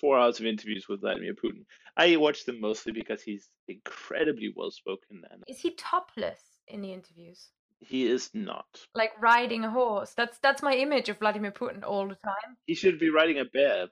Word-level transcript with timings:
four 0.00 0.18
hours 0.18 0.40
of 0.40 0.46
interviews 0.46 0.86
with 0.88 1.00
Vladimir 1.00 1.34
Putin. 1.34 1.64
I 1.96 2.16
watch 2.16 2.44
them 2.44 2.60
mostly 2.60 2.92
because 2.92 3.22
he's 3.22 3.48
incredibly 3.66 4.52
well 4.54 4.70
spoken. 4.70 5.22
And 5.30 5.42
Is 5.48 5.60
he 5.60 5.74
topless 5.74 6.40
in 6.66 6.80
the 6.80 6.92
interviews? 6.92 7.48
he 7.80 8.06
is 8.06 8.30
not. 8.34 8.66
Like 8.94 9.12
riding 9.20 9.64
a 9.64 9.70
horse. 9.70 10.12
That's 10.16 10.38
that's 10.40 10.62
my 10.62 10.74
image 10.74 11.08
of 11.08 11.18
Vladimir 11.18 11.52
Putin 11.52 11.84
all 11.84 12.08
the 12.08 12.16
time. 12.16 12.56
He 12.66 12.74
should 12.74 12.98
be 12.98 13.10
riding 13.10 13.38
a 13.38 13.44
bear. 13.44 13.86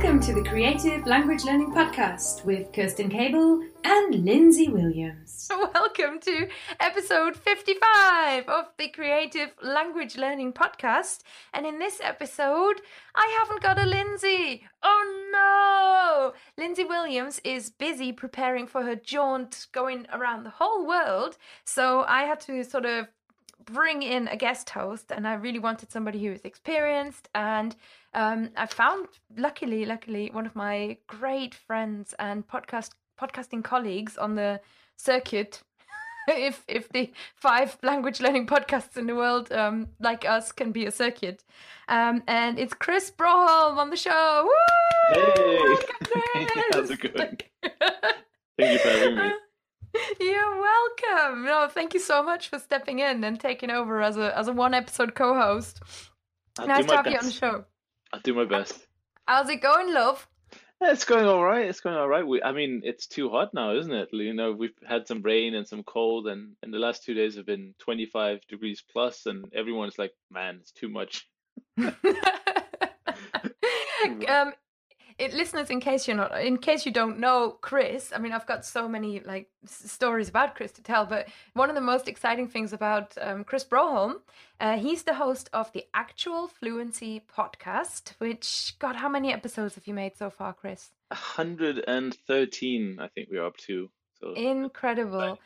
Welcome 0.00 0.20
to 0.20 0.32
the 0.32 0.48
Creative 0.48 1.06
Language 1.06 1.44
Learning 1.44 1.72
Podcast 1.72 2.42
with 2.46 2.72
Kirsten 2.72 3.10
Cable 3.10 3.62
and 3.84 4.24
Lindsay 4.24 4.66
Williams. 4.66 5.46
Welcome 5.74 6.18
to 6.20 6.48
episode 6.80 7.36
55 7.36 8.48
of 8.48 8.64
the 8.78 8.88
Creative 8.88 9.50
Language 9.62 10.16
Learning 10.16 10.54
Podcast. 10.54 11.18
And 11.52 11.66
in 11.66 11.78
this 11.78 12.00
episode, 12.02 12.80
I 13.14 13.36
haven't 13.40 13.62
got 13.62 13.78
a 13.78 13.84
Lindsay. 13.84 14.64
Oh 14.82 15.12
no! 15.34 16.32
Lindsay 16.56 16.84
Williams 16.84 17.38
is 17.44 17.68
busy 17.68 18.10
preparing 18.10 18.66
for 18.66 18.82
her 18.84 18.96
jaunt 18.96 19.66
going 19.72 20.06
around 20.14 20.44
the 20.44 20.50
whole 20.50 20.86
world. 20.86 21.36
So 21.64 22.04
I 22.08 22.22
had 22.22 22.40
to 22.40 22.64
sort 22.64 22.86
of 22.86 23.08
bring 23.66 24.00
in 24.02 24.26
a 24.28 24.36
guest 24.36 24.70
host 24.70 25.12
and 25.12 25.28
i 25.28 25.34
really 25.34 25.58
wanted 25.58 25.92
somebody 25.92 26.24
who 26.24 26.32
is 26.32 26.40
experienced 26.44 27.28
and 27.34 27.76
um, 28.14 28.50
i 28.56 28.66
found 28.66 29.06
luckily 29.36 29.84
luckily 29.84 30.30
one 30.32 30.46
of 30.46 30.54
my 30.56 30.96
great 31.06 31.54
friends 31.54 32.14
and 32.18 32.46
podcast 32.46 32.90
podcasting 33.20 33.62
colleagues 33.62 34.16
on 34.16 34.34
the 34.34 34.60
circuit 34.96 35.62
if 36.28 36.64
if 36.68 36.88
the 36.90 37.12
five 37.34 37.76
language 37.82 38.20
learning 38.20 38.46
podcasts 38.46 38.96
in 38.96 39.06
the 39.06 39.14
world 39.14 39.50
um, 39.52 39.88
like 40.00 40.24
us 40.24 40.52
can 40.52 40.72
be 40.72 40.86
a 40.86 40.90
circuit 40.90 41.44
um, 41.88 42.22
and 42.28 42.58
it's 42.58 42.74
Kris 42.74 43.10
Broholm 43.10 43.78
on 43.78 43.90
the 43.90 43.96
show 43.96 44.44
Woo! 44.44 44.54
Hey! 45.14 45.80
How's 46.72 46.90
it 46.90 47.00
going? 47.00 47.38
Thank 48.58 48.72
you 48.72 48.78
for 48.78 48.88
having 48.88 49.16
me. 49.16 49.32
You're 50.20 50.60
welcome. 50.60 51.44
No, 51.44 51.68
thank 51.68 51.94
you 51.94 52.00
so 52.00 52.22
much 52.22 52.48
for 52.48 52.58
stepping 52.60 53.00
in 53.00 53.24
and 53.24 53.40
taking 53.40 53.70
over 53.70 54.00
as 54.02 54.16
a 54.16 54.36
as 54.38 54.46
a 54.46 54.52
one 54.52 54.72
episode 54.72 55.14
co-host. 55.14 55.80
I'll 56.58 56.68
nice 56.68 56.86
to 56.86 56.96
have 56.96 57.06
you 57.06 57.18
on 57.18 57.24
the 57.24 57.32
show. 57.32 57.64
I'll 58.12 58.20
do 58.20 58.34
my 58.34 58.44
best. 58.44 58.86
How's 59.26 59.48
it 59.48 59.60
going, 59.62 59.92
love? 59.92 60.26
It's 60.82 61.04
going 61.04 61.26
all 61.26 61.44
right. 61.44 61.66
It's 61.66 61.80
going 61.80 61.96
all 61.96 62.08
right. 62.08 62.26
We, 62.26 62.42
I 62.42 62.52
mean, 62.52 62.80
it's 62.84 63.06
too 63.06 63.28
hot 63.28 63.52
now, 63.52 63.76
isn't 63.76 63.92
it? 63.92 64.08
You 64.12 64.32
know, 64.32 64.52
we've 64.52 64.74
had 64.88 65.06
some 65.06 65.22
rain 65.22 65.54
and 65.54 65.68
some 65.68 65.82
cold, 65.82 66.26
and, 66.26 66.56
and 66.62 66.72
the 66.72 66.78
last 66.78 67.04
two 67.04 67.14
days 67.14 67.36
have 67.36 67.46
been 67.46 67.74
25 67.78 68.46
degrees 68.48 68.82
plus, 68.90 69.26
and 69.26 69.44
everyone's 69.54 69.98
like, 69.98 70.12
man, 70.30 70.58
it's 70.60 70.72
too 70.72 70.88
much. 70.88 71.28
um, 74.28 74.52
it, 75.20 75.34
listeners, 75.34 75.68
in 75.68 75.80
case 75.80 76.08
you're 76.08 76.16
not, 76.16 76.40
in 76.40 76.56
case 76.56 76.86
you 76.86 76.92
don't 76.92 77.18
know 77.18 77.58
Kris, 77.60 78.10
I 78.14 78.18
mean, 78.18 78.32
I've 78.32 78.46
got 78.46 78.64
so 78.64 78.88
many 78.88 79.20
like 79.20 79.50
s- 79.64 79.90
stories 79.90 80.28
about 80.30 80.54
Kris 80.54 80.72
to 80.72 80.82
tell, 80.82 81.04
but 81.04 81.28
one 81.52 81.68
of 81.68 81.74
the 81.74 81.82
most 81.82 82.08
exciting 82.08 82.48
things 82.48 82.72
about 82.72 83.16
um, 83.20 83.44
Kris 83.44 83.64
Broholm, 83.64 84.20
uh, 84.60 84.78
he's 84.78 85.02
the 85.02 85.14
host 85.14 85.50
of 85.52 85.70
the 85.72 85.84
Actual 85.92 86.48
Fluency 86.48 87.22
podcast. 87.36 88.14
Which, 88.18 88.74
God, 88.78 88.96
how 88.96 89.08
many 89.10 89.32
episodes 89.32 89.74
have 89.74 89.86
you 89.86 89.94
made 89.94 90.16
so 90.16 90.30
far, 90.30 90.54
Kris? 90.54 90.90
113, 91.08 92.98
I 93.00 93.08
think 93.08 93.28
we're 93.30 93.44
up 93.44 93.56
to. 93.58 93.90
So 94.20 94.34
Incredible. 94.34 95.38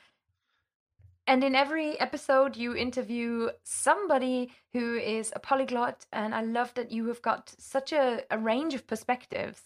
And 1.26 1.42
in 1.42 1.54
every 1.54 1.98
episode, 1.98 2.56
you 2.56 2.76
interview 2.76 3.48
somebody 3.62 4.52
who 4.72 4.96
is 4.96 5.32
a 5.34 5.40
polyglot, 5.40 6.04
and 6.12 6.34
I 6.34 6.42
love 6.42 6.74
that 6.74 6.92
you 6.92 7.06
have 7.06 7.22
got 7.22 7.54
such 7.58 7.92
a, 7.92 8.24
a 8.30 8.38
range 8.38 8.74
of 8.74 8.86
perspectives. 8.86 9.62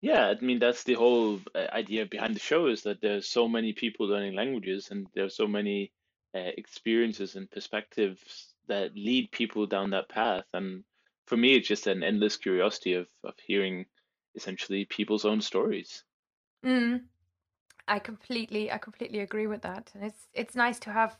Yeah, 0.00 0.26
I 0.28 0.40
mean 0.40 0.60
that's 0.60 0.84
the 0.84 0.94
whole 0.94 1.40
uh, 1.54 1.66
idea 1.72 2.06
behind 2.06 2.36
the 2.36 2.40
show 2.40 2.66
is 2.66 2.82
that 2.82 3.00
there's 3.00 3.26
so 3.26 3.48
many 3.48 3.72
people 3.72 4.06
learning 4.06 4.36
languages 4.36 4.88
and 4.92 5.08
there's 5.12 5.34
so 5.34 5.48
many 5.48 5.90
uh, 6.34 6.52
experiences 6.56 7.34
and 7.34 7.50
perspectives 7.50 8.54
that 8.68 8.94
lead 8.94 9.32
people 9.32 9.66
down 9.66 9.90
that 9.90 10.08
path. 10.08 10.44
And 10.54 10.84
for 11.26 11.36
me, 11.36 11.56
it's 11.56 11.66
just 11.66 11.88
an 11.88 12.04
endless 12.04 12.36
curiosity 12.36 12.92
of 12.94 13.08
of 13.24 13.34
hearing 13.44 13.86
essentially 14.36 14.84
people's 14.84 15.24
own 15.24 15.40
stories. 15.40 16.04
Mm, 16.64 17.02
I 17.88 17.98
completely, 17.98 18.70
I 18.70 18.78
completely 18.78 19.20
agree 19.20 19.46
with 19.46 19.62
that, 19.62 19.90
and 19.94 20.04
it's 20.04 20.28
it's 20.34 20.54
nice 20.54 20.78
to 20.80 20.92
have, 20.92 21.16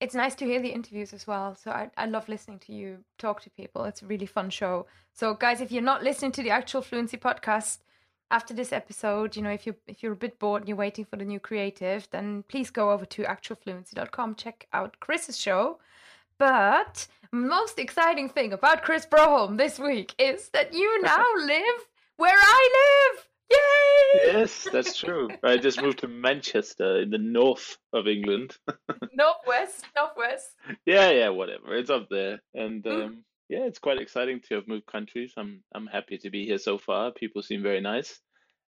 it's 0.00 0.14
nice 0.14 0.34
to 0.36 0.44
hear 0.44 0.60
the 0.60 0.70
interviews 0.70 1.12
as 1.12 1.26
well. 1.26 1.54
So 1.54 1.70
I 1.70 1.90
I 1.96 2.06
love 2.06 2.28
listening 2.28 2.58
to 2.60 2.72
you 2.72 3.04
talk 3.18 3.42
to 3.42 3.50
people. 3.50 3.84
It's 3.84 4.02
a 4.02 4.06
really 4.06 4.26
fun 4.26 4.50
show. 4.50 4.86
So 5.12 5.34
guys, 5.34 5.60
if 5.60 5.70
you're 5.70 5.82
not 5.82 6.02
listening 6.02 6.32
to 6.32 6.42
the 6.42 6.50
actual 6.50 6.82
Fluency 6.82 7.16
podcast 7.16 7.78
after 8.30 8.54
this 8.54 8.72
episode, 8.72 9.36
you 9.36 9.42
know, 9.42 9.50
if 9.50 9.66
you 9.66 9.74
if 9.86 10.02
you're 10.02 10.12
a 10.12 10.24
bit 10.24 10.38
bored 10.38 10.62
and 10.62 10.68
you're 10.68 10.76
waiting 10.76 11.04
for 11.04 11.16
the 11.16 11.24
new 11.24 11.40
creative, 11.40 12.08
then 12.10 12.44
please 12.48 12.70
go 12.70 12.90
over 12.90 13.04
to 13.06 13.22
actualfluency.com, 13.24 14.34
check 14.36 14.66
out 14.72 14.98
Kris's 15.00 15.38
show. 15.38 15.78
But 16.38 17.06
most 17.32 17.78
exciting 17.78 18.30
thing 18.30 18.52
about 18.52 18.82
Kris 18.82 19.04
Broholm 19.04 19.58
this 19.58 19.78
week 19.78 20.14
is 20.18 20.48
that 20.50 20.72
you 20.72 21.02
now 21.02 21.26
live 21.36 21.88
where 22.16 22.38
I 22.38 23.12
live. 23.14 23.29
Yay! 23.50 24.20
Yes, 24.32 24.68
that's 24.72 24.96
true. 24.98 25.28
I 25.42 25.56
just 25.56 25.80
moved 25.82 26.00
to 26.00 26.08
Manchester 26.08 27.00
in 27.00 27.10
the 27.10 27.18
north 27.18 27.76
of 27.92 28.06
England. 28.08 28.56
Northwest, 29.14 29.84
northwest. 29.96 30.48
Yeah, 30.86 31.10
yeah, 31.10 31.28
whatever. 31.28 31.74
It's 31.74 31.90
up 31.90 32.08
there. 32.10 32.40
And 32.54 32.82
Mm. 32.84 33.04
um, 33.04 33.24
yeah, 33.48 33.64
it's 33.64 33.78
quite 33.78 34.00
exciting 34.00 34.40
to 34.48 34.54
have 34.56 34.68
moved 34.68 34.86
countries. 34.86 35.32
I'm 35.36 35.62
I'm 35.74 35.86
happy 35.86 36.18
to 36.18 36.30
be 36.30 36.44
here 36.46 36.58
so 36.58 36.78
far. 36.78 37.10
People 37.12 37.42
seem 37.42 37.62
very 37.62 37.80
nice. 37.80 38.20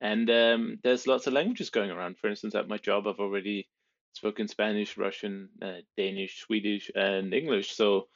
And 0.01 0.29
um, 0.31 0.79
there's 0.83 1.07
lots 1.07 1.27
of 1.27 1.33
languages 1.33 1.71
going 1.71 1.91
around. 1.91 2.19
For 2.19 2.29
instance, 2.29 2.55
at 2.55 2.69
my 2.69 2.77
job, 2.79 3.07
I've 3.07 3.21
already 3.21 3.69
spoken 4.15 4.49
Spanish, 4.49 4.97
Russian, 4.99 5.49
uh, 5.63 5.81
Danish, 5.97 6.41
Swedish, 6.41 6.91
and 6.95 7.33
English. 7.33 7.71
So 7.73 8.09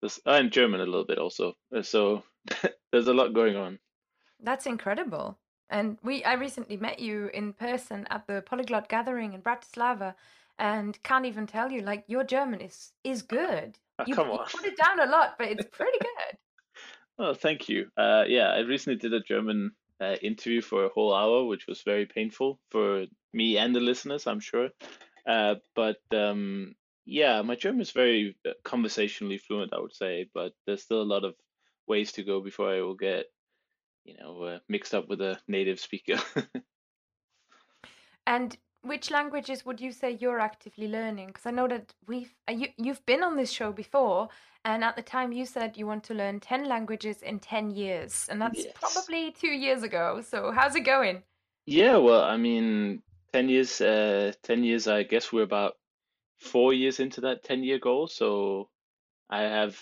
there's, 0.00 0.18
and 0.26 0.50
German 0.50 0.80
a 0.80 0.84
little 0.84 1.06
bit 1.06 1.18
also. 1.18 1.54
So 1.82 2.24
there's 2.92 3.06
a 3.08 3.14
lot 3.14 3.34
going 3.34 3.56
on. 3.56 3.78
That's 4.42 4.66
incredible. 4.66 5.38
And 5.70 5.98
we, 6.02 6.24
I 6.24 6.34
recently 6.34 6.76
met 6.76 6.98
you 6.98 7.30
in 7.34 7.52
person 7.52 8.06
at 8.10 8.26
the 8.26 8.42
Polyglot 8.42 8.88
Gathering 8.88 9.34
in 9.34 9.42
Bratislava, 9.42 10.14
and 10.58 11.00
can't 11.02 11.26
even 11.26 11.46
tell 11.46 11.70
you 11.70 11.82
like 11.82 12.04
your 12.06 12.24
German 12.24 12.60
is 12.60 12.92
is 13.04 13.22
good. 13.22 13.78
Oh, 13.98 14.04
You, 14.06 14.14
come 14.14 14.28
you 14.28 14.38
put 14.50 14.64
it 14.64 14.76
down 14.76 15.00
a 15.00 15.10
lot, 15.10 15.36
but 15.38 15.48
it's 15.48 15.66
pretty 15.70 15.98
good. 16.00 16.38
Oh, 17.18 17.34
thank 17.34 17.68
you. 17.68 17.90
Uh, 17.96 18.24
yeah, 18.26 18.48
I 18.48 18.60
recently 18.60 18.98
did 18.98 19.12
a 19.12 19.20
German 19.20 19.72
uh, 20.00 20.16
interview 20.22 20.62
for 20.62 20.84
a 20.84 20.88
whole 20.88 21.14
hour, 21.14 21.44
which 21.44 21.66
was 21.66 21.82
very 21.82 22.06
painful 22.06 22.60
for 22.70 23.06
me 23.32 23.58
and 23.58 23.74
the 23.74 23.80
listeners, 23.80 24.26
I'm 24.26 24.40
sure. 24.40 24.70
Uh, 25.26 25.56
but 25.74 25.98
um, 26.12 26.74
yeah, 27.04 27.42
my 27.42 27.56
German 27.56 27.80
is 27.80 27.90
very 27.90 28.36
uh, 28.46 28.52
conversationally 28.64 29.38
fluent, 29.38 29.72
I 29.72 29.80
would 29.80 29.94
say, 29.94 30.28
but 30.32 30.52
there's 30.66 30.82
still 30.82 31.02
a 31.02 31.12
lot 31.14 31.24
of 31.24 31.34
ways 31.86 32.12
to 32.12 32.22
go 32.22 32.40
before 32.40 32.70
I 32.70 32.80
will 32.82 32.94
get, 32.94 33.26
you 34.08 34.16
know, 34.18 34.42
uh, 34.42 34.58
mixed 34.68 34.94
up 34.94 35.08
with 35.08 35.20
a 35.20 35.38
native 35.46 35.78
speaker. 35.78 36.18
And 38.26 38.56
which 38.82 39.10
languages 39.10 39.64
would 39.66 39.80
you 39.80 39.90
say 39.92 40.12
you're 40.12 40.40
actively 40.40 40.86
learning? 40.88 41.28
Because 41.28 41.46
I 41.46 41.50
know 41.50 41.68
that 41.68 41.94
we've 42.06 42.34
uh, 42.48 42.52
you 42.52 42.68
you've 42.76 43.04
been 43.06 43.22
on 43.22 43.36
this 43.36 43.50
show 43.50 43.72
before, 43.72 44.28
and 44.64 44.84
at 44.84 44.96
the 44.96 45.02
time 45.02 45.32
you 45.32 45.46
said 45.46 45.76
you 45.76 45.86
want 45.86 46.04
to 46.04 46.14
learn 46.14 46.40
ten 46.40 46.68
languages 46.68 47.22
in 47.22 47.40
ten 47.40 47.70
years, 47.70 48.28
and 48.28 48.40
that's 48.40 48.64
Yes. 48.64 48.74
probably 48.74 49.32
two 49.32 49.48
years 49.48 49.82
ago. 49.82 50.20
So 50.20 50.52
how's 50.52 50.74
it 50.76 50.80
going? 50.80 51.22
Yeah, 51.66 51.98
well, 51.98 52.22
I 52.22 52.36
mean, 52.36 53.02
10 53.32 53.48
years, 53.48 53.80
uh, 53.80 54.32
10 54.42 54.64
years, 54.64 54.88
I 54.88 55.02
guess 55.02 55.32
we're 55.32 55.42
about 55.42 55.76
four 56.38 56.72
years 56.72 57.00
into 57.00 57.20
that 57.22 57.44
10 57.44 57.62
year 57.62 57.78
goal. 57.78 58.08
So 58.08 58.70
I 59.30 59.42
have 59.42 59.80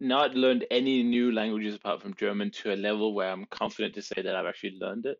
not 0.00 0.34
learned 0.34 0.66
any 0.70 1.02
new 1.02 1.32
languages 1.32 1.74
apart 1.74 2.02
from 2.02 2.14
German 2.14 2.50
to 2.50 2.72
a 2.72 2.76
level 2.76 3.14
where 3.14 3.30
I'm 3.30 3.46
confident 3.46 3.94
to 3.94 4.02
say 4.02 4.22
that 4.22 4.34
I've 4.34 4.46
actually 4.46 4.78
learned 4.80 5.06
it. 5.06 5.18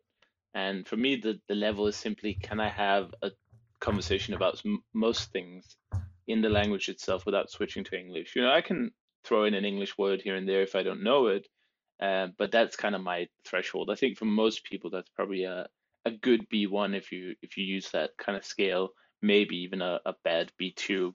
And 0.53 0.87
for 0.87 0.97
me, 0.97 1.17
the, 1.17 1.39
the 1.47 1.55
level 1.55 1.87
is 1.87 1.95
simply 1.95 2.35
can 2.35 2.59
I 2.59 2.69
have 2.69 3.13
a 3.21 3.31
conversation 3.79 4.33
about 4.33 4.61
most 4.93 5.31
things 5.31 5.75
in 6.27 6.41
the 6.41 6.49
language 6.49 6.89
itself 6.89 7.25
without 7.25 7.51
switching 7.51 7.83
to 7.85 7.97
English? 7.97 8.35
You 8.35 8.43
know, 8.43 8.51
I 8.51 8.61
can 8.61 8.91
throw 9.23 9.45
in 9.45 9.53
an 9.53 9.65
English 9.65 9.97
word 9.97 10.21
here 10.21 10.35
and 10.35 10.47
there 10.47 10.61
if 10.61 10.75
I 10.75 10.83
don't 10.83 11.03
know 11.03 11.27
it, 11.27 11.47
uh, 12.01 12.27
but 12.37 12.51
that's 12.51 12.75
kind 12.75 12.95
of 12.95 13.01
my 13.01 13.27
threshold. 13.45 13.89
I 13.91 13.95
think 13.95 14.17
for 14.17 14.25
most 14.25 14.63
people, 14.63 14.89
that's 14.89 15.09
probably 15.09 15.43
a 15.43 15.67
a 16.05 16.11
good 16.11 16.47
B1 16.49 16.95
if 16.95 17.11
you 17.11 17.35
if 17.41 17.57
you 17.57 17.65
use 17.65 17.89
that 17.91 18.11
kind 18.17 18.37
of 18.37 18.45
scale, 18.45 18.89
maybe 19.21 19.57
even 19.57 19.81
a, 19.81 19.99
a 20.05 20.13
bad 20.23 20.51
B2. 20.61 21.13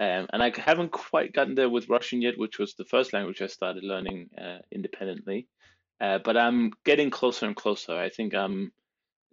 Um, 0.00 0.28
and 0.32 0.42
I 0.42 0.52
haven't 0.56 0.92
quite 0.92 1.32
gotten 1.32 1.54
there 1.56 1.68
with 1.68 1.88
Russian 1.88 2.22
yet, 2.22 2.38
which 2.38 2.58
was 2.58 2.74
the 2.74 2.84
first 2.84 3.12
language 3.12 3.42
I 3.42 3.46
started 3.48 3.82
learning 3.82 4.30
uh, 4.40 4.58
independently. 4.70 5.48
Uh, 6.00 6.18
but 6.18 6.36
I'm 6.36 6.72
getting 6.84 7.10
closer 7.10 7.46
and 7.46 7.56
closer. 7.56 7.96
I 7.96 8.08
think 8.08 8.34
I'm 8.34 8.72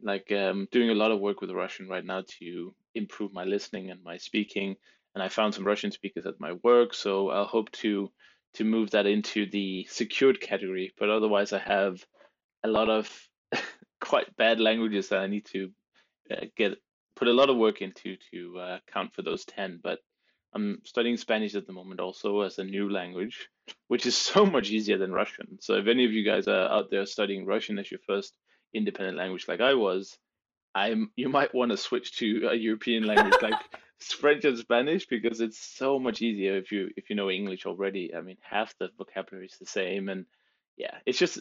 like 0.01 0.31
um, 0.31 0.67
doing 0.71 0.89
a 0.89 0.95
lot 0.95 1.11
of 1.11 1.19
work 1.19 1.41
with 1.41 1.51
Russian 1.51 1.87
right 1.87 2.03
now 2.03 2.23
to 2.39 2.73
improve 2.95 3.33
my 3.33 3.43
listening 3.43 3.91
and 3.91 4.03
my 4.03 4.17
speaking. 4.17 4.75
and 5.13 5.23
I 5.23 5.29
found 5.29 5.53
some 5.53 5.65
Russian 5.65 5.91
speakers 5.91 6.25
at 6.25 6.39
my 6.39 6.53
work. 6.63 6.93
So 6.93 7.29
I'll 7.29 7.45
hope 7.45 7.71
to 7.83 8.11
to 8.55 8.63
move 8.63 8.91
that 8.91 9.05
into 9.05 9.45
the 9.49 9.85
secured 9.89 10.39
category. 10.41 10.93
But 10.97 11.09
otherwise, 11.09 11.53
I 11.53 11.59
have 11.59 12.03
a 12.63 12.67
lot 12.67 12.89
of 12.89 13.09
quite 14.01 14.35
bad 14.35 14.59
languages 14.59 15.09
that 15.09 15.19
I 15.19 15.27
need 15.27 15.45
to 15.47 15.71
uh, 16.31 16.45
get 16.57 16.77
put 17.15 17.27
a 17.27 17.33
lot 17.33 17.49
of 17.49 17.57
work 17.57 17.81
into 17.81 18.17
to 18.31 18.59
uh, 18.59 18.79
count 18.91 19.13
for 19.13 19.21
those 19.21 19.45
ten. 19.45 19.79
But 19.83 19.99
I'm 20.55 20.81
studying 20.85 21.17
Spanish 21.17 21.53
at 21.55 21.67
the 21.67 21.73
moment 21.73 21.99
also 21.99 22.41
as 22.41 22.57
a 22.57 22.63
new 22.63 22.89
language, 22.89 23.49
which 23.89 24.05
is 24.05 24.17
so 24.33 24.45
much 24.45 24.69
easier 24.69 24.97
than 24.97 25.11
Russian. 25.11 25.59
So 25.59 25.75
if 25.75 25.87
any 25.87 26.05
of 26.05 26.13
you 26.13 26.23
guys 26.23 26.47
are 26.47 26.71
out 26.71 26.89
there 26.89 27.05
studying 27.05 27.45
Russian 27.45 27.77
as 27.77 27.91
your 27.91 27.99
first 28.07 28.33
independent 28.73 29.17
language 29.17 29.47
like 29.47 29.61
I 29.61 29.73
was, 29.73 30.17
I'm 30.73 31.11
you 31.15 31.29
might 31.29 31.53
want 31.53 31.71
to 31.71 31.77
switch 31.77 32.17
to 32.17 32.49
a 32.51 32.55
European 32.55 33.03
language 33.03 33.41
like 33.41 33.59
French 33.99 34.43
and 34.43 34.57
Spanish 34.57 35.07
because 35.07 35.39
it's 35.39 35.59
so 35.59 35.99
much 35.99 36.21
easier 36.21 36.57
if 36.57 36.71
you 36.71 36.89
if 36.97 37.09
you 37.09 37.15
know 37.15 37.29
English 37.29 37.65
already. 37.65 38.13
I 38.13 38.21
mean, 38.21 38.37
half 38.41 38.73
the 38.77 38.89
vocabulary 38.97 39.47
is 39.47 39.57
the 39.57 39.65
same, 39.65 40.09
and 40.09 40.25
yeah, 40.77 40.97
it's 41.05 41.17
just 41.19 41.39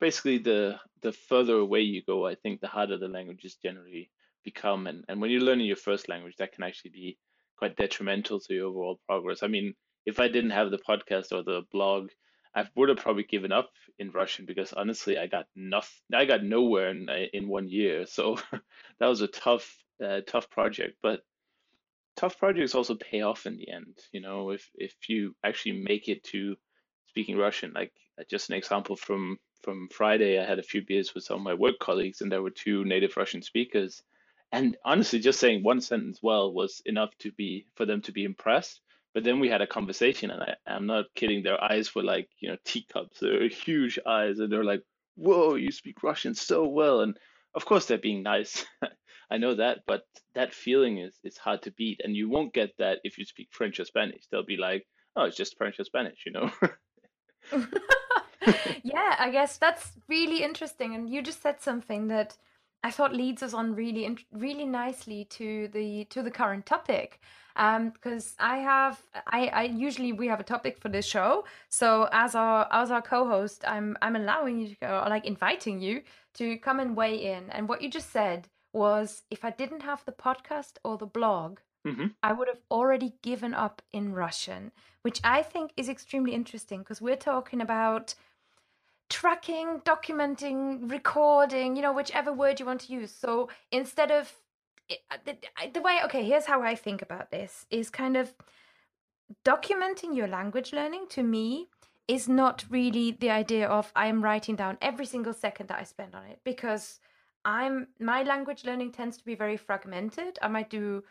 basically 0.00 0.38
the 0.38 0.80
the 1.02 1.12
further 1.12 1.56
away 1.56 1.82
you 1.82 2.02
go, 2.02 2.26
I 2.26 2.34
think 2.34 2.60
the 2.60 2.66
harder 2.66 2.98
the 2.98 3.08
languages 3.08 3.56
generally 3.62 4.10
become. 4.44 4.86
And 4.88 5.04
and 5.08 5.20
when 5.20 5.30
you're 5.30 5.40
learning 5.40 5.66
your 5.66 5.76
first 5.76 6.08
language, 6.08 6.34
that 6.38 6.52
can 6.52 6.64
actually 6.64 6.90
be 6.90 7.18
quite 7.58 7.76
detrimental 7.76 8.40
to 8.40 8.54
your 8.54 8.68
overall 8.68 9.00
progress. 9.06 9.42
I 9.42 9.48
mean, 9.48 9.74
if 10.06 10.20
I 10.20 10.28
didn't 10.28 10.50
have 10.50 10.70
the 10.70 10.78
podcast 10.78 11.32
or 11.32 11.42
the 11.42 11.62
blog, 11.72 12.10
I 12.54 12.66
would 12.74 12.88
have 12.88 12.98
probably 12.98 13.24
given 13.24 13.52
up 13.52 13.70
in 13.98 14.10
Russian 14.10 14.46
because 14.46 14.72
honestly, 14.72 15.18
I 15.18 15.26
got 15.26 15.46
nothing. 15.54 16.00
I 16.14 16.24
got 16.24 16.42
nowhere 16.42 16.90
in 16.90 17.08
in 17.32 17.48
one 17.48 17.68
year. 17.68 18.06
So 18.16 18.38
that 18.98 19.06
was 19.06 19.20
a 19.20 19.28
tough, 19.28 19.66
uh, 20.04 20.20
tough 20.26 20.48
project. 20.50 20.98
But 21.02 21.22
tough 22.16 22.38
projects 22.38 22.74
also 22.74 22.94
pay 22.96 23.22
off 23.22 23.46
in 23.46 23.56
the 23.58 23.70
end. 23.70 23.98
You 24.12 24.20
know, 24.20 24.50
if 24.50 24.70
if 24.74 24.94
you 25.08 25.34
actually 25.44 25.82
make 25.82 26.08
it 26.08 26.24
to 26.32 26.56
speaking 27.06 27.36
Russian, 27.36 27.72
like 27.74 27.92
uh, 28.18 28.24
just 28.30 28.48
an 28.50 28.56
example 28.56 28.96
from 28.96 29.38
from 29.62 29.88
Friday, 29.88 30.38
I 30.38 30.44
had 30.44 30.58
a 30.58 30.70
few 30.70 30.82
beers 30.84 31.14
with 31.14 31.24
some 31.24 31.38
of 31.38 31.42
my 31.42 31.54
work 31.54 31.78
colleagues, 31.80 32.20
and 32.20 32.30
there 32.30 32.42
were 32.42 32.50
two 32.50 32.84
native 32.84 33.16
Russian 33.16 33.42
speakers. 33.42 34.02
And 34.50 34.76
honestly, 34.84 35.18
just 35.18 35.40
saying 35.40 35.62
one 35.62 35.80
sentence 35.80 36.20
well 36.22 36.52
was 36.52 36.82
enough 36.86 37.16
to 37.18 37.32
be 37.32 37.66
for 37.74 37.84
them 37.86 38.00
to 38.02 38.12
be 38.12 38.24
impressed 38.24 38.80
but 39.14 39.24
then 39.24 39.40
we 39.40 39.48
had 39.48 39.62
a 39.62 39.66
conversation, 39.66 40.30
and 40.30 40.42
I, 40.42 40.54
I'm 40.66 40.86
not 40.86 41.06
kidding. 41.14 41.42
Their 41.42 41.60
eyes 41.62 41.94
were 41.94 42.04
like, 42.04 42.28
you 42.38 42.48
know, 42.50 42.56
teacups. 42.64 43.20
They're 43.20 43.48
huge 43.48 43.98
eyes, 44.06 44.38
and 44.38 44.52
they're 44.52 44.64
like, 44.64 44.84
"Whoa, 45.16 45.54
you 45.54 45.72
speak 45.72 46.02
Russian 46.02 46.34
so 46.34 46.68
well!" 46.68 47.00
And 47.00 47.18
of 47.54 47.64
course, 47.64 47.86
they're 47.86 47.98
being 47.98 48.22
nice. 48.22 48.64
I 49.30 49.38
know 49.38 49.56
that, 49.56 49.80
but 49.86 50.04
that 50.34 50.54
feeling 50.54 50.98
is 50.98 51.18
is 51.24 51.36
hard 51.36 51.62
to 51.62 51.72
beat, 51.72 52.00
and 52.04 52.14
you 52.14 52.28
won't 52.28 52.54
get 52.54 52.76
that 52.78 53.00
if 53.02 53.18
you 53.18 53.24
speak 53.24 53.48
French 53.50 53.80
or 53.80 53.86
Spanish. 53.86 54.24
They'll 54.30 54.44
be 54.44 54.56
like, 54.56 54.86
"Oh, 55.16 55.24
it's 55.24 55.36
just 55.36 55.56
French 55.56 55.80
or 55.80 55.84
Spanish," 55.84 56.24
you 56.24 56.32
know. 56.32 56.50
yeah, 58.84 59.16
I 59.18 59.30
guess 59.32 59.56
that's 59.56 59.92
really 60.06 60.42
interesting, 60.42 60.94
and 60.94 61.08
you 61.10 61.22
just 61.22 61.42
said 61.42 61.60
something 61.60 62.08
that 62.08 62.36
I 62.82 62.90
thought 62.90 63.12
leads 63.12 63.42
us 63.42 63.54
on 63.54 63.74
really, 63.74 64.16
really 64.32 64.66
nicely 64.66 65.24
to 65.30 65.68
the 65.68 66.04
to 66.06 66.22
the 66.22 66.30
current 66.30 66.64
topic, 66.64 67.20
um, 67.56 67.90
because 67.90 68.34
I 68.38 68.58
have 68.58 69.02
I, 69.26 69.48
I 69.48 69.62
usually 69.64 70.12
we 70.12 70.28
have 70.28 70.40
a 70.40 70.44
topic 70.44 70.78
for 70.78 70.88
this 70.88 71.06
show. 71.06 71.44
So 71.68 72.08
as 72.12 72.34
our 72.34 72.68
as 72.70 72.90
our 72.90 73.02
co-host, 73.02 73.64
I'm 73.66 73.96
I'm 74.00 74.16
allowing 74.16 74.60
you 74.60 74.68
to 74.68 74.76
go, 74.76 75.02
or 75.04 75.08
like 75.08 75.26
inviting 75.26 75.80
you 75.80 76.02
to 76.34 76.56
come 76.58 76.78
and 76.78 76.96
weigh 76.96 77.32
in. 77.34 77.50
And 77.50 77.68
what 77.68 77.82
you 77.82 77.90
just 77.90 78.10
said 78.12 78.48
was, 78.72 79.22
if 79.30 79.44
I 79.44 79.50
didn't 79.50 79.82
have 79.82 80.04
the 80.04 80.12
podcast 80.12 80.74
or 80.84 80.98
the 80.98 81.06
blog, 81.06 81.58
mm-hmm. 81.86 82.06
I 82.22 82.32
would 82.32 82.48
have 82.48 82.62
already 82.70 83.14
given 83.22 83.54
up 83.54 83.82
in 83.92 84.12
Russian, 84.12 84.70
which 85.02 85.20
I 85.24 85.42
think 85.42 85.72
is 85.76 85.88
extremely 85.88 86.32
interesting 86.32 86.80
because 86.80 87.00
we're 87.00 87.16
talking 87.16 87.60
about 87.60 88.14
tracking, 89.08 89.80
documenting, 89.84 90.90
recording, 90.90 91.76
you 91.76 91.82
know, 91.82 91.92
whichever 91.92 92.32
word 92.32 92.60
you 92.60 92.66
want 92.66 92.82
to 92.82 92.92
use. 92.92 93.12
So 93.12 93.48
instead 93.70 94.10
of 94.10 94.32
uh, 94.90 95.16
the, 95.24 95.36
the 95.72 95.80
way, 95.80 95.98
okay, 96.04 96.24
here's 96.24 96.46
how 96.46 96.62
I 96.62 96.74
think 96.74 97.02
about 97.02 97.30
this 97.30 97.66
is 97.70 97.90
kind 97.90 98.16
of 98.16 98.34
documenting 99.44 100.16
your 100.16 100.28
language 100.28 100.72
learning 100.72 101.06
to 101.10 101.22
me 101.22 101.68
is 102.06 102.28
not 102.28 102.64
really 102.70 103.10
the 103.12 103.30
idea 103.30 103.68
of 103.68 103.92
I'm 103.94 104.22
writing 104.22 104.56
down 104.56 104.78
every 104.80 105.04
single 105.04 105.34
second 105.34 105.68
that 105.68 105.78
I 105.78 105.84
spend 105.84 106.14
on 106.14 106.24
it 106.24 106.40
because 106.42 107.00
I'm 107.44 107.88
my 108.00 108.22
language 108.22 108.64
learning 108.64 108.92
tends 108.92 109.18
to 109.18 109.24
be 109.24 109.34
very 109.34 109.58
fragmented. 109.58 110.38
I 110.40 110.48
might 110.48 110.70
do 110.70 111.04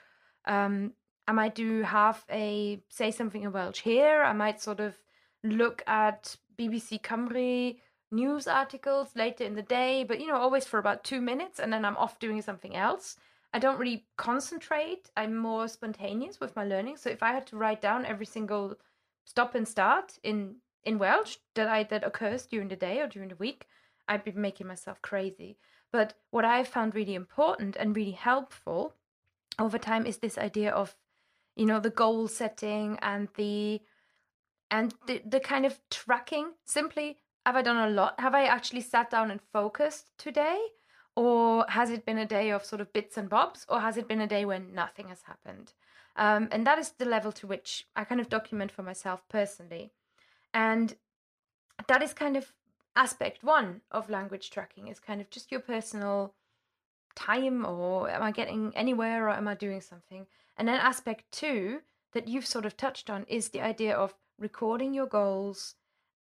um 0.45 0.94
I 1.27 1.33
might 1.33 1.53
do 1.53 1.83
half 1.83 2.25
a 2.31 2.81
say 2.89 3.11
something 3.11 3.44
in 3.44 3.51
Welsh 3.51 3.81
here. 3.81 4.23
I 4.23 4.33
might 4.33 4.59
sort 4.59 4.79
of 4.79 4.95
look 5.44 5.83
at 5.85 6.35
BBC 6.57 7.01
Cymru 7.01 7.77
news 8.12 8.48
articles 8.48 9.09
later 9.15 9.44
in 9.44 9.56
the 9.56 9.62
day, 9.62 10.04
but 10.04 10.19
you 10.19 10.27
know, 10.27 10.38
always 10.38 10.65
for 10.65 10.80
about 10.80 11.04
two 11.04 11.21
minutes, 11.21 11.59
and 11.59 11.71
then 11.71 11.86
I'm 11.86 11.98
off 11.98 12.19
doing 12.19 12.42
something 12.42 12.75
else. 12.75 13.18
I 13.54 13.59
don't 13.59 13.80
really 13.80 14.06
concentrate. 14.18 15.09
I'm 15.15 15.36
more 15.36 15.68
spontaneous 15.68 16.39
with 16.39 16.56
my 16.56 16.65
learning. 16.65 16.98
So 16.98 17.09
if 17.09 17.24
I 17.24 17.31
had 17.31 17.48
to 17.48 17.57
write 17.57 17.81
down 17.81 18.06
every 18.06 18.25
single 18.25 18.75
stop 19.25 19.56
and 19.56 19.68
start 19.68 20.19
in 20.24 20.56
in 20.83 21.00
Welsh 21.00 21.38
that 21.56 21.68
I 21.68 21.83
that 21.83 22.04
occurs 22.04 22.45
during 22.45 22.69
the 22.69 22.75
day 22.75 23.00
or 23.01 23.07
during 23.07 23.30
the 23.30 23.36
week, 23.36 23.68
I'd 24.07 24.24
be 24.24 24.31
making 24.31 24.68
myself 24.68 25.01
crazy. 25.01 25.57
But 25.92 26.13
what 26.31 26.45
I 26.45 26.63
found 26.63 26.95
really 26.95 27.15
important 27.15 27.75
and 27.77 27.95
really 27.95 28.12
helpful 28.12 28.94
over 29.59 29.77
time 29.77 30.06
is 30.06 30.18
this 30.18 30.38
idea 30.38 30.71
of, 30.71 30.95
you 31.56 31.65
know, 31.65 31.80
the 31.80 31.89
goal 31.89 32.27
setting 32.27 32.98
and 33.01 33.27
the 33.36 33.81
and 34.69 34.94
the, 35.07 35.21
the 35.25 35.39
kind 35.39 35.65
of 35.65 35.80
tracking 35.89 36.51
simply 36.65 37.18
have 37.47 37.55
I 37.55 37.61
done 37.61 37.77
a 37.77 37.89
lot? 37.89 38.19
Have 38.19 38.35
I 38.35 38.44
actually 38.44 38.81
sat 38.81 39.09
down 39.09 39.31
and 39.31 39.39
focused 39.53 40.11
today? 40.17 40.59
Or 41.15 41.65
has 41.69 41.89
it 41.89 42.05
been 42.05 42.17
a 42.17 42.25
day 42.25 42.49
of 42.49 42.65
sort 42.65 42.81
of 42.81 42.91
bits 42.91 43.15
and 43.15 43.29
bobs? 43.29 43.65
Or 43.69 43.79
has 43.79 43.95
it 43.95 44.05
been 44.05 44.19
a 44.19 44.27
day 44.27 44.44
when 44.44 44.73
nothing 44.73 45.07
has 45.07 45.21
happened? 45.21 45.71
Um, 46.17 46.49
and 46.51 46.67
that 46.67 46.77
is 46.77 46.91
the 46.91 47.05
level 47.05 47.31
to 47.31 47.47
which 47.47 47.88
I 47.95 48.03
kind 48.03 48.19
of 48.19 48.27
document 48.27 48.69
for 48.69 48.83
myself 48.83 49.23
personally. 49.29 49.94
And 50.53 50.94
that 51.88 52.03
is 52.03 52.13
kind 52.13 52.35
of 52.35 52.51
aspect 52.97 53.45
one 53.45 53.79
of 53.91 54.09
language 54.09 54.49
tracking 54.49 54.89
is 54.89 54.99
kind 54.99 55.21
of 55.21 55.29
just 55.29 55.49
your 55.49 55.61
personal 55.61 56.33
time 57.15 57.65
or 57.65 58.09
am 58.09 58.23
I 58.23 58.31
getting 58.31 58.73
anywhere 58.75 59.27
or 59.27 59.29
am 59.29 59.47
I 59.47 59.55
doing 59.55 59.79
something? 59.79 60.27
And 60.57 60.67
then 60.67 60.81
aspect 60.81 61.31
two 61.31 61.79
that 62.11 62.27
you've 62.27 62.45
sort 62.45 62.65
of 62.65 62.75
touched 62.75 63.09
on 63.09 63.23
is 63.29 63.49
the 63.49 63.61
idea 63.61 63.95
of 63.95 64.16
recording 64.37 64.94
your 64.94 65.07
goals 65.07 65.75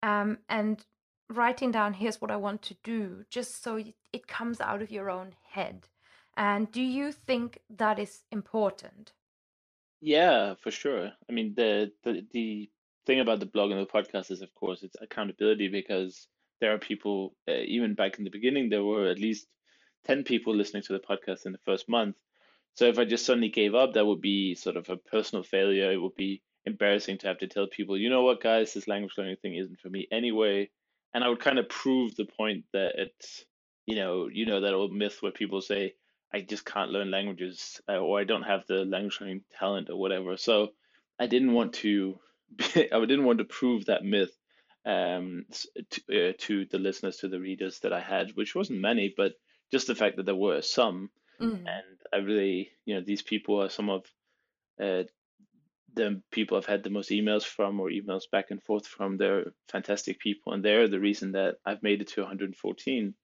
um, 0.05 0.39
and 0.49 0.85
writing 1.29 1.71
down 1.71 1.95
here's 1.95 2.21
what 2.21 2.31
I 2.31 2.37
want 2.37 2.63
to 2.63 2.77
do 2.85 3.25
just 3.31 3.63
so 3.63 3.83
it 4.13 4.27
comes 4.27 4.61
out 4.61 4.83
of 4.83 4.91
your 4.91 5.11
own 5.11 5.35
head. 5.51 5.89
And 6.37 6.71
do 6.71 6.83
you 6.83 7.13
think 7.13 7.61
that 7.71 7.99
is 7.99 8.23
important? 8.31 9.13
Yeah, 10.01 10.55
for 10.61 10.71
sure. 10.71 11.11
I 11.29 11.33
mean, 11.33 11.55
the 11.57 11.93
the 12.05 12.27
the 12.33 12.71
thing 13.07 13.21
about 13.21 13.41
the 13.41 13.47
blog 13.47 13.71
and 13.71 13.81
the 13.81 13.87
podcast 13.87 14.31
is, 14.31 14.43
of 14.43 14.55
course, 14.55 14.83
it's 14.83 14.97
accountability 15.01 15.69
because 15.69 16.29
there 16.61 16.75
are 16.75 16.79
people. 16.79 17.35
Uh, 17.49 17.63
even 17.67 17.95
back 17.95 18.19
in 18.19 18.25
the 18.25 18.31
beginning, 18.31 18.69
there 18.69 18.85
were 18.85 19.09
at 19.09 19.19
least 19.19 19.47
ten 20.05 20.23
people 20.25 20.55
listening 20.55 20.83
to 20.85 20.93
the 20.93 20.99
podcast 20.99 21.47
in 21.47 21.53
the 21.53 21.59
first 21.65 21.89
month. 21.89 22.17
So 22.75 22.85
if 22.85 22.99
I 22.99 23.07
just 23.07 23.25
suddenly 23.25 23.49
gave 23.49 23.75
up, 23.75 23.95
that 23.95 24.05
would 24.05 24.21
be 24.21 24.55
sort 24.55 24.77
of 24.77 24.91
a 24.91 24.99
personal 24.99 25.43
failure. 25.43 25.91
It 25.91 26.01
would 26.01 26.15
be 26.15 26.43
embarrassing 26.67 27.19
to 27.19 27.29
have 27.29 27.39
to 27.39 27.47
tell 27.47 27.67
people, 27.67 27.97
you 27.97 28.11
know 28.11 28.23
what, 28.23 28.43
guys, 28.43 28.75
this 28.75 28.87
language 28.87 29.15
learning 29.17 29.37
thing 29.41 29.55
isn't 29.55 29.81
for 29.81 29.89
me 29.89 30.07
anyway 30.13 30.69
and 31.15 31.25
I 31.25 31.29
would 31.29 31.41
kind 31.41 31.59
of 31.59 31.69
prove 31.69 32.15
the 32.17 32.27
point 32.27 32.65
that 32.73 32.93
it's 32.97 33.45
you 33.87 33.97
know 33.97 34.29
you 34.33 34.47
know 34.47 34.61
that 34.61 34.75
old 34.75 34.93
myth 34.93 35.19
where 35.21 35.33
people 35.33 35.61
say 35.61 35.95
I 36.33 36.41
just 36.41 36.65
can't 36.65 36.91
learn 36.91 37.11
languages 37.11 37.81
uh, 37.89 37.99
or 37.99 38.21
I 38.21 38.25
don't 38.25 38.43
have 38.43 38.67
the 38.67 38.85
language 38.85 39.21
learning 39.21 39.43
talent 39.59 39.91
or 39.91 39.97
whatever. 39.97 40.37
So 40.37 40.71
I 41.19 41.27
didn't 41.27 41.53
want 41.53 41.75
to 41.75 42.19
be, 42.57 42.93
I 42.93 43.01
didn't 43.01 43.25
want 43.25 43.39
to 43.39 43.45
prove 43.45 43.87
that 43.87 44.05
myth 44.05 44.37
um, 44.85 45.47
to, 45.91 46.29
uh, 46.29 46.33
to 46.39 46.67
the 46.67 46.79
listeners 46.79 47.19
to 47.19 47.29
the 47.29 47.41
readers 47.41 47.81
that 47.81 47.93
I 47.93 48.01
had, 48.01 48.33
which 48.35 48.55
wasn't 48.55 48.81
many, 48.81 49.13
but 49.17 49.33
just 49.73 49.87
the 49.87 49.95
fact 49.95 50.17
that 50.17 50.27
there 50.27 50.35
were 50.35 50.63
some, 50.63 51.11
mm. 51.41 51.59
and 51.59 51.99
I 52.13 52.19
really 52.19 52.71
you 52.85 52.95
know 52.95 53.01
these 53.01 53.23
people 53.23 53.63
are 53.63 53.69
some 53.69 53.91
of 53.91 54.05
uh, 54.81 55.03
the 55.97 56.23
people 56.31 56.57
I've 56.57 56.67
had 56.67 56.85
the 56.85 56.91
most 56.91 57.11
emails 57.11 57.43
from 57.43 57.81
or 57.81 57.91
emails 57.91 58.31
back 58.31 58.51
and 58.51 58.63
forth 58.63 58.87
from. 58.87 59.17
They're 59.17 59.53
fantastic 59.69 60.21
people, 60.21 60.53
and 60.53 60.65
they're 60.65 60.89
the 60.89 61.01
reason 61.01 61.33
that 61.33 61.57
I've 61.65 61.83
made 61.83 62.01
it 62.01 62.09
to 62.09 62.21
114. 62.21 63.15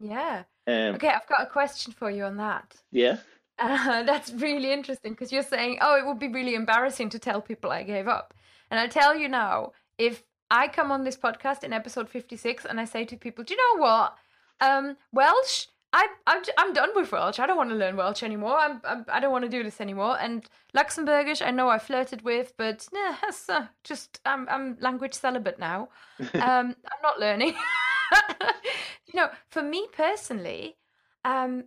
Yeah. 0.00 0.42
Um, 0.66 0.94
okay, 0.96 1.08
I've 1.08 1.26
got 1.26 1.42
a 1.42 1.46
question 1.46 1.92
for 1.92 2.10
you 2.10 2.24
on 2.24 2.36
that. 2.36 2.74
Yeah. 2.92 3.18
Uh, 3.60 4.04
that's 4.04 4.30
really 4.34 4.72
interesting 4.72 5.10
because 5.10 5.32
you're 5.32 5.42
saying, 5.42 5.78
oh, 5.80 5.96
it 5.96 6.06
would 6.06 6.20
be 6.20 6.28
really 6.28 6.54
embarrassing 6.54 7.10
to 7.10 7.18
tell 7.18 7.42
people 7.42 7.72
I 7.72 7.82
gave 7.82 8.06
up. 8.06 8.32
And 8.70 8.78
I 8.78 8.86
tell 8.86 9.18
you 9.18 9.28
now, 9.28 9.72
if 9.98 10.22
I 10.48 10.68
come 10.68 10.92
on 10.92 11.02
this 11.02 11.16
podcast 11.16 11.64
in 11.64 11.72
episode 11.72 12.08
56 12.08 12.64
and 12.64 12.78
I 12.78 12.84
say 12.84 13.04
to 13.06 13.16
people, 13.16 13.42
do 13.42 13.54
you 13.54 13.58
know 13.58 13.82
what? 13.82 14.16
Um, 14.60 14.96
Welsh, 15.12 15.66
I, 15.92 16.06
I'm, 16.26 16.42
I'm 16.58 16.72
done 16.74 16.90
with 16.94 17.10
Welsh. 17.10 17.38
I 17.38 17.46
don't 17.46 17.56
want 17.56 17.70
to 17.70 17.76
learn 17.76 17.96
Welsh 17.96 18.22
anymore. 18.22 18.58
I'm, 18.58 18.80
I'm 18.84 19.06
I 19.08 19.20
don't 19.20 19.32
want 19.32 19.44
to 19.44 19.50
do 19.50 19.62
this 19.62 19.80
anymore. 19.80 20.18
And 20.20 20.44
Luxembourgish, 20.76 21.40
I 21.44 21.50
know 21.50 21.68
I 21.70 21.78
flirted 21.78 22.22
with, 22.22 22.52
but 22.58 22.86
nah, 22.92 23.14
that's, 23.22 23.48
uh, 23.48 23.68
just 23.84 24.20
I'm 24.26 24.46
I'm 24.50 24.76
language 24.80 25.14
celibate 25.14 25.58
now. 25.58 25.88
Um, 26.34 26.76
I'm 26.92 27.02
not 27.02 27.18
learning. 27.18 27.54
you 29.06 29.14
know, 29.14 29.28
for 29.50 29.62
me 29.62 29.86
personally, 29.92 30.76
um, 31.24 31.64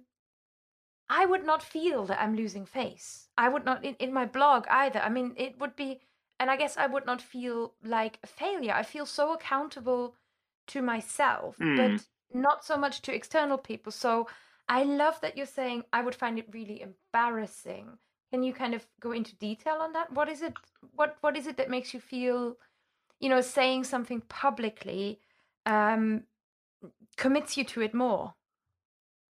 I 1.10 1.26
would 1.26 1.46
not 1.46 1.64
feel 1.64 2.06
that 2.06 2.22
I'm 2.22 2.36
losing 2.36 2.66
face. 2.66 3.28
I 3.38 3.50
would 3.50 3.66
not 3.66 3.84
in, 3.84 3.96
in 4.00 4.14
my 4.14 4.26
blog 4.26 4.66
either. 4.70 5.00
I 5.00 5.10
mean, 5.10 5.34
it 5.36 5.60
would 5.60 5.76
be, 5.76 6.00
and 6.40 6.50
I 6.52 6.58
guess 6.58 6.78
I 6.78 6.86
would 6.88 7.06
not 7.06 7.22
feel 7.22 7.74
like 7.84 8.20
a 8.24 8.28
failure. 8.28 8.74
I 8.74 8.84
feel 8.84 9.06
so 9.06 9.34
accountable 9.34 10.16
to 10.68 10.82
myself, 10.82 11.58
Mm. 11.58 11.76
but 11.78 12.06
not 12.34 12.64
so 12.66 12.78
much 12.78 13.02
to 13.04 13.14
external 13.14 13.58
people. 13.58 13.92
So 13.92 14.28
I 14.68 14.84
love 14.84 15.20
that 15.22 15.38
you're 15.38 15.46
saying 15.46 15.84
I 15.92 16.02
would 16.02 16.16
find 16.16 16.40
it 16.40 16.48
really 16.52 16.82
embarrassing. 16.82 17.98
Can 18.32 18.44
you 18.44 18.54
kind 18.54 18.74
of 18.74 18.86
go 19.00 19.12
into 19.12 19.36
detail 19.36 19.76
on 19.82 19.94
that? 19.94 20.14
What 20.14 20.30
is 20.30 20.42
it? 20.42 20.54
What 20.96 21.18
what 21.22 21.36
is 21.36 21.48
it 21.48 21.58
that 21.58 21.70
makes 21.70 21.94
you 21.94 22.00
feel, 22.00 22.56
you 23.20 23.30
know, 23.30 23.42
saying 23.42 23.84
something 23.84 24.22
publicly 24.30 25.20
um, 25.66 26.24
commits 27.18 27.58
you 27.58 27.64
to 27.66 27.82
it 27.82 27.94
more? 27.94 28.34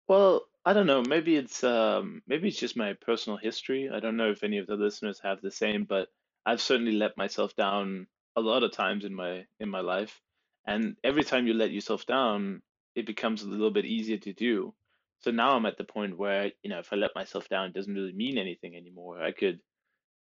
Well, 0.08 0.44
I 0.66 0.74
don't 0.74 0.88
know. 0.88 1.04
Maybe 1.04 1.36
it's 1.36 1.64
um 1.64 2.22
maybe 2.28 2.48
it's 2.48 2.60
just 2.60 2.78
my 2.78 2.94
personal 2.94 3.38
history. 3.38 3.90
I 3.94 4.00
don't 4.00 4.18
know 4.18 4.32
if 4.32 4.44
any 4.44 4.58
of 4.58 4.68
the 4.68 4.76
listeners 4.76 5.20
have 5.24 5.42
the 5.42 5.52
same, 5.52 5.84
but 5.84 6.08
I've 6.46 6.62
certainly 6.62 6.94
let 6.94 7.18
myself 7.18 7.56
down 7.56 8.08
a 8.36 8.42
lot 8.42 8.64
of 8.64 8.72
times 8.72 9.06
in 9.06 9.14
my 9.14 9.46
in 9.60 9.70
my 9.70 9.82
life. 9.82 10.22
And 10.66 10.96
every 11.04 11.24
time 11.24 11.46
you 11.46 11.54
let 11.54 11.72
yourself 11.72 12.06
down, 12.06 12.62
it 12.96 13.06
becomes 13.06 13.44
a 13.44 13.50
little 13.50 13.72
bit 13.72 13.86
easier 13.86 14.18
to 14.18 14.34
do. 14.34 14.74
So 15.20 15.32
now 15.32 15.56
I'm 15.56 15.66
at 15.66 15.78
the 15.78 15.84
point 15.84 16.18
where, 16.18 16.52
you 16.64 16.70
know, 16.70 16.80
if 16.80 16.92
I 16.92 16.96
let 16.98 17.16
myself 17.16 17.50
down, 17.50 17.68
it 17.68 17.74
doesn't 17.74 17.94
really 17.94 18.14
mean 18.14 18.38
anything 18.38 18.76
anymore. 18.76 19.22
I 19.22 19.32
could 19.32 19.60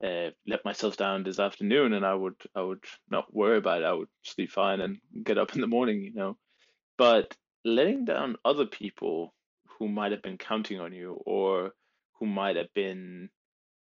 uh, 0.03 0.31
let 0.47 0.65
myself 0.65 0.97
down 0.97 1.23
this 1.23 1.39
afternoon 1.39 1.93
and 1.93 2.05
I 2.05 2.15
would 2.15 2.37
I 2.55 2.63
would 2.63 2.85
not 3.11 3.33
worry 3.35 3.59
about 3.59 3.83
it. 3.83 3.85
I 3.85 3.93
would 3.93 4.09
sleep 4.23 4.51
fine 4.51 4.81
and 4.81 4.99
get 5.23 5.39
up 5.39 5.55
in 5.55 5.61
the 5.61 5.67
morning, 5.67 6.03
you 6.03 6.15
know. 6.15 6.37
But 6.97 7.37
letting 7.65 8.05
down 8.05 8.37
other 8.45 8.67
people 8.67 9.35
who 9.79 9.89
might 9.89 10.13
have 10.13 10.23
been 10.23 10.39
counting 10.39 10.81
on 10.81 10.93
you 10.93 11.21
or 11.27 11.73
who 12.19 12.27
might 12.27 12.57
have 12.57 12.73
been 12.75 13.31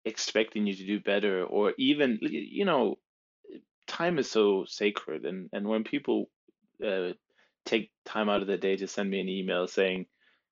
expecting 0.06 0.66
you 0.66 0.74
to 0.74 0.86
do 0.86 1.00
better 1.00 1.44
or 1.44 1.74
even 1.78 2.20
you 2.22 2.66
know 2.66 2.98
time 3.88 4.18
is 4.18 4.32
so 4.32 4.66
sacred 4.66 5.26
and 5.26 5.50
and 5.52 5.68
when 5.68 5.84
people 5.84 6.30
uh, 6.86 7.10
take 7.66 7.92
time 8.06 8.30
out 8.30 8.42
of 8.42 8.48
their 8.48 8.58
day 8.58 8.76
to 8.78 8.88
send 8.88 9.10
me 9.10 9.20
an 9.20 9.30
email 9.30 9.68
saying 9.68 10.06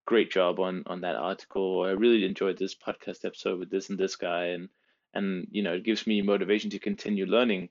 great 0.06 0.32
job 0.32 0.60
on 0.60 0.84
on 0.88 1.02
that 1.02 1.16
article 1.16 1.64
or 1.64 1.90
I 1.90 1.92
really 1.92 2.26
enjoyed 2.26 2.58
this 2.58 2.76
podcast 2.76 3.26
episode 3.26 3.60
with 3.60 3.70
this 3.70 3.90
and 3.90 4.00
this 4.00 4.16
guy 4.16 4.48
and 4.48 4.70
and 5.14 5.48
you 5.52 5.64
know 5.64 5.74
it 5.74 5.84
gives 5.84 6.08
me 6.08 6.22
motivation 6.22 6.70
to 6.72 6.80
continue 6.80 7.26
learning 7.26 7.70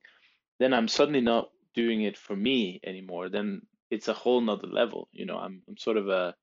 then 0.59 0.73
I'm 0.75 0.89
suddenly 0.89 1.21
not 1.21 1.51
doing 1.75 2.03
it 2.03 2.17
for 2.17 2.37
me 2.37 2.81
anymore 2.85 3.29
then 3.29 3.63
it's 3.91 4.09
a 4.09 4.15
whole 4.15 4.41
nother 4.41 4.67
level 4.69 5.09
you 5.13 5.27
know 5.27 5.39
I'm 5.39 5.63
I'm 5.69 5.77
sort 5.79 5.97
of 5.97 6.09
a 6.09 6.35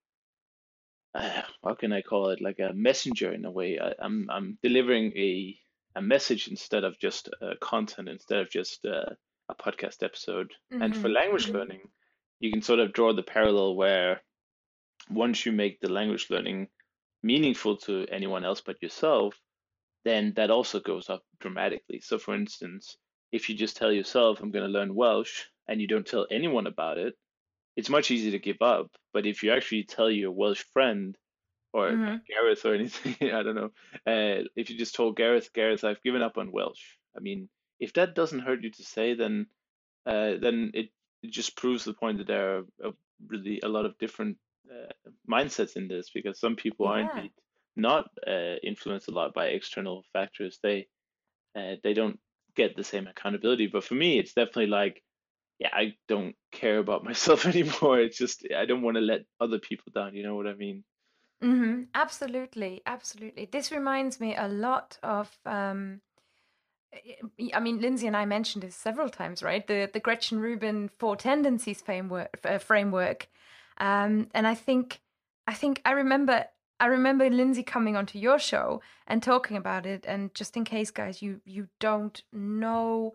uh, 1.16 1.42
how 1.64 1.76
can 1.76 1.92
I 1.94 2.02
call 2.02 2.30
it 2.30 2.42
like 2.42 2.60
a 2.60 2.74
messenger 2.74 3.34
in 3.34 3.46
a 3.46 3.52
way. 3.52 3.80
I, 3.80 3.94
I'm 4.00 4.28
I'm 4.30 4.58
delivering 4.64 5.12
a 5.18 5.58
a 5.96 6.02
message 6.02 6.48
instead 6.48 6.84
of 6.84 7.00
just 7.00 7.30
uh, 7.42 7.54
content, 7.62 8.10
instead 8.10 8.40
of 8.40 8.50
just 8.50 8.86
uh, 8.86 9.12
a 9.50 9.56
podcast 9.56 10.04
episode. 10.04 10.52
And 10.80 10.96
for 10.96 11.08
Mhm, 11.08 11.14
language 11.14 11.46
mhm. 11.48 11.54
learning, 11.54 11.82
you 12.40 12.52
can 12.52 12.62
sort 12.62 12.80
of 12.80 12.94
draw 12.94 13.13
the 13.13 13.24
parallel 13.24 13.75
where 13.75 14.22
once 15.10 15.46
you 15.46 15.52
make 15.52 15.80
the 15.80 15.90
language 15.92 16.30
learning 16.30 16.70
meaningful 17.24 17.78
to 17.78 18.08
anyone 18.12 18.46
else 18.46 18.62
but 18.62 18.82
yourself, 18.82 19.40
then 20.06 20.34
that 20.36 20.52
also 20.52 20.80
goes 20.80 21.10
up 21.10 21.24
dramatically. 21.40 22.00
So, 22.02 22.18
for 22.20 22.36
instance, 22.36 22.98
if 23.32 23.50
you 23.50 23.56
just 23.56 23.78
tell 23.78 23.92
yourself, 23.92 24.42
I'm 24.42 24.52
going 24.52 24.66
to 24.66 24.72
learn 24.72 24.96
Welsh, 24.96 25.46
and 25.68 25.82
you 25.82 25.88
don't 25.88 26.08
tell 26.08 26.28
anyone 26.32 26.68
about 26.68 26.98
it, 26.98 27.16
it's 27.75 27.90
much 27.90 28.12
easier 28.12 28.32
to 28.32 28.40
give 28.40 28.62
up. 28.62 28.92
But 29.13 29.25
if 29.25 29.44
you 29.44 29.52
actually 29.52 29.86
tell 29.86 30.10
your 30.12 30.32
Welsh 30.32 30.63
friend 30.74 31.18
or 31.74 31.98
Mhm. 31.98 32.22
Gareth 32.28 32.66
or 32.66 32.75
anything, 32.80 33.32
I 33.32 33.44
don't 33.44 33.56
know, 33.56 33.72
uh, 34.08 34.46
if 34.56 34.70
you 34.70 34.78
just 34.78 34.96
told 34.96 35.18
Gareth, 35.18 35.54
Gareth, 35.54 35.84
I've 35.84 36.04
given 36.04 36.22
up 36.22 36.38
on 36.38 36.52
Welsh. 36.52 36.98
I 37.18 37.20
mean, 37.22 37.50
if 37.80 37.94
that 37.94 38.16
doesn't 38.16 38.40
hurt 38.40 38.63
you 38.63 38.72
to 38.72 38.84
say, 38.84 39.13
then 39.16 39.48
uh, 40.06 40.36
then 40.42 40.72
it, 40.74 40.90
it 41.24 41.32
just 41.32 41.58
proves 41.58 41.86
the 41.86 41.94
point 41.94 42.20
that 42.20 42.27
there 42.27 42.58
are 42.58 42.63
uh, 42.86 42.92
really 43.27 43.62
a 43.63 43.70
lot 43.70 43.86
of 43.86 43.98
different 44.00 44.38
uh, 44.72 44.92
mindsets 45.30 45.77
in 45.77 45.88
this 45.88 46.10
because 46.13 46.39
some 46.39 46.56
people 46.56 46.88
are 46.88 47.00
Yeah. 47.00 47.01
indeed 47.01 47.34
not 47.75 48.10
uh, 48.27 48.56
influenced 48.63 49.08
a 49.10 49.12
lot 49.12 49.34
by 49.34 49.48
external 49.48 50.03
factors. 50.13 50.60
They 50.63 50.88
uh, 51.56 51.75
they 51.84 51.94
don't 51.94 52.20
get 52.56 52.75
the 52.75 52.84
same 52.84 53.08
accountability. 53.08 53.68
But 53.68 53.84
for 53.84 53.96
me, 53.96 54.20
it's 54.20 54.34
definitely 54.34 54.68
like, 54.68 55.03
yeah, 55.60 55.70
I 55.74 55.96
don't 56.08 56.36
care 56.51 56.80
about 56.80 57.03
myself 57.10 57.46
anymore. 57.53 58.00
It's 58.00 58.18
just 58.18 58.46
I 58.56 58.65
don't 58.65 58.84
want 58.84 58.96
to 58.98 59.01
let 59.01 59.25
other 59.39 59.60
people 59.60 59.92
down. 59.94 60.15
You 60.15 60.24
know 60.24 60.36
what 60.36 60.48
I 60.48 60.56
mean? 60.56 60.84
hmm 61.42 61.84
Absolutely, 61.94 62.82
absolutely. 62.86 63.46
This 63.46 63.72
reminds 63.72 64.20
me 64.20 64.36
a 64.36 64.48
lot 64.48 64.98
of. 65.03 65.38
Um, 65.46 66.01
I- 67.54 67.60
mean, 67.60 67.80
Lindsay 67.80 68.08
and 68.08 68.16
I 68.18 68.26
mentioned 68.26 68.64
this 68.64 68.76
several 68.76 69.10
times, 69.10 69.42
right? 69.44 69.66
The 69.66 69.90
the 69.92 70.00
Gretchen 70.00 70.40
Rubin 70.40 70.90
Four 70.90 71.16
Tendencies 71.16 71.82
framework. 71.82 72.40
Uh, 72.44 72.58
framework, 72.58 73.28
um, 73.78 74.30
and 74.34 74.46
I 74.48 74.56
think, 74.56 75.02
I 75.48 75.54
think 75.54 75.82
I 75.86 75.92
remember. 75.92 76.46
I 76.80 76.88
remember 76.88 77.30
Lindsay 77.30 77.64
coming 77.64 77.96
onto 77.96 78.20
your 78.20 78.40
show 78.40 78.82
and 79.08 79.24
talking 79.24 79.56
about 79.58 79.86
it. 79.86 80.06
And 80.06 80.34
just 80.34 80.58
in 80.58 80.66
case, 80.66 80.92
guys, 80.92 81.22
you 81.22 81.40
you 81.46 81.68
don't 81.80 82.22
know 82.34 83.14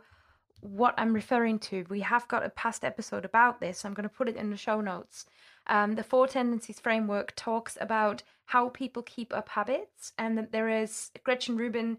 what 0.61 0.95
I'm 0.97 1.13
referring 1.13 1.59
to, 1.61 1.85
we 1.89 2.01
have 2.01 2.27
got 2.29 2.45
a 2.45 2.51
past 2.51 2.85
episode 2.85 3.25
about 3.25 3.61
this. 3.61 3.85
I'm 3.85 3.95
going 3.95 4.09
to 4.09 4.15
put 4.15 4.29
it 4.29 4.37
in 4.37 4.51
the 4.51 4.57
show 4.57 4.81
notes. 4.81 5.27
Um, 5.67 5.95
the 5.97 6.03
Four 6.03 6.27
Tendencies 6.27 6.81
framework 6.81 7.33
talks 7.37 7.77
about 7.81 8.23
how 8.47 8.71
people 8.71 9.03
keep 9.03 9.33
up 9.35 9.49
habits, 9.51 10.13
and 10.17 10.39
that 10.39 10.51
there 10.53 10.69
is 10.69 11.11
Gretchen 11.23 11.57
Rubin, 11.57 11.99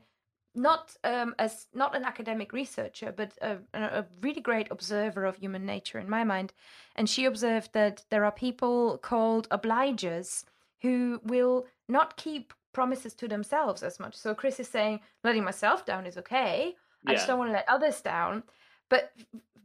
not 0.55 0.95
um, 1.03 1.35
as 1.37 1.67
not 1.73 1.95
an 1.95 2.03
academic 2.03 2.53
researcher, 2.53 3.13
but 3.15 3.33
a, 3.41 3.57
a 3.73 4.05
really 4.21 4.41
great 4.41 4.69
observer 4.71 5.25
of 5.25 5.37
human 5.37 5.65
nature 5.65 5.99
in 5.99 6.09
my 6.09 6.23
mind, 6.23 6.53
and 6.95 7.09
she 7.09 7.25
observed 7.25 7.73
that 7.73 8.03
there 8.09 8.25
are 8.25 8.31
people 8.31 8.97
called 8.97 9.47
obligers 9.49 10.43
who 10.81 11.21
will 11.23 11.65
not 11.87 12.17
keep 12.17 12.53
promises 12.73 13.13
to 13.15 13.27
themselves 13.27 13.83
as 13.83 13.99
much. 13.99 14.15
So 14.15 14.33
Kris 14.33 14.59
is 14.59 14.67
saying 14.67 15.01
letting 15.23 15.43
myself 15.43 15.85
down 15.85 16.05
is 16.05 16.17
okay. 16.17 16.75
I 17.07 17.13
just 17.13 17.27
don't 17.27 17.39
want 17.39 17.49
to 17.49 17.53
let 17.53 17.69
others 17.69 18.01
down. 18.01 18.43
But 18.89 19.11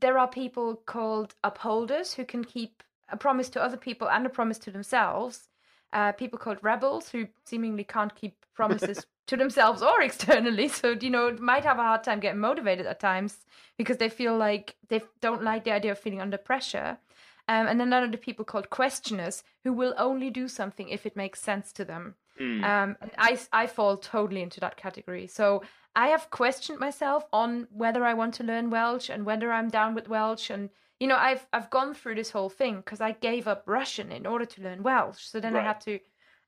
there 0.01 0.19
are 0.19 0.29
people 0.29 0.77
called 0.87 1.35
upholders 1.43 2.15
who 2.15 2.25
can 2.25 2.45
keep 2.45 2.83
a 3.09 3.17
promise 3.17 3.49
to 3.51 3.63
other 3.63 3.77
people 3.77 4.09
and 4.09 4.25
a 4.27 4.31
promise 4.31 4.59
to 4.59 4.71
themselves. 4.71 5.49
Uh, 5.93 6.13
people 6.13 6.39
called 6.39 6.59
rebels 6.63 7.09
who 7.09 7.27
seemingly 7.45 7.85
can't 7.85 8.15
keep 8.15 8.37
promises 8.55 9.07
to 9.27 9.37
themselves 9.37 9.83
or 9.83 10.03
externally. 10.09 10.69
So, 10.69 10.97
you 11.01 11.11
know, 11.11 11.37
might 11.41 11.65
have 11.65 11.79
a 11.79 11.83
hard 11.83 12.05
time 12.05 12.21
getting 12.21 12.41
motivated 12.41 12.87
at 12.87 13.01
times 13.01 13.39
because 13.77 13.97
they 13.97 14.09
feel 14.09 14.37
like 14.37 14.77
they 14.89 15.03
don't 15.21 15.43
like 15.43 15.65
the 15.65 15.73
idea 15.73 15.93
of 15.93 15.99
feeling 15.99 16.21
under 16.21 16.39
pressure. 16.39 16.99
Um, 17.47 17.67
and 17.67 17.79
then 17.79 17.91
there 17.91 18.03
are 18.03 18.09
the 18.09 18.17
people 18.17 18.45
called 18.45 18.71
questioners 18.71 19.43
who 19.65 19.73
will 19.73 19.95
only 19.99 20.31
do 20.31 20.49
something 20.49 20.89
if 20.89 21.05
it 21.05 21.17
makes 21.17 21.41
sense 21.41 21.73
to 21.73 21.85
them. 21.85 22.15
Mm. 22.41 22.65
Um, 22.65 22.97
and 23.01 23.11
I, 23.19 23.39
I 23.53 23.67
fall 23.67 23.97
totally 23.97 24.43
into 24.43 24.61
that 24.61 24.77
category. 24.77 25.27
So 25.27 25.63
I 25.95 26.09
have 26.09 26.31
questioned 26.31 26.79
myself 26.79 27.25
on 27.33 27.69
whether 27.71 28.05
I 28.05 28.15
want 28.15 28.35
to 28.35 28.45
learn 28.45 28.71
Welsh 28.71 29.09
and 29.09 29.25
whether 29.25 29.53
I'm 29.53 29.69
down 29.69 29.95
with 29.95 30.09
Welsh. 30.09 30.51
And, 30.51 30.71
you 30.99 31.07
know, 31.07 31.17
I've, 31.17 31.47
I've 31.53 31.71
gone 31.71 31.95
through 31.95 32.17
this 32.17 32.31
whole 32.31 32.49
thing 32.49 32.77
because 32.77 33.01
I 33.01 33.13
gave 33.13 33.47
up 33.47 33.63
Russian 33.67 34.11
in 34.11 34.27
order 34.27 34.47
to 34.47 34.63
learn 34.63 34.83
Welsh. 34.83 35.23
So 35.23 35.39
then 35.39 35.55
I 35.55 35.63
had 35.63 35.81
to, 35.83 36.01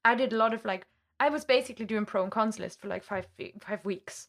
I 0.04 0.14
did 0.14 0.32
a 0.32 0.36
lot 0.36 0.54
of 0.54 0.64
like, 0.64 0.86
I 1.18 1.28
was 1.30 1.44
basically 1.44 1.86
doing 1.86 2.04
pro 2.06 2.22
and 2.22 2.32
cons 2.32 2.58
list 2.58 2.80
for 2.80 2.88
like 2.88 3.02
five, 3.04 3.26
five 3.60 3.84
weeks 3.84 4.28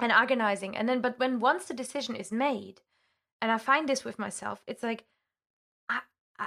and 0.00 0.10
agonizing. 0.10 0.76
And 0.76 0.88
then, 0.88 1.00
but 1.00 1.18
when 1.18 1.38
once 1.40 1.66
the 1.66 1.74
decision 1.74 2.16
is 2.16 2.32
made, 2.32 2.80
and 3.42 3.52
I 3.52 3.58
find 3.58 3.88
this 3.88 4.04
with 4.04 4.18
myself, 4.18 4.62
it's 4.66 4.82
like, 4.82 5.04
I, 5.88 6.00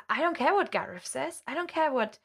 I- 0.09 0.19
don't 0.21 0.35
care 0.37 0.53
what 0.53 0.71
Gareth 0.71 1.05
says. 1.05 1.43
I 1.47 1.53
don't 1.53 1.69
care 1.69 1.91
what 1.91 2.19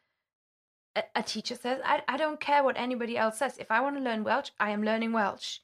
a, 0.97 1.03
a 1.15 1.23
teacher 1.23 1.55
says. 1.55 1.81
I, 1.85 2.03
I 2.09 2.17
don't 2.17 2.41
care 2.41 2.65
what 2.65 2.77
anybody 2.79 3.17
else 3.19 3.39
says. 3.39 3.59
If 3.59 3.71
I 3.71 3.81
want 3.81 3.97
to 3.97 4.03
learn 4.03 4.25
Welsh, 4.25 4.51
I 4.59 4.71
am 4.71 4.83
learning 4.83 5.13
Welsh 5.13 5.59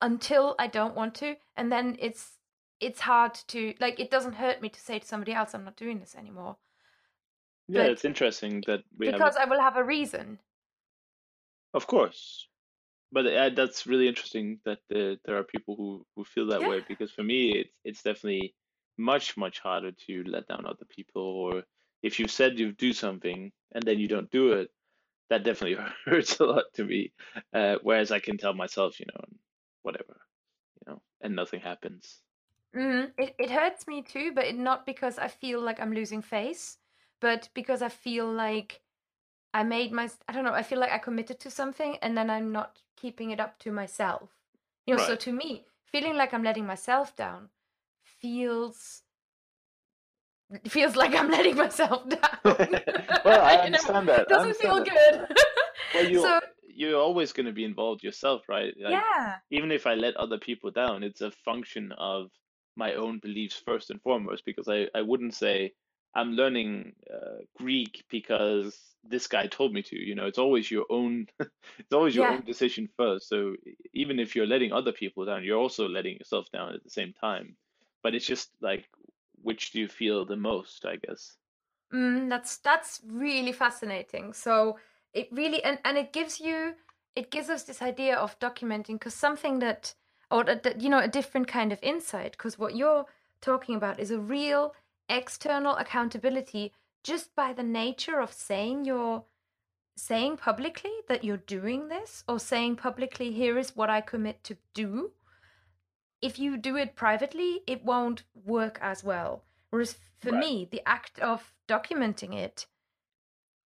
until 0.00 0.54
I 0.58 0.66
don't 0.66 0.94
want 0.94 1.14
to. 1.16 1.36
And 1.56 1.72
then 1.72 1.96
it's 1.98 2.38
it's 2.80 3.00
hard 3.00 3.34
to 3.48 3.74
like 3.80 4.00
it 4.00 4.10
doesn't 4.10 4.34
hurt 4.34 4.60
me 4.60 4.68
to 4.68 4.80
say 4.80 4.98
to 4.98 5.06
somebody 5.06 5.32
else 5.32 5.54
I'm 5.54 5.64
not 5.64 5.76
doing 5.76 6.00
this 6.00 6.16
anymore 6.16 6.56
Yeah, 7.68 7.82
but- 7.82 7.90
it's 7.92 8.04
interesting 8.04 8.62
that 8.66 8.82
we 8.98 9.06
have 9.06 9.14
because 9.14 9.36
I 9.36 9.44
will 9.44 9.60
have 9.60 9.76
a 9.76 9.84
reason. 9.84 10.40
Of 11.74 11.86
course. 11.86 12.48
But 13.12 13.26
uh, 13.26 13.50
that's 13.50 13.86
really 13.86 14.08
interesting 14.08 14.60
that 14.64 14.80
uh, 14.94 15.16
there 15.24 15.36
are 15.36 15.44
people 15.44 15.76
who, 15.76 16.06
who 16.16 16.24
feel 16.24 16.46
that 16.48 16.64
way 16.64 16.82
because 16.88 17.10
for 17.12 17.22
me 17.22 17.52
it's 17.52 17.74
it's 17.84 18.02
definitely 18.02 18.54
much 18.98 19.36
much 19.36 19.58
harder 19.60 19.92
to 20.06 20.24
let 20.24 20.48
down 20.48 20.66
other 20.66 20.86
people 20.88 21.22
or 21.22 21.62
if 22.02 22.18
you 22.18 22.28
said 22.28 22.58
you 22.58 22.72
do 22.72 22.92
something 22.92 23.52
and 23.72 23.84
then 23.84 23.98
you 23.98 24.08
don't 24.08 24.30
do 24.30 24.52
it 24.52 24.70
that 25.30 25.44
definitely 25.44 25.82
hurts 26.04 26.38
a 26.40 26.44
lot 26.44 26.64
to 26.74 26.84
me. 26.84 27.12
Uh, 27.54 27.76
whereas 27.82 28.12
I 28.12 28.20
can 28.20 28.36
tell 28.36 28.54
myself, 28.54 29.00
you 29.00 29.06
know, 29.06 29.24
whatever, 29.82 30.20
you 30.80 30.92
know, 30.92 31.02
and 31.22 31.34
nothing 31.34 31.60
happens. 31.60 32.20
Mm, 32.76 33.12
it, 33.18 33.34
it 33.38 33.50
hurts 33.50 33.86
me 33.86 34.02
too, 34.02 34.32
but 34.34 34.44
it, 34.44 34.58
not 34.58 34.86
because 34.86 35.18
I 35.18 35.28
feel 35.28 35.60
like 35.62 35.80
I'm 35.80 35.92
losing 35.92 36.22
face, 36.22 36.78
but 37.20 37.48
because 37.54 37.82
I 37.82 37.88
feel 37.88 38.30
like 38.30 38.81
I 39.54 39.62
made 39.64 39.92
my, 39.92 40.08
I 40.28 40.32
don't 40.32 40.44
know, 40.44 40.52
I 40.52 40.62
feel 40.62 40.78
like 40.78 40.92
I 40.92 40.98
committed 40.98 41.38
to 41.40 41.50
something 41.50 41.96
and 42.02 42.16
then 42.16 42.30
I'm 42.30 42.52
not 42.52 42.78
keeping 42.96 43.30
it 43.30 43.40
up 43.40 43.58
to 43.60 43.72
myself. 43.72 44.30
You 44.86 44.96
know, 44.96 45.04
so 45.04 45.14
to 45.16 45.32
me, 45.32 45.64
feeling 45.84 46.16
like 46.16 46.32
I'm 46.34 46.42
letting 46.42 46.66
myself 46.66 47.14
down 47.14 47.48
feels 48.04 49.02
feels 50.68 50.96
like 51.02 51.14
I'm 51.14 51.30
letting 51.30 51.56
myself 51.56 52.08
down. 52.08 52.20
Well, 53.24 53.44
I 53.44 53.56
know, 53.56 53.62
understand 53.62 54.08
that. 54.08 54.20
I 54.20 54.24
Doesn't 54.24 54.38
understand 54.40 54.58
feel 54.58 54.84
that. 54.84 55.28
good. 55.28 55.36
Well, 55.94 56.10
you 56.10 56.20
so 56.22 56.40
you're 56.74 57.00
always 57.00 57.32
going 57.32 57.46
to 57.46 57.52
be 57.52 57.64
involved 57.64 58.02
yourself, 58.02 58.42
right? 58.48 58.74
Like, 58.80 58.92
yeah. 58.92 59.36
even 59.50 59.70
if 59.70 59.86
I 59.86 59.94
let 59.94 60.16
other 60.16 60.38
people 60.38 60.70
down, 60.70 61.02
it's 61.02 61.20
a 61.20 61.30
function 61.30 61.92
of 61.98 62.30
my 62.76 62.94
own 62.94 63.20
beliefs 63.22 63.60
first 63.64 63.90
and 63.90 64.00
foremost, 64.00 64.44
because 64.46 64.68
I, 64.68 64.88
I 64.94 65.02
wouldn't 65.02 65.34
say 65.34 65.72
I'm 66.14 66.32
learning 66.32 66.94
uh, 67.12 67.42
Greek 67.56 68.04
because 68.10 68.78
this 69.04 69.26
guy 69.26 69.46
told 69.46 69.72
me 69.72 69.82
to. 69.82 69.96
You 69.96 70.14
know, 70.14 70.26
it's 70.26 70.38
always 70.38 70.70
your 70.70 70.86
own, 70.90 71.26
it's 71.40 71.92
always 71.92 72.14
your 72.14 72.26
Yeah. 72.26 72.30
own 72.30 72.44
decision 72.44 72.88
first. 72.96 73.28
So 73.28 73.56
even 73.94 74.18
if 74.18 74.36
you're 74.36 74.46
letting 74.46 74.72
other 74.72 74.92
people 74.92 75.24
down, 75.24 75.44
you're 75.44 75.58
also 75.58 75.88
letting 75.88 76.16
yourself 76.18 76.50
down 76.52 76.74
at 76.74 76.84
the 76.84 76.90
same 76.90 77.14
time. 77.20 77.56
But 78.02 78.14
it's 78.14 78.26
just 78.26 78.50
like, 78.60 78.88
which 79.42 79.72
do 79.72 79.80
you 79.80 79.88
feel 79.88 80.24
the 80.24 80.36
most, 80.36 80.84
I 80.84 80.96
guess? 80.96 81.36
Mm, 81.92 82.28
that's 82.30 82.56
that's 82.58 83.00
really 83.06 83.52
fascinating. 83.52 84.32
So 84.32 84.78
it 85.12 85.28
really 85.32 85.62
and 85.64 85.78
and 85.84 85.98
it 85.98 86.12
gives 86.12 86.40
you 86.40 86.74
it 87.14 87.30
gives 87.30 87.50
us 87.50 87.64
this 87.64 87.82
idea 87.82 88.16
of 88.16 88.38
documenting 88.38 88.94
because 88.94 89.14
something 89.14 89.58
that 89.60 89.94
or 90.30 90.44
that, 90.44 90.62
that, 90.62 90.80
you 90.80 90.88
know 90.88 90.98
a 91.00 91.08
different 91.08 91.48
kind 91.48 91.72
of 91.72 91.78
insight 91.82 92.32
because 92.32 92.58
what 92.58 92.74
you're 92.76 93.06
talking 93.42 93.74
about 93.74 94.00
is 94.00 94.10
a 94.10 94.18
real 94.18 94.74
external 95.08 95.76
accountability 95.76 96.72
just 97.02 97.34
by 97.34 97.52
the 97.52 97.62
nature 97.62 98.20
of 98.20 98.32
saying 98.32 98.84
you're 98.84 99.24
saying 99.96 100.36
publicly 100.36 100.92
that 101.08 101.22
you're 101.24 101.36
doing 101.36 101.88
this 101.88 102.24
or 102.26 102.38
saying 102.38 102.76
publicly 102.76 103.32
here 103.32 103.58
is 103.58 103.76
what 103.76 103.90
I 103.90 104.00
commit 104.00 104.42
to 104.44 104.56
do 104.72 105.12
if 106.22 106.38
you 106.38 106.56
do 106.56 106.76
it 106.76 106.94
privately, 106.94 107.62
it 107.66 107.84
won't 107.84 108.22
work 108.32 108.78
as 108.80 109.02
well. 109.02 109.44
Whereas 109.70 109.98
for 110.20 110.30
Right. 110.30 110.38
me, 110.38 110.64
the 110.70 110.88
act 110.88 111.18
of 111.18 111.52
documenting 111.68 112.32
it 112.34 112.66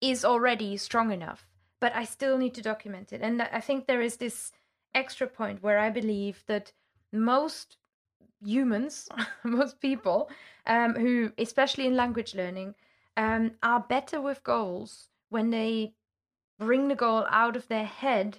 is 0.01 0.25
already 0.25 0.77
strong 0.77 1.11
enough, 1.11 1.49
but 1.81 1.95
I 1.95 2.05
still 2.05 2.39
need 2.39 2.55
to 2.55 2.63
document 2.63 3.13
it. 3.13 3.21
And 3.21 3.43
I 3.43 3.61
think 3.61 3.87
there 3.87 4.01
is 4.01 4.19
this 4.19 4.53
extra 4.95 5.27
point 5.27 5.63
where 5.63 5.79
I 5.79 5.91
believe 5.91 6.45
that 6.47 6.73
most 7.13 7.77
humans, 8.45 9.09
most 9.45 9.81
people 9.81 10.31
um, 10.67 10.95
who, 10.95 11.33
especially 11.39 11.87
in 11.87 11.97
language 11.97 12.35
learning, 12.35 12.75
um, 13.17 13.53
are 13.63 13.81
better 13.81 14.21
with 14.21 14.43
goals 14.45 15.09
when 15.31 15.51
they 15.51 15.95
bring 16.59 16.89
the 16.89 16.95
goal 16.95 17.27
out 17.31 17.57
of 17.57 17.69
their 17.69 17.85
head 17.87 18.39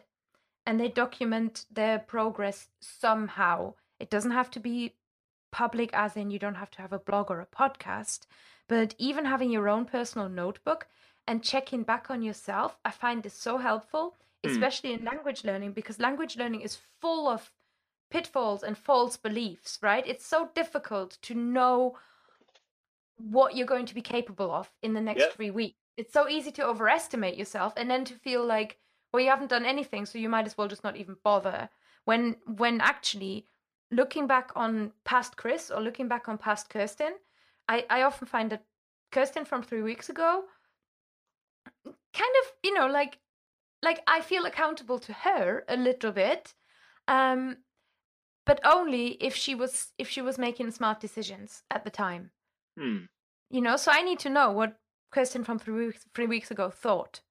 and 0.66 0.80
they 0.80 0.88
document 0.90 1.66
their 1.72 2.00
progress 2.00 2.70
somehow. 2.80 3.74
It 4.00 4.10
doesn't 4.10 4.32
have 4.32 4.50
to 4.52 4.60
be 4.60 4.96
public, 5.52 5.92
as 5.94 6.18
in 6.18 6.32
you 6.32 6.40
don't 6.40 6.56
have 6.56 6.72
to 6.72 6.82
have 6.82 6.94
a 6.94 7.00
blog 7.00 7.32
or 7.32 7.40
a 7.40 7.46
podcast, 7.46 8.22
but 8.68 8.96
even 8.98 9.26
having 9.26 9.52
your 9.52 9.70
own 9.70 9.86
personal 9.86 10.28
notebook 10.28 10.88
and 11.28 11.44
checking 11.44 11.84
back 11.84 12.10
on 12.10 12.22
yourself, 12.22 12.78
I 12.84 12.92
find 12.92 13.24
this 13.24 13.34
so 13.34 13.58
helpful, 13.58 14.16
Hmm. 14.44 14.52
especially 14.52 14.94
in 14.94 15.06
language 15.06 15.44
learning, 15.44 15.72
because 15.74 16.00
language 16.00 16.36
learning 16.38 16.62
is 16.62 16.78
full 17.00 17.28
of 17.30 17.52
pitfalls 18.10 18.64
and 18.64 18.78
false 18.78 19.18
beliefs, 19.18 19.80
right? 19.82 20.06
It's 20.08 20.26
so 20.26 20.50
difficult 20.56 21.18
to 21.24 21.34
know 21.36 21.98
what 23.18 23.56
you're 23.56 23.68
going 23.68 23.86
to 23.86 23.96
be 23.96 24.02
capable 24.02 24.52
of 24.52 24.72
in 24.82 24.94
the 24.94 25.02
next 25.02 25.22
Yeah. 25.22 25.30
three 25.32 25.52
weeks. 25.52 25.78
It's 25.98 26.14
so 26.14 26.28
easy 26.28 26.52
to 26.52 26.66
overestimate 26.66 27.38
yourself 27.38 27.74
and 27.78 27.90
then 27.90 28.04
to 28.06 28.14
feel 28.14 28.46
like, 28.46 28.78
well, 29.12 29.24
you 29.24 29.30
haven't 29.30 29.50
done 29.50 29.66
anything, 29.66 30.06
so 30.06 30.18
you 30.20 30.30
might 30.30 30.46
as 30.46 30.58
well 30.58 30.68
just 30.68 30.84
not 30.84 30.98
even 30.98 31.16
bother. 31.24 31.70
When 32.04 32.36
when 32.46 32.82
actually 32.82 33.48
looking 33.92 34.28
back 34.28 34.52
on 34.56 34.92
past 35.06 35.38
Kris 35.38 35.72
or 35.72 35.82
looking 35.82 36.08
back 36.08 36.28
on 36.28 36.38
past 36.38 36.70
Kirsten, 36.70 37.14
I, 37.68 37.86
I 37.90 38.04
often 38.04 38.28
find 38.28 38.52
that 38.52 38.66
Kirsten 39.12 39.46
from 39.46 39.64
three 39.64 39.82
weeks 39.82 40.10
ago 40.10 40.44
kind 41.86 42.36
of, 42.44 42.52
you 42.64 42.74
know, 42.74 42.88
like 42.88 43.20
like 43.82 44.02
I 44.08 44.22
feel 44.22 44.46
accountable 44.46 45.00
to 45.00 45.14
her 45.14 45.64
a 45.68 45.78
little 45.78 46.12
bit. 46.12 46.54
Um 47.08 47.58
but 48.46 48.60
only 48.64 49.18
if 49.24 49.36
she 49.36 49.56
was 49.56 49.92
if 49.98 50.10
she 50.10 50.22
was 50.22 50.38
making 50.38 50.72
smart 50.72 51.00
decisions 51.00 51.64
at 51.72 51.84
the 51.84 51.90
time. 51.90 52.32
Hmm. 52.78 53.06
You 53.50 53.62
know, 53.62 53.78
so 53.78 53.92
I 53.92 54.02
need 54.02 54.20
to 54.20 54.30
know 54.30 54.52
what 54.52 54.78
Kirsten 55.12 55.44
from 55.44 55.60
three 55.60 55.88
weeks 55.88 56.06
three 56.14 56.28
weeks 56.28 56.52
ago 56.52 56.70
thought. 56.70 57.22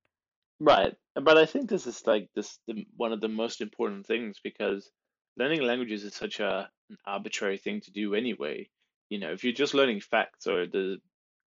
Right. 0.60 0.94
But 1.14 1.38
I 1.38 1.46
think 1.46 1.68
this 1.68 1.86
is 1.86 2.06
like 2.06 2.28
this 2.34 2.58
the, 2.66 2.86
one 2.96 3.12
of 3.12 3.20
the 3.20 3.28
most 3.28 3.60
important 3.60 4.06
things 4.06 4.40
because 4.42 4.90
learning 5.36 5.62
languages 5.62 6.04
is 6.04 6.14
such 6.14 6.40
a 6.40 6.68
an 6.90 6.96
arbitrary 7.06 7.58
thing 7.58 7.80
to 7.82 7.90
do 7.90 8.14
anyway. 8.14 8.68
You 9.08 9.18
know, 9.18 9.32
if 9.32 9.44
you're 9.44 9.52
just 9.52 9.74
learning 9.74 10.00
facts 10.00 10.46
or 10.46 10.66
the 10.66 10.98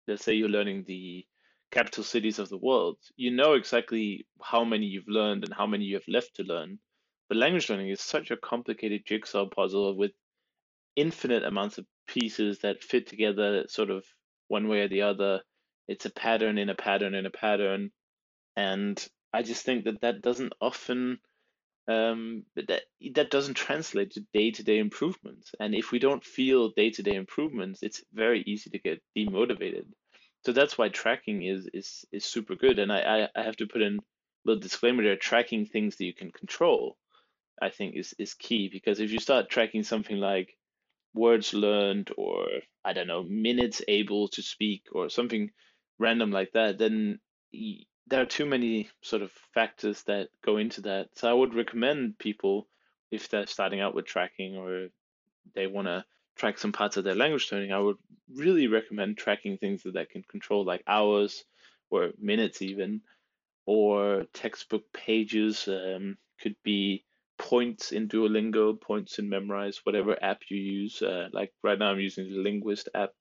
let's 0.07 0.23
say 0.23 0.33
you're 0.33 0.49
learning 0.49 0.85
the 0.87 1.25
capital 1.71 2.03
cities 2.03 2.39
of 2.39 2.49
the 2.49 2.57
world, 2.57 2.97
you 3.17 3.31
know 3.31 3.53
exactly 3.53 4.25
how 4.41 4.63
many 4.63 4.85
you've 4.85 5.07
learned 5.07 5.43
and 5.43 5.53
how 5.53 5.67
many 5.67 5.85
you 5.85 5.95
have 5.95 6.07
left 6.07 6.35
to 6.35 6.43
learn. 6.43 6.79
But 7.29 7.37
language 7.37 7.69
learning 7.69 7.89
is 7.89 8.01
such 8.01 8.31
a 8.31 8.37
complicated 8.37 9.05
jigsaw 9.05 9.47
puzzle 9.47 9.95
with 9.95 10.11
infinite 10.95 11.43
amounts 11.43 11.77
of 11.77 11.85
pieces 12.07 12.59
that 12.59 12.83
fit 12.83 13.07
together 13.07 13.65
sort 13.67 13.89
of 13.89 14.05
one 14.47 14.67
way 14.67 14.81
or 14.81 14.87
the 14.87 15.01
other. 15.01 15.41
It's 15.87 16.05
a 16.05 16.09
pattern 16.09 16.57
in 16.57 16.69
a 16.69 16.75
pattern 16.75 17.13
in 17.13 17.25
a 17.25 17.29
pattern. 17.29 17.91
And 18.55 19.05
I 19.33 19.43
just 19.43 19.63
think 19.65 19.85
that 19.85 20.01
that 20.01 20.21
doesn't 20.21 20.53
often 20.61 21.19
um, 21.87 22.43
that 22.55 22.83
that 23.15 23.31
doesn't 23.31 23.53
translate 23.53 24.11
to 24.11 24.25
day-to-day 24.33 24.77
improvements. 24.77 25.51
And 25.59 25.73
if 25.73 25.91
we 25.91 25.99
don't 25.99 26.23
feel 26.23 26.69
day-to-day 26.69 27.15
improvements, 27.15 27.81
it's 27.81 28.03
very 28.13 28.41
easy 28.45 28.69
to 28.71 28.79
get 28.79 29.01
demotivated. 29.17 29.85
So 30.45 30.51
that's 30.51 30.77
why 30.77 30.89
tracking 30.89 31.43
is 31.43 31.69
is 31.73 32.05
is 32.11 32.25
super 32.25 32.55
good. 32.55 32.79
And 32.79 32.91
I 32.91 32.99
I, 32.99 33.29
I 33.39 33.43
have 33.43 33.57
to 33.57 33.67
put 33.67 33.81
in 33.81 33.97
a 33.97 34.01
little 34.45 34.61
disclaimer 34.61 35.03
there. 35.03 35.15
Tracking 35.15 35.65
things 35.65 35.95
that 35.97 36.05
you 36.05 36.13
can 36.13 36.31
control, 36.31 36.97
I 37.61 37.69
think, 37.69 37.95
is 37.95 38.13
is 38.17 38.33
key 38.33 38.69
because 38.71 38.99
if 38.99 39.11
you 39.11 39.19
start 39.19 39.49
tracking 39.49 39.83
something 39.83 40.17
like 40.17 40.55
words 41.13 41.53
learned 41.53 42.11
or 42.17 42.47
I 42.85 42.93
don't 42.93 43.07
know 43.07 43.23
minutes 43.23 43.81
able 43.87 44.27
to 44.29 44.41
speak 44.41 44.87
or 44.91 45.09
something 45.09 45.51
random 45.99 46.31
like 46.31 46.51
that, 46.53 46.77
then 46.77 47.19
there 48.07 48.21
are 48.21 48.25
too 48.25 48.45
many 48.45 48.89
sort 49.01 49.21
of 49.21 49.31
factors 49.53 50.03
that 50.03 50.29
go 50.45 50.57
into 50.57 50.81
that. 50.81 51.09
So 51.15 51.29
I 51.29 51.33
would 51.33 51.55
recommend 51.55 52.19
people 52.19 52.67
if 53.11 53.29
they're 53.29 53.47
starting 53.47 53.81
out 53.81 53.95
with 53.95 54.05
tracking 54.05 54.57
or 54.57 54.87
they 55.55 55.67
want 55.67 55.87
to 55.87 56.05
track 56.35 56.57
some 56.57 56.71
parts 56.71 56.97
of 56.97 57.03
their 57.03 57.15
language 57.15 57.49
learning, 57.51 57.71
I 57.71 57.79
would 57.79 57.97
really 58.33 58.67
recommend 58.67 59.17
tracking 59.17 59.57
things 59.57 59.83
that 59.83 59.93
they 59.93 60.05
can 60.05 60.23
control, 60.23 60.63
like 60.63 60.83
hours 60.87 61.43
or 61.89 62.11
minutes 62.19 62.61
even, 62.61 63.01
or 63.65 64.25
textbook 64.33 64.83
pages. 64.93 65.67
Um, 65.67 66.17
could 66.39 66.55
be 66.63 67.03
points 67.37 67.91
in 67.91 68.07
Duolingo, 68.07 68.79
points 68.79 69.19
in 69.19 69.29
Memrise, 69.29 69.77
whatever 69.83 70.17
app 70.23 70.41
you 70.49 70.57
use. 70.57 71.01
Uh, 71.01 71.29
like 71.33 71.53
right 71.63 71.79
now, 71.79 71.91
I'm 71.91 71.99
using 71.99 72.29
the 72.29 72.37
Linguist 72.39 72.89
app, 72.95 73.13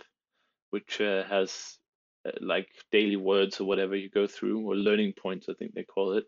which 0.70 1.00
uh, 1.00 1.24
has 1.24 1.78
uh, 2.26 2.32
like 2.40 2.68
daily 2.92 3.16
words 3.16 3.60
or 3.60 3.64
whatever 3.66 3.96
you 3.96 4.10
go 4.10 4.26
through, 4.26 4.60
or 4.66 4.76
learning 4.76 5.14
points, 5.20 5.48
I 5.48 5.54
think 5.54 5.74
they 5.74 5.84
call 5.84 6.14
it. 6.14 6.24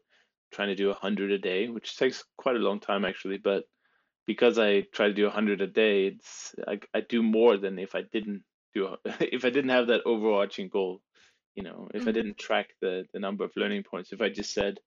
Trying 0.52 0.68
to 0.68 0.74
do 0.76 0.90
a 0.90 0.94
hundred 0.94 1.30
a 1.32 1.38
day, 1.38 1.68
which 1.68 1.96
takes 1.96 2.24
quite 2.38 2.56
a 2.56 2.60
long 2.60 2.80
time 2.80 3.04
actually, 3.04 3.38
but 3.38 3.64
because 4.26 4.58
I 4.58 4.82
try 4.82 5.08
to 5.08 5.14
do 5.14 5.26
a 5.26 5.30
hundred 5.30 5.60
a 5.60 5.66
day, 5.66 6.06
it's 6.06 6.54
I, 6.66 6.80
I 6.94 7.00
do 7.00 7.22
more 7.22 7.56
than 7.58 7.78
if 7.78 7.94
I 7.94 8.02
didn't 8.02 8.44
do 8.74 8.96
if 9.04 9.44
I 9.44 9.50
didn't 9.50 9.70
have 9.70 9.88
that 9.88 10.02
overarching 10.06 10.68
goal. 10.68 11.02
You 11.56 11.64
know, 11.64 11.88
if 11.94 12.08
I 12.08 12.12
Mhm. 12.12 12.12
didn't 12.12 12.38
track 12.38 12.70
the 12.80 13.06
the 13.12 13.20
number 13.20 13.44
of 13.44 13.52
learning 13.56 13.84
points, 13.84 14.12
if 14.12 14.20
I 14.22 14.28
just 14.30 14.52
said, 14.54 14.78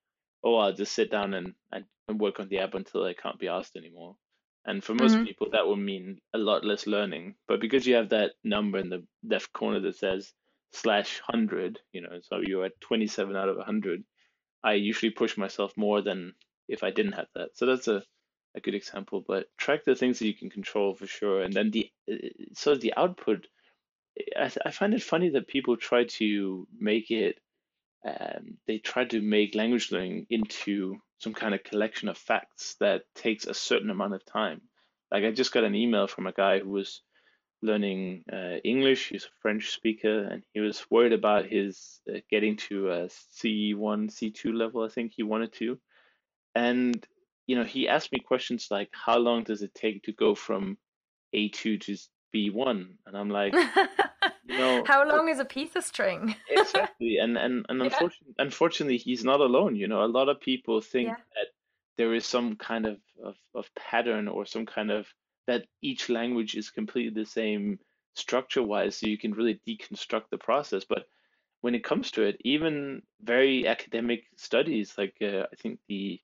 "Oh, 0.43 0.55
I'll 0.57 0.73
just 0.73 0.93
sit 0.93 1.11
down 1.11 1.33
and 1.33 1.55
and, 1.71 1.85
work 2.19 2.39
on 2.41 2.49
the 2.49 2.59
app 2.59 2.73
until 2.73 3.05
I 3.05 3.13
can't 3.13 3.39
be 3.39 3.47
asked 3.47 3.75
anymore," 3.77 4.17
and 4.65 4.83
for 4.83 4.93
most 4.95 5.21
Mhm. 5.21 5.23
people 5.23 5.49
that 5.51 5.67
would 5.67 5.77
mean 5.77 6.21
a 6.33 6.37
lot 6.37 6.65
less 6.65 6.87
learning. 6.87 7.35
But 7.47 7.61
because 7.61 7.87
you 7.87 7.95
have 7.95 8.09
that 8.09 8.35
number 8.43 8.79
in 8.79 8.89
the 8.89 9.07
left 9.23 9.53
corner 9.53 9.79
that 9.81 9.95
says 9.97 10.33
slash 10.73 11.19
hundred, 11.21 11.79
you 11.93 12.01
know, 12.01 12.19
so 12.21 12.39
you're 12.41 12.65
at 12.65 12.81
27 12.81 13.35
out 13.37 13.49
of 13.49 13.57
100, 13.57 14.03
I 14.63 14.73
usually 14.73 15.11
push 15.11 15.37
myself 15.37 15.75
more 15.77 16.01
than 16.01 16.35
if 16.67 16.83
I 16.83 16.91
didn't 16.91 17.13
have 17.13 17.29
that. 17.35 17.57
So 17.57 17.65
that's 17.65 17.87
a 17.87 18.03
a 18.55 18.61
good 18.61 18.75
example, 18.75 19.23
but 19.25 19.47
track 19.57 19.85
the 19.85 19.95
things 19.95 20.19
that 20.19 20.27
you 20.27 20.33
can 20.35 20.49
control 20.49 20.95
for 20.95 21.07
sure. 21.07 21.41
And 21.43 21.53
then 21.53 21.71
the 21.71 21.91
uh, 22.11 22.15
so 22.53 22.75
the 22.75 22.93
output, 22.95 23.47
I, 24.37 24.51
I 24.65 24.71
find 24.71 24.93
it 24.93 25.03
funny 25.03 25.29
that 25.29 25.47
people 25.47 25.77
try 25.77 26.05
to 26.05 26.67
make 26.77 27.11
it 27.11 27.39
um, 28.05 28.57
they 28.67 28.79
try 28.79 29.05
to 29.05 29.21
make 29.21 29.55
language 29.55 29.91
learning 29.91 30.27
into 30.29 30.97
some 31.19 31.33
kind 31.33 31.53
of 31.53 31.63
collection 31.63 32.09
of 32.09 32.17
facts 32.17 32.75
that 32.79 33.03
takes 33.15 33.45
a 33.45 33.53
certain 33.53 33.89
amount 33.91 34.15
of 34.15 34.25
time. 34.25 34.61
Like 35.11 35.23
I 35.23 35.31
just 35.31 35.51
got 35.51 35.63
an 35.63 35.75
email 35.75 36.07
from 36.07 36.25
a 36.25 36.31
guy 36.31 36.59
who 36.59 36.69
was 36.69 37.01
learning 37.61 38.23
uh, 38.31 38.57
English. 38.63 39.09
He's 39.09 39.25
a 39.25 39.41
French 39.41 39.71
speaker, 39.71 40.23
and 40.23 40.43
he 40.53 40.61
was 40.61 40.83
worried 40.89 41.13
about 41.13 41.45
his 41.45 42.01
uh, 42.09 42.19
getting 42.29 42.57
to 42.69 42.89
a 42.89 43.05
C1, 43.07 44.09
C2 44.09 44.53
level. 44.53 44.83
I 44.83 44.89
think 44.89 45.13
he 45.15 45.23
wanted 45.23 45.53
to, 45.53 45.79
and 46.55 47.05
you 47.45 47.55
know, 47.55 47.63
he 47.63 47.87
asked 47.87 48.11
me 48.11 48.19
questions 48.19 48.69
like, 48.71 48.89
"How 48.93 49.17
long 49.17 49.43
does 49.43 49.61
it 49.61 49.75
take 49.75 50.03
to 50.03 50.11
go 50.11 50.33
from 50.33 50.77
A2 51.35 51.81
to 51.81 51.97
B1?" 52.33 52.97
And 53.05 53.17
I'm 53.17 53.29
like, 53.29 53.55
you 54.43 54.55
know, 54.55 54.85
How 54.87 55.07
long 55.07 55.29
is 55.29 55.39
a 55.39 55.45
piece 55.45 55.75
of 55.75 55.83
string? 55.83 56.35
exactly 56.49 57.17
and 57.17 57.37
and, 57.37 57.65
and 57.69 57.81
Yeah. 57.83 57.89
unfortunately, 57.89 58.35
unfortunately 58.39 58.97
he's 58.97 59.23
not 59.23 59.39
alone 59.39 59.75
you 59.75 59.87
know 59.87 60.03
a 60.03 60.07
lot 60.17 60.29
of 60.29 60.39
people 60.41 60.81
think 60.81 61.07
Yeah. 61.07 61.15
that 61.35 61.47
there 61.97 62.13
is 62.13 62.25
some 62.25 62.55
kind 62.55 62.85
of, 62.85 62.97
of 63.23 63.35
of 63.55 63.69
pattern 63.75 64.27
or 64.27 64.45
some 64.45 64.65
kind 64.65 64.91
of 64.91 65.07
that 65.47 65.65
each 65.81 66.09
language 66.09 66.55
is 66.55 66.69
completely 66.69 67.13
the 67.23 67.25
same 67.25 67.79
structure 68.15 68.63
wise 68.63 68.97
so 68.97 69.07
you 69.07 69.17
can 69.17 69.33
really 69.33 69.61
deconstruct 69.67 70.29
the 70.29 70.37
process 70.37 70.83
but 70.87 71.05
when 71.61 71.75
it 71.75 71.83
comes 71.83 72.11
to 72.11 72.23
it 72.23 72.37
even 72.43 73.01
very 73.21 73.67
academic 73.67 74.23
studies 74.35 74.95
like 74.97 75.15
uh, 75.21 75.45
i 75.51 75.55
think 75.55 75.79
the 75.87 76.19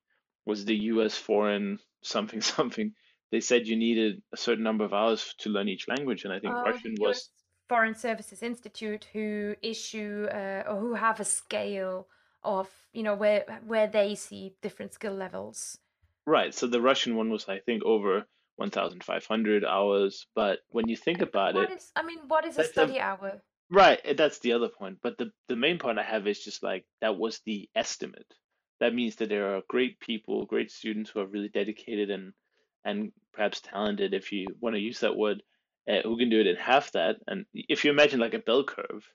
was 0.46 0.65
the 0.65 0.76
us 0.76 1.17
foreign 1.17 1.80
something 2.02 2.41
something 2.56 2.93
they 3.32 3.40
said 3.42 3.68
you 3.68 3.76
needed 3.76 4.22
a 4.34 4.38
certain 4.38 4.63
number 4.63 4.86
of 4.86 4.94
hours 4.94 5.34
to 5.40 5.50
learn 5.50 5.68
each 5.68 5.88
language 5.88 6.24
and 6.24 6.34
i 6.34 6.40
think 6.40 6.54
Oh, 6.54 6.63
russian 6.63 6.96
was 7.00 7.30
Foreign 7.70 7.96
Services 7.96 8.42
Institute, 8.42 9.08
who 9.12 9.56
issue 9.62 10.28
uh, 10.32 10.63
or 10.68 10.80
who 10.80 10.94
have 10.94 11.20
a 11.20 11.26
scale 11.26 12.08
of 12.42 12.70
you 12.94 13.04
know 13.04 13.13
where 13.13 13.44
where 13.66 13.88
they 13.88 14.16
see 14.16 14.56
different 14.62 14.94
skill 14.94 15.13
levels. 15.13 15.78
Right. 16.26 16.54
So 16.54 16.68
the 16.68 16.82
Russian 16.82 17.16
one 17.16 17.30
was, 17.30 17.48
I 17.50 17.60
think, 17.60 17.84
over 17.84 18.26
1,500 18.56 19.66
hours. 19.66 20.28
But 20.34 20.60
when 20.70 20.88
you 20.88 20.96
think 20.96 21.22
about 21.22 21.56
What 21.56 21.70
it, 21.72 21.78
is 21.78 21.92
I 21.96 22.04
mean, 22.04 22.20
what 22.28 22.46
is 22.46 22.56
a 22.56 22.63
That's 22.63 22.70
a- 22.70 22.72
study 22.74 23.00
hour? 23.00 23.42
right, 23.70 24.00
eh, 24.06 24.13
that's 24.13 24.40
the 24.40 24.54
other 24.54 24.70
point. 24.70 25.00
But 25.02 25.18
the, 25.18 25.32
the 25.48 25.56
main 25.56 25.78
point 25.80 26.00
I 26.00 26.04
have 26.04 26.28
is 26.28 26.44
just 26.44 26.63
like 26.63 26.86
that 27.02 27.18
was 27.18 27.42
the 27.46 27.70
estimate. 27.76 28.34
That 28.80 28.94
means 28.94 29.16
that 29.18 29.30
there 29.30 29.56
are 29.56 29.62
great 29.68 30.00
people, 30.00 30.46
great 30.46 30.72
students 30.72 31.10
who 31.10 31.20
are 31.20 31.26
really 31.28 31.50
dedicated 31.50 32.10
and 32.12 32.34
and 32.86 33.12
perhaps 33.34 33.62
talented, 33.62 34.13
if 34.13 34.32
you 34.32 34.48
want 34.60 34.76
to 34.76 34.82
use 34.82 35.00
that 35.02 35.16
word, 35.16 35.44
uh, 35.90 36.02
who 36.04 36.18
can 36.18 36.30
do 36.30 36.40
it 36.40 36.48
in 36.48 36.56
half 36.56 36.92
that. 36.94 37.18
And 37.28 37.46
if 37.54 37.86
you 37.86 37.92
imagine 37.92 38.20
like 38.20 38.34
a 38.34 38.40
bell 38.40 38.63
curve, 38.63 39.08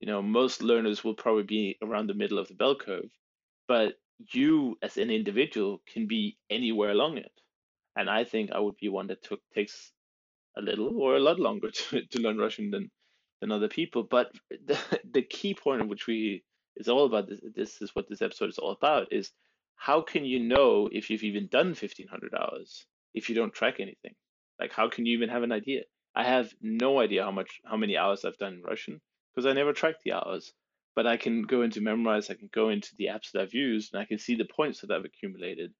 you 0.00 0.06
know, 0.06 0.22
most 0.22 0.62
learners 0.62 1.02
will 1.02 1.14
probably 1.14 1.42
be 1.42 1.78
around 1.82 2.06
the 2.06 2.14
middle 2.14 2.38
of 2.38 2.48
the 2.48 2.54
bell 2.54 2.76
curve, 2.76 3.10
but 3.66 3.94
you 4.32 4.78
as 4.82 4.96
an 4.96 5.10
individual 5.10 5.80
can 5.86 6.06
be 6.06 6.36
anywhere 6.50 6.90
along 6.90 7.18
it. 7.18 7.32
And 7.96 8.08
I 8.08 8.24
think 8.24 8.52
I 8.52 8.60
would 8.60 8.76
be 8.76 8.88
one 8.88 9.08
that 9.08 9.22
took 9.24 9.40
takes 9.54 9.92
a 10.56 10.62
little 10.62 11.00
or 11.00 11.16
a 11.16 11.20
lot 11.20 11.40
longer 11.40 11.70
to, 11.90 12.06
to 12.06 12.20
learn 12.20 12.38
Russian 12.38 12.70
than 12.70 12.90
than 13.40 13.52
other 13.52 13.68
people. 13.68 14.02
But 14.04 14.30
the, 14.50 14.78
the 15.10 15.22
key 15.22 15.54
point 15.54 15.82
of 15.82 15.88
which 15.88 16.06
we 16.06 16.44
is 16.76 16.88
all 16.88 17.06
about 17.06 17.28
this, 17.28 17.40
this 17.54 17.82
is 17.82 17.94
what 17.94 18.08
this 18.08 18.22
episode 18.22 18.50
is 18.50 18.58
all 18.58 18.72
about 18.72 19.12
is 19.12 19.32
how 19.78 20.02
can 20.02 20.24
you 20.24 20.40
know 20.40 20.88
if 20.92 21.10
you've 21.10 21.24
even 21.24 21.48
done 21.48 21.74
1500 21.74 22.34
hours 22.34 22.86
if 23.14 23.28
you 23.28 23.34
don't 23.34 23.54
track 23.54 23.80
anything? 23.80 24.14
Like 24.60 24.72
how 24.72 24.88
can 24.90 25.06
you 25.06 25.16
even 25.16 25.30
have 25.30 25.42
an 25.44 25.52
idea? 25.52 25.82
I 26.14 26.24
have 26.24 26.52
no 26.60 27.00
idea 27.00 27.24
how 27.24 27.30
much 27.30 27.60
how 27.64 27.76
many 27.76 27.96
hours 27.96 28.24
I've 28.24 28.38
done 28.38 28.54
in 28.54 28.62
Russian 28.62 29.00
because 29.34 29.46
I 29.46 29.52
never 29.54 29.72
track 29.72 29.96
the 30.04 30.12
hours. 30.12 30.52
But 30.96 31.06
I 31.06 31.16
can 31.16 31.42
go 31.42 31.62
into 31.62 31.80
Memrise, 31.80 32.28
I 32.28 32.34
can 32.34 32.50
go 32.52 32.70
into 32.70 32.96
the 32.96 33.06
apps 33.06 33.30
that 33.32 33.42
I've 33.42 33.54
used, 33.54 33.94
and 33.94 34.02
I 34.02 34.04
can 34.04 34.18
see 34.18 34.34
the 34.34 34.44
points 34.44 34.80
that 34.80 34.90
I've 34.90 35.04
accumulated. 35.04 35.72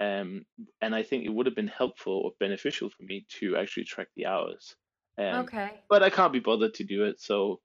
Um, 0.00 0.44
and 0.80 0.94
I 0.94 1.04
think 1.04 1.24
it 1.24 1.30
would 1.30 1.46
have 1.46 1.54
been 1.54 1.68
helpful 1.68 2.14
or 2.24 2.32
beneficial 2.40 2.90
for 2.90 3.04
me 3.04 3.26
to 3.38 3.56
actually 3.56 3.84
track 3.84 4.08
the 4.16 4.26
hours. 4.26 4.76
Um, 5.18 5.46
Okay. 5.46 5.80
but 5.88 6.02
I 6.02 6.10
can't 6.10 6.32
be 6.32 6.40
bothered 6.40 6.74
to 6.74 6.84
do 6.84 7.04
it, 7.04 7.20
so 7.20 7.60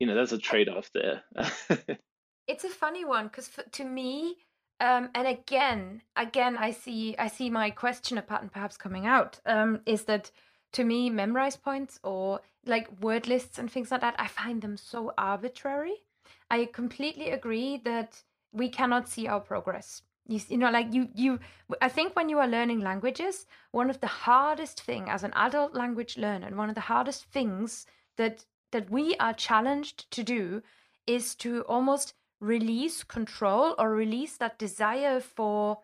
you 0.00 0.06
know 0.06 0.14
that's 0.16 0.32
a 0.32 0.38
trade-off 0.38 0.90
there. 0.92 1.22
It's 2.46 2.64
a 2.64 2.68
funny 2.68 3.04
one 3.04 3.28
because 3.28 3.50
to 3.72 3.84
me, 3.84 4.36
um, 4.82 5.10
and 5.14 5.28
again, 5.28 6.02
again, 6.16 6.56
I 6.56 6.72
see, 6.72 7.14
I 7.16 7.28
see 7.28 7.48
my 7.48 7.70
questioner 7.70 8.20
pattern 8.20 8.50
perhaps 8.52 8.76
coming 8.76 9.06
out. 9.06 9.38
Um, 9.46 9.80
is 9.86 10.04
that 10.06 10.32
to 10.72 10.82
me, 10.82 11.08
Memrise 11.08 11.60
points 11.60 12.00
or 12.02 12.40
like 12.66 12.88
word 13.00 13.28
lists 13.28 13.58
and 13.58 13.70
things 13.70 13.92
like 13.92 14.00
that? 14.00 14.16
I 14.18 14.26
find 14.26 14.60
them 14.60 14.76
so 14.76 15.12
arbitrary. 15.16 16.02
I 16.50 16.64
completely 16.64 17.30
agree 17.30 17.80
that 17.84 18.20
we 18.50 18.68
cannot 18.68 19.08
see 19.08 19.28
our 19.28 19.38
progress. 19.38 20.02
You, 20.26 20.40
you 20.48 20.58
know, 20.58 20.70
like 20.70 20.92
you, 20.92 21.08
you. 21.14 21.38
I 21.80 21.88
think 21.88 22.16
when 22.16 22.28
you 22.28 22.40
are 22.40 22.48
learning 22.48 22.80
languages, 22.80 23.46
one 23.70 23.88
of 23.88 24.00
the 24.00 24.08
hardest 24.08 24.80
thing 24.80 25.08
as 25.08 25.22
an 25.22 25.32
adult 25.36 25.74
language 25.74 26.18
learner, 26.18 26.48
and 26.48 26.56
one 26.56 26.68
of 26.68 26.74
the 26.74 26.80
hardest 26.92 27.26
things 27.26 27.86
that 28.16 28.44
that 28.72 28.90
we 28.90 29.14
are 29.20 29.34
challenged 29.34 30.10
to 30.10 30.24
do, 30.24 30.62
is 31.06 31.36
to 31.36 31.60
almost 31.62 32.14
release 32.42 33.04
control 33.04 33.74
or 33.78 33.90
release 33.94 34.36
that 34.38 34.58
desire 34.58 35.20
for 35.20 35.78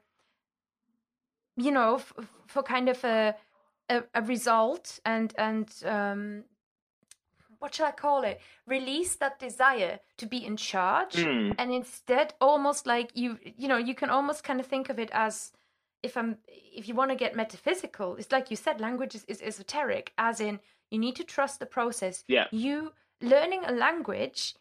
you 1.56 1.70
know 1.70 1.96
f- 1.96 2.12
for 2.46 2.62
kind 2.62 2.88
of 2.88 3.04
a 3.04 3.34
a, 3.88 4.02
a 4.14 4.22
result 4.22 4.98
and 5.04 5.32
and 5.38 5.68
um 5.84 6.44
what 7.60 7.74
should 7.74 7.86
i 7.86 7.90
call 7.92 8.22
it 8.24 8.40
release 8.66 9.14
that 9.16 9.38
desire 9.38 9.98
to 10.16 10.26
be 10.26 10.44
in 10.44 10.56
charge 10.56 11.14
Hmm. 11.14 11.52
and 11.58 11.72
instead 11.72 12.34
almost 12.40 12.86
like 12.86 13.10
you 13.14 13.38
you 13.44 13.68
know 13.68 13.76
you 13.78 13.94
can 13.94 14.10
almost 14.10 14.42
kind 14.44 14.60
of 14.60 14.66
think 14.66 14.88
of 14.90 14.98
it 14.98 15.10
as 15.12 15.52
if 16.02 16.16
i'm 16.16 16.38
if 16.48 16.88
you 16.88 16.94
want 16.94 17.10
to 17.10 17.16
get 17.16 17.36
metaphysical 17.36 18.16
it's 18.16 18.32
like 18.32 18.50
you 18.50 18.56
said 18.56 18.80
language 18.80 19.14
is, 19.14 19.24
is 19.26 19.40
esoteric 19.42 20.12
as 20.18 20.40
in 20.40 20.58
you 20.90 20.98
need 20.98 21.14
to 21.16 21.24
trust 21.24 21.60
the 21.60 21.66
process 21.66 22.24
Yeah. 22.26 22.46
you 22.50 22.92
learning 23.20 23.62
a 23.64 23.72
language 23.72 24.54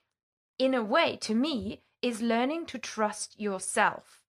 in 0.59 0.73
a 0.73 0.83
way 0.83 1.17
to 1.21 1.33
me 1.35 1.81
is 2.01 2.21
learning 2.21 2.65
to 2.67 2.77
trust 2.77 3.39
yourself. 3.39 4.21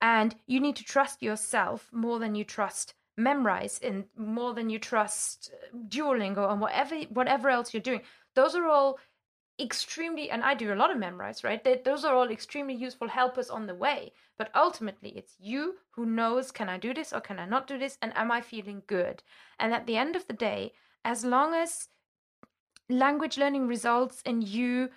And 0.00 0.34
you 0.46 0.60
need 0.60 0.76
to 0.76 0.84
trust 0.84 1.22
yourself 1.22 1.88
more 1.92 2.18
than 2.18 2.34
you 2.34 2.44
trust 2.44 2.94
Memrise 3.18 3.78
and 3.82 4.04
more 4.16 4.54
than 4.54 4.70
you 4.70 4.78
trust 4.78 5.52
uh, 5.52 5.76
duolingo 5.88 6.50
and 6.50 6.60
whatever 6.60 6.96
whatever 7.10 7.50
else 7.50 7.74
you're 7.74 7.82
doing. 7.82 8.00
Those 8.34 8.54
are 8.54 8.66
all 8.66 8.98
extremely 9.60 10.30
and 10.30 10.42
i 10.42 10.54
do 10.54 10.72
a 10.72 10.74
lot 10.74 10.90
of 10.90 10.96
Memrise 10.96 11.44
right? 11.44 11.62
They, 11.62 11.82
those 11.84 12.06
are 12.06 12.16
all 12.16 12.30
extremely 12.30 12.74
useful 12.74 13.08
helpers 13.08 13.50
on 13.50 13.66
the 13.66 13.74
way. 13.74 14.12
But 14.38 14.50
ultimately 14.54 15.10
it's 15.10 15.36
you 15.38 15.76
who 15.90 16.06
knows 16.06 16.50
can 16.50 16.70
i 16.70 16.78
do 16.78 16.94
this 16.94 17.12
or 17.12 17.20
can 17.20 17.38
i 17.38 17.44
not 17.44 17.66
do 17.66 17.78
this? 17.78 17.98
And 18.00 18.16
am 18.16 18.32
i 18.32 18.40
feeling 18.40 18.82
good? 18.86 19.22
And 19.58 19.74
at 19.74 19.86
the 19.86 19.98
end 19.98 20.16
of 20.16 20.26
the 20.26 20.32
day 20.32 20.72
as 21.04 21.22
long 21.22 21.52
as 21.52 21.88
language 22.88 23.36
learning 23.36 23.68
results 23.68 24.22
in 24.24 24.40
you 24.40 24.88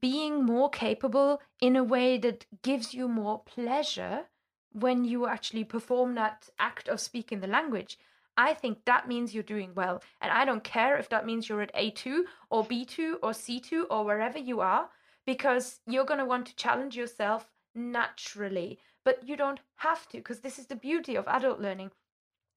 being 0.00 0.44
more 0.44 0.70
capable 0.70 1.40
in 1.60 1.76
a 1.76 1.84
way 1.84 2.18
that 2.18 2.46
gives 2.62 2.94
you 2.94 3.08
more 3.08 3.42
pleasure 3.44 4.26
when 4.72 5.04
you 5.04 5.26
actually 5.26 5.64
perform 5.64 6.14
that 6.14 6.48
act 6.58 6.88
of 6.88 7.00
speaking 7.00 7.40
the 7.40 7.46
language. 7.46 7.98
I 8.36 8.54
think 8.54 8.84
that 8.86 9.08
means 9.08 9.34
you're 9.34 9.42
doing 9.42 9.72
well. 9.74 10.02
And 10.20 10.32
I 10.32 10.44
don't 10.44 10.64
care 10.64 10.96
if 10.96 11.08
that 11.10 11.26
means 11.26 11.48
you're 11.48 11.60
at 11.60 11.74
A2 11.74 12.22
or 12.50 12.64
B2 12.64 13.14
or 13.22 13.30
C2 13.30 13.84
or 13.90 14.04
wherever 14.04 14.38
you 14.38 14.60
are, 14.60 14.88
because 15.26 15.80
you're 15.86 16.06
going 16.06 16.18
to 16.20 16.24
want 16.24 16.46
to 16.46 16.56
challenge 16.56 16.96
yourself 16.96 17.50
naturally. 17.74 18.78
But 19.04 19.26
you 19.28 19.36
don't 19.36 19.60
have 19.76 20.08
to, 20.08 20.18
because 20.18 20.40
this 20.40 20.58
is 20.58 20.66
the 20.66 20.76
beauty 20.76 21.16
of 21.16 21.28
adult 21.28 21.60
learning. 21.60 21.90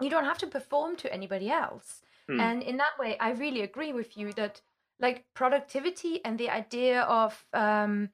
You 0.02 0.10
don't 0.10 0.26
have 0.26 0.38
to 0.40 0.48
perform 0.48 0.96
to 0.98 1.12
anybody 1.14 1.50
else. 1.50 2.02
Hmm. 2.30 2.40
And 2.40 2.64
in 2.64 2.78
that 2.78 2.98
way, 3.00 3.18
I 3.20 3.32
really 3.32 3.62
agree 3.62 3.94
with 3.94 4.18
you 4.18 4.32
that 4.34 4.62
like 5.00 5.26
productivity 5.34 6.24
and 6.24 6.38
the 6.40 6.50
idea 6.50 7.02
of 7.02 7.46
um, 7.54 8.10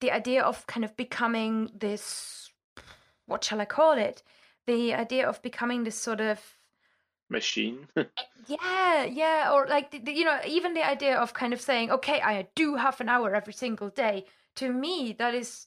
the 0.00 0.10
idea 0.10 0.42
of 0.42 0.66
kind 0.66 0.84
of 0.84 0.96
becoming 0.96 1.70
this 1.78 2.50
what 3.26 3.44
shall 3.44 3.60
I 3.60 3.66
call 3.66 3.92
it? 3.92 4.22
The 4.66 4.94
idea 4.94 5.28
of 5.28 5.40
becoming 5.42 5.84
this 5.84 5.96
sort 5.96 6.20
of 6.20 6.40
Machine. 7.30 7.86
yeah, 8.46 9.04
yeah, 9.04 9.50
or 9.52 9.66
like 9.66 9.90
the, 9.90 9.98
the- 9.98 10.12
you 10.14 10.24
know, 10.24 10.38
even 10.46 10.72
the 10.74 10.86
idea 10.86 11.16
of 11.16 11.34
kind 11.34 11.52
of 11.52 11.60
saying, 11.60 11.90
okay, 11.90 12.20
I 12.22 12.48
do 12.54 12.76
half 12.76 13.00
an 13.00 13.08
hour 13.08 13.34
every 13.34 13.52
single 13.52 13.90
day. 13.90 14.24
To 14.56 14.72
me, 14.72 15.14
that 15.18 15.34
is, 15.34 15.66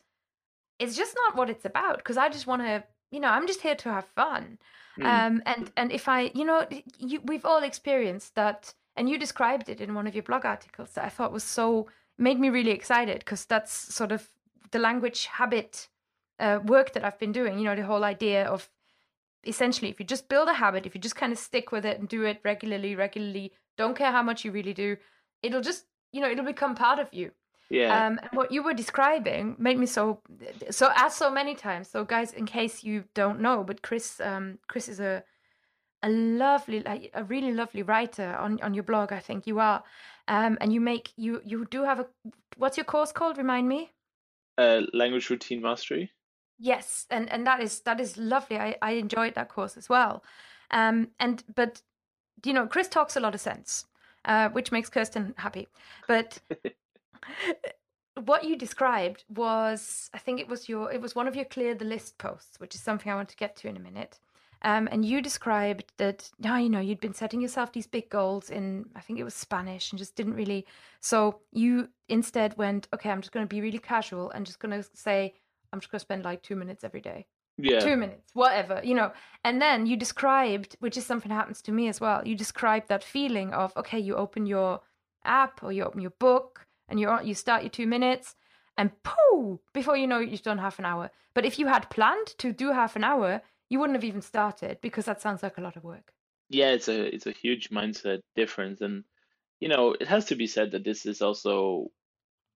it's 0.79 0.97
just 0.97 1.15
not 1.15 1.35
what 1.35 1.49
it's 1.49 1.65
about. 1.65 1.97
Because 1.97 2.17
I 2.17 2.29
just 2.29 2.47
want 2.47 2.63
to, 2.63 2.83
you 3.11 3.19
know, 3.19 3.29
I'm 3.29 3.45
just 3.45 3.61
here 3.61 3.75
to 3.75 3.89
have 3.89 4.05
fun. 4.05 4.57
Hmm. 4.95 5.05
Um, 5.05 5.43
and 5.45 5.71
and 5.77 5.91
if 5.91 6.09
I, 6.09 6.31
you 6.33 6.43
know, 6.45 6.67
you, 6.97 7.21
we've 7.23 7.45
all 7.45 7.63
experienced 7.63 8.33
that, 8.35 8.73
and 8.95 9.10
you 9.10 9.17
described 9.17 9.69
it 9.69 9.82
in 9.82 9.93
one 9.93 10.08
of 10.08 10.15
your 10.15 10.23
blog 10.23 10.45
articles 10.45 10.91
that 10.91 11.06
I 11.06 11.10
thought 11.10 11.32
was 11.32 11.43
so 11.43 11.88
made 12.17 12.39
me 12.39 12.49
really 12.49 12.71
excited 12.71 13.19
because 13.19 13.45
that's 13.45 13.73
sort 13.73 14.12
of 14.12 14.27
the 14.71 14.80
language 14.80 15.25
habit 15.25 15.88
uh, 16.39 16.60
work 16.63 16.93
that 16.93 17.04
I've 17.04 17.19
been 17.19 17.32
doing. 17.32 17.58
You 17.58 17.65
know, 17.65 17.75
the 17.75 17.86
whole 17.86 18.04
idea 18.04 18.45
of 18.45 18.69
essentially 19.43 19.89
if 19.89 19.99
you 19.99 20.06
just 20.06 20.30
build 20.30 20.47
a 20.47 20.54
habit, 20.54 20.86
if 20.86 20.93
you 20.93 21.01
just 21.01 21.15
kind 21.15 21.32
of 21.32 21.39
stick 21.39 21.71
with 21.71 21.86
it 21.86 21.99
and 21.99 22.08
do 22.08 22.23
it 22.25 22.39
regularly, 22.43 22.95
regularly, 22.95 23.54
don't 23.77 23.97
care 23.97 24.12
how 24.12 24.23
much 24.23 24.45
you 24.45 24.51
really 24.51 24.73
do, 24.73 24.97
it'll 25.41 25.62
just 25.62 25.86
you 26.12 26.21
know 26.21 26.30
it'll 26.30 26.45
become 26.45 26.75
part 26.75 26.99
of 26.99 27.13
you. 27.13 27.32
Yeah. 27.69 28.06
Um, 28.06 28.19
and 28.21 28.32
what 28.34 28.51
you 28.51 28.63
were 28.63 28.73
describing 28.73 29.56
made 29.58 29.80
me 29.80 29.86
so 29.86 30.21
so 30.69 30.91
as 30.95 31.15
so 31.15 31.32
many 31.32 31.56
times. 31.56 31.88
So 31.88 32.04
guys, 32.04 32.34
in 32.34 32.45
case 32.45 32.84
you 32.84 33.06
don't 33.13 33.39
know, 33.39 33.63
but 33.63 33.82
Kris 33.82 34.19
um, 34.19 34.60
Kris 34.67 34.89
is 34.89 34.99
a 34.99 35.23
a 36.03 36.09
lovely 36.09 36.81
like 36.81 37.11
a 37.13 37.23
really 37.23 37.53
lovely 37.53 37.83
writer 37.83 38.35
on 38.39 38.59
on 38.61 38.73
your 38.73 38.83
blog. 38.83 39.11
I 39.11 39.19
think 39.19 39.47
you 39.47 39.59
are, 39.59 39.83
um, 40.27 40.57
and 40.61 40.73
you 40.73 40.81
make 40.81 41.11
you 41.15 41.41
you 41.45 41.65
do 41.65 41.83
have 41.83 41.99
a 41.99 42.07
what's 42.57 42.77
your 42.77 42.85
course 42.85 43.11
called? 43.11 43.37
Remind 43.37 43.67
me. 43.67 43.91
Uh, 44.57 44.81
language 44.93 45.29
routine 45.29 45.61
mastery. 45.61 46.11
Yes, 46.59 47.07
and 47.09 47.31
and 47.31 47.45
that 47.47 47.61
is 47.61 47.81
that 47.81 47.99
is 47.99 48.17
lovely. 48.17 48.57
I 48.57 48.75
I 48.81 48.91
enjoyed 48.91 49.35
that 49.35 49.49
course 49.49 49.77
as 49.77 49.89
well. 49.89 50.23
Um, 50.71 51.09
and 51.19 51.43
but 51.55 51.81
you 52.45 52.53
know, 52.53 52.67
Kris 52.67 52.87
talks 52.87 53.15
a 53.15 53.19
lot 53.19 53.35
of 53.35 53.41
sense, 53.41 53.85
uh, 54.25 54.49
which 54.49 54.71
makes 54.71 54.89
Kirsten 54.89 55.33
happy. 55.37 55.67
But 56.07 56.39
what 58.25 58.43
you 58.43 58.55
described 58.55 59.23
was, 59.29 60.09
I 60.13 60.17
think 60.17 60.39
it 60.39 60.47
was 60.47 60.67
your, 60.67 60.91
it 60.91 61.01
was 61.01 61.15
one 61.15 61.27
of 61.27 61.35
your 61.35 61.45
clear 61.45 61.75
the 61.75 61.85
list 61.85 62.17
posts, 62.17 62.59
which 62.59 62.75
is 62.75 62.81
something 62.81 63.11
I 63.11 63.15
want 63.15 63.29
to 63.29 63.35
get 63.35 63.55
to 63.57 63.67
in 63.67 63.77
a 63.77 63.81
minute. 63.81 64.19
Um, 64.63 64.88
and 64.91 65.04
you 65.04 65.21
described 65.21 65.91
that 65.97 66.30
now 66.39 66.58
you 66.58 66.69
know 66.69 66.80
you'd 66.80 67.00
been 67.00 67.13
setting 67.15 67.41
yourself 67.41 67.71
these 67.71 67.88
big 67.88 68.10
goals 68.10 68.50
in 68.50 68.86
I 68.95 69.02
think 69.02 69.19
it 69.19 69.24
was 69.24 69.34
Spanish 69.34 69.91
and 69.91 70.00
just 70.00 70.15
didn't 70.15 70.36
really. 70.36 70.65
So 71.00 71.41
you 71.52 71.89
instead 72.10 72.58
went, 72.58 72.88
okay, 72.93 73.10
I'm 73.10 73.21
just 73.21 73.32
going 73.32 73.45
to 73.45 73.50
be 73.56 73.62
really 73.62 73.80
casual 73.80 74.30
and 74.32 74.45
just 74.45 74.60
going 74.60 74.80
to 74.80 74.88
say 74.93 75.34
I'm 75.74 75.80
just 75.80 75.91
going 75.91 76.00
to 76.00 76.06
spend 76.06 76.26
like 76.26 76.43
two 76.43 76.56
minutes 76.56 76.84
every 76.84 77.02
day 77.02 77.26
Yeah. 77.58 77.80
two 77.80 77.95
minutes, 77.97 78.32
whatever, 78.34 78.82
you 78.84 78.93
know. 78.93 79.12
And 79.43 79.62
then 79.62 79.86
you 79.86 79.95
described, 79.97 80.76
which 80.80 80.97
is 80.97 81.06
something 81.06 81.30
that 81.30 81.36
happens 81.36 81.62
to 81.63 81.71
me 81.71 81.88
as 81.88 82.00
well. 82.02 82.21
You 82.26 82.36
described 82.36 82.88
that 82.89 83.04
feeling 83.04 83.54
of 83.54 83.76
okay, 83.78 84.00
you 84.00 84.15
open 84.15 84.45
your 84.45 84.82
app 85.24 85.63
or 85.63 85.71
you 85.71 85.84
open 85.84 86.02
your 86.02 86.12
book 86.19 86.65
and 86.88 87.00
you 87.00 87.10
you 87.24 87.34
start 87.34 87.63
your 87.63 87.69
two 87.69 87.88
minutes, 87.88 88.36
and 88.78 88.91
pooh, 89.04 89.60
before 89.74 89.97
you 89.97 90.08
know 90.08 90.21
it, 90.21 90.30
you've 90.30 90.41
done 90.41 90.58
half 90.58 90.80
an 90.80 90.86
hour. 90.86 91.10
But 91.34 91.45
if 91.45 91.58
you 91.58 91.67
had 91.67 91.89
planned 91.89 92.28
to 92.39 92.52
do 92.52 92.71
half 92.71 92.95
an 92.95 93.04
hour, 93.04 93.41
you 93.71 93.79
wouldn't 93.79 93.95
have 93.95 94.03
even 94.03 94.21
started 94.21 94.79
because 94.81 95.05
that 95.05 95.21
sounds 95.21 95.41
like 95.41 95.57
a 95.57 95.62
lot 95.62 95.77
of 95.77 95.86
work. 95.86 96.12
Yeah, 96.49 96.71
it's 96.71 96.89
a 96.89 97.15
it's 97.15 97.25
a 97.25 97.31
huge 97.31 97.69
mindset 97.69 98.19
difference, 98.36 98.81
and 98.81 99.05
you 99.62 99.69
know 99.69 99.93
it 99.93 100.07
has 100.07 100.25
to 100.25 100.36
be 100.36 100.45
said 100.45 100.71
that 100.71 100.84
this 100.84 101.05
is 101.05 101.21
also 101.21 101.88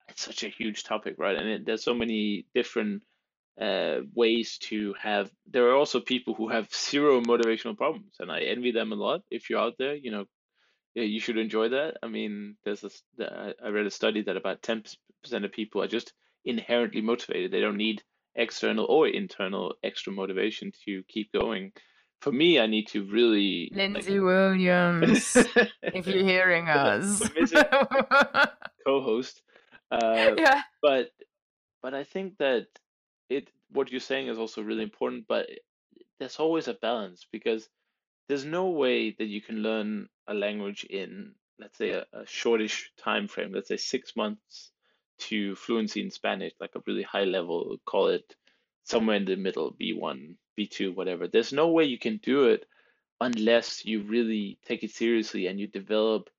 it's 0.09 0.25
such 0.25 0.43
a 0.43 0.49
huge 0.49 0.83
topic, 0.83 1.15
right? 1.17 1.37
And 1.37 1.47
it, 1.47 1.65
there's 1.65 1.85
so 1.85 1.93
many 1.93 2.45
different 2.53 3.03
uh, 3.59 3.99
ways 4.13 4.57
to 4.63 4.93
have. 5.01 5.31
There 5.49 5.69
are 5.69 5.75
also 5.75 6.01
people 6.01 6.33
who 6.33 6.49
have 6.49 6.67
zero 6.89 7.21
motivational 7.21 7.77
problems, 7.77 8.15
and 8.19 8.29
I 8.29 8.41
envy 8.41 8.71
them 8.71 8.91
a 8.91 8.95
lot. 8.95 9.21
If 9.31 9.49
you're 9.49 9.61
out 9.61 9.75
there, 9.79 9.95
you 9.95 10.11
know, 10.11 10.25
yeah, 10.95 11.03
you 11.03 11.21
should 11.21 11.37
enjoy 11.37 11.69
that. 11.69 11.95
I 12.03 12.09
mean, 12.09 12.57
there's 12.65 12.81
this. 12.81 13.01
I 13.21 13.53
I 13.63 13.69
read 13.69 13.85
a 13.85 13.91
study 13.91 14.23
that 14.23 14.35
about 14.35 14.61
10% 14.61 14.93
of 15.45 15.51
people 15.53 15.81
are 15.81 15.87
just 15.87 16.11
inherently 16.43 16.99
motivated. 16.99 17.51
They 17.51 17.61
don't 17.61 17.77
need 17.77 18.03
external 18.35 18.85
or 18.85 19.07
internal 19.07 19.75
extra 19.83 20.11
motivation 20.11 20.71
to 20.85 21.03
keep 21.03 21.31
going. 21.31 21.71
For 22.21 22.31
me, 22.31 22.59
I 22.59 22.67
need 22.67 22.87
to 22.89 23.05
really 23.05 23.69
like 23.71 23.93
Lindsay 23.93 24.19
Williams, 24.19 25.35
if 25.83 26.07
you're 26.07 26.23
hearing 26.23 26.67
us. 26.69 27.21
Co-host. 28.85 29.41
Uh, 29.91 30.31
yeah. 30.37 30.61
but 30.81 31.11
but 31.83 31.93
I 31.93 32.03
think 32.03 32.37
that 32.39 32.67
it 33.29 33.49
what 33.69 33.91
you're 33.91 33.99
saying 33.99 34.27
is 34.27 34.39
also 34.39 34.61
really 34.63 34.83
important. 34.83 35.25
But 35.27 35.47
there's 36.19 36.37
always 36.37 36.67
a 36.67 36.73
balance 36.73 37.27
because 37.31 37.69
there's 38.27 38.45
no 38.45 38.69
way 38.69 39.11
that 39.11 39.27
you 39.27 39.41
can 39.41 39.57
learn 39.57 40.07
a 40.27 40.33
language 40.33 40.83
in 40.85 41.33
let's 41.59 41.77
say 41.77 41.91
a, 41.91 42.05
a 42.13 42.25
shortish 42.25 42.91
time 42.97 43.27
frame. 43.27 43.51
Let's 43.53 43.67
say 43.67 43.77
six 43.77 44.15
months 44.15 44.71
to 45.17 45.55
fluency 45.55 46.01
in 46.01 46.11
Spanish, 46.11 46.53
like 46.59 46.75
a 46.75 46.83
really 46.85 47.03
high 47.03 47.23
level. 47.23 47.77
Call 47.85 48.07
it 48.07 48.35
somewhere 48.83 49.17
in 49.17 49.25
the 49.25 49.35
middle, 49.35 49.75
B1, 49.79 50.35
B2, 50.57 50.95
whatever. 50.95 51.27
There's 51.27 51.53
no 51.53 51.69
way 51.69 51.85
you 51.85 51.97
can 51.97 52.17
do 52.17 52.45
it 52.45 52.65
unless 53.21 53.85
you 53.85 54.03
really 54.03 54.59
take 54.65 54.83
it 54.83 54.91
seriously 54.91 55.47
and 55.47 55.59
you 55.59 55.67
develop 55.67 56.29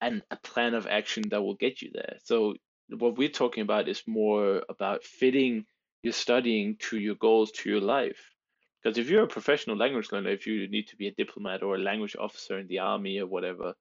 and 0.00 0.22
a 0.30 0.36
plan 0.36 0.74
of 0.74 0.86
action 0.86 1.24
that 1.30 1.42
will 1.42 1.54
get 1.54 1.80
you 1.80 1.90
there. 1.94 2.16
So 2.24 2.54
what 2.90 3.16
we're 3.16 3.28
talking 3.28 3.62
about 3.62 3.88
is 3.88 4.02
more 4.06 4.62
about 4.68 5.04
fitting 5.04 5.64
your 6.02 6.12
studying 6.12 6.76
to 6.76 6.98
your 6.98 7.14
goals, 7.14 7.52
to 7.52 7.70
your 7.70 7.80
life. 7.80 8.34
Because 8.82 8.98
if 8.98 9.08
you're 9.08 9.22
a 9.22 9.28
professional 9.28 9.76
language 9.76 10.10
learner, 10.10 10.30
if 10.30 10.46
you 10.46 10.66
need 10.68 10.88
to 10.88 10.96
be 10.96 11.06
a 11.06 11.12
diplomat 11.12 11.62
or 11.62 11.76
a 11.76 11.78
language 11.78 12.16
officer 12.18 12.58
in 12.58 12.66
the 12.66 12.80
army 12.80 13.20
or 13.20 13.26
whatever, 13.26 13.74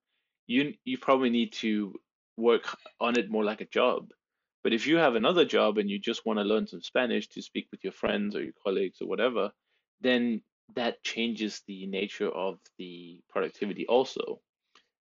you 0.45 0.75
you 0.83 0.97
probably 0.99 1.31
need 1.31 1.53
to 1.53 1.99
work 2.37 2.77
on 2.99 3.17
it 3.17 3.29
more 3.29 3.43
like 3.43 3.61
a 3.61 3.65
job. 3.65 4.09
But 4.63 4.73
if 4.73 4.85
you 4.85 4.97
have 4.97 5.15
another 5.15 5.45
job 5.45 5.77
and 5.77 5.89
you 5.89 5.99
just 5.99 6.25
want 6.25 6.37
to 6.39 6.43
learn 6.43 6.67
some 6.67 6.81
Spanish 6.81 7.27
to 7.29 7.41
speak 7.41 7.67
with 7.71 7.83
your 7.83 7.93
friends 7.93 8.35
or 8.35 8.43
your 8.43 8.53
colleagues 8.63 9.01
or 9.01 9.07
whatever, 9.07 9.51
then 10.01 10.41
that 10.75 11.03
changes 11.03 11.61
the 11.67 11.87
nature 11.87 12.29
of 12.29 12.59
the 12.77 13.19
productivity 13.29 13.87
also. 13.87 14.39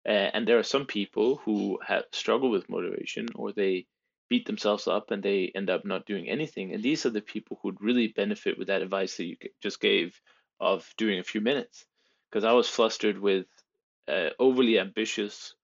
Uh, 0.06 0.30
and 0.32 0.48
there 0.48 0.58
are 0.58 0.64
some 0.64 0.86
people 0.86 1.36
who 1.44 1.78
have 1.86 2.04
struggle 2.12 2.50
with 2.50 2.70
motivation 2.70 3.28
or 3.34 3.52
they 3.52 3.86
beat 4.30 4.46
themselves 4.46 4.88
up 4.88 5.10
and 5.10 5.22
they 5.22 5.52
end 5.54 5.68
up 5.68 5.84
not 5.84 6.06
doing 6.06 6.28
anything. 6.28 6.72
And 6.72 6.82
these 6.82 7.04
are 7.04 7.10
the 7.10 7.20
people 7.20 7.58
who'd 7.60 7.80
really 7.80 8.08
benefit 8.08 8.58
with 8.58 8.68
that 8.68 8.82
advice 8.82 9.16
that 9.16 9.24
you 9.24 9.36
just 9.62 9.80
gave 9.80 10.18
of 10.58 10.88
doing 10.96 11.18
a 11.18 11.24
few 11.24 11.40
minutes. 11.40 11.84
Because 12.30 12.44
I 12.44 12.52
was 12.52 12.68
flustered 12.68 13.18
with 13.18 13.46
uh, 14.08 14.30
overly 14.38 14.78
ambitious 14.78 15.54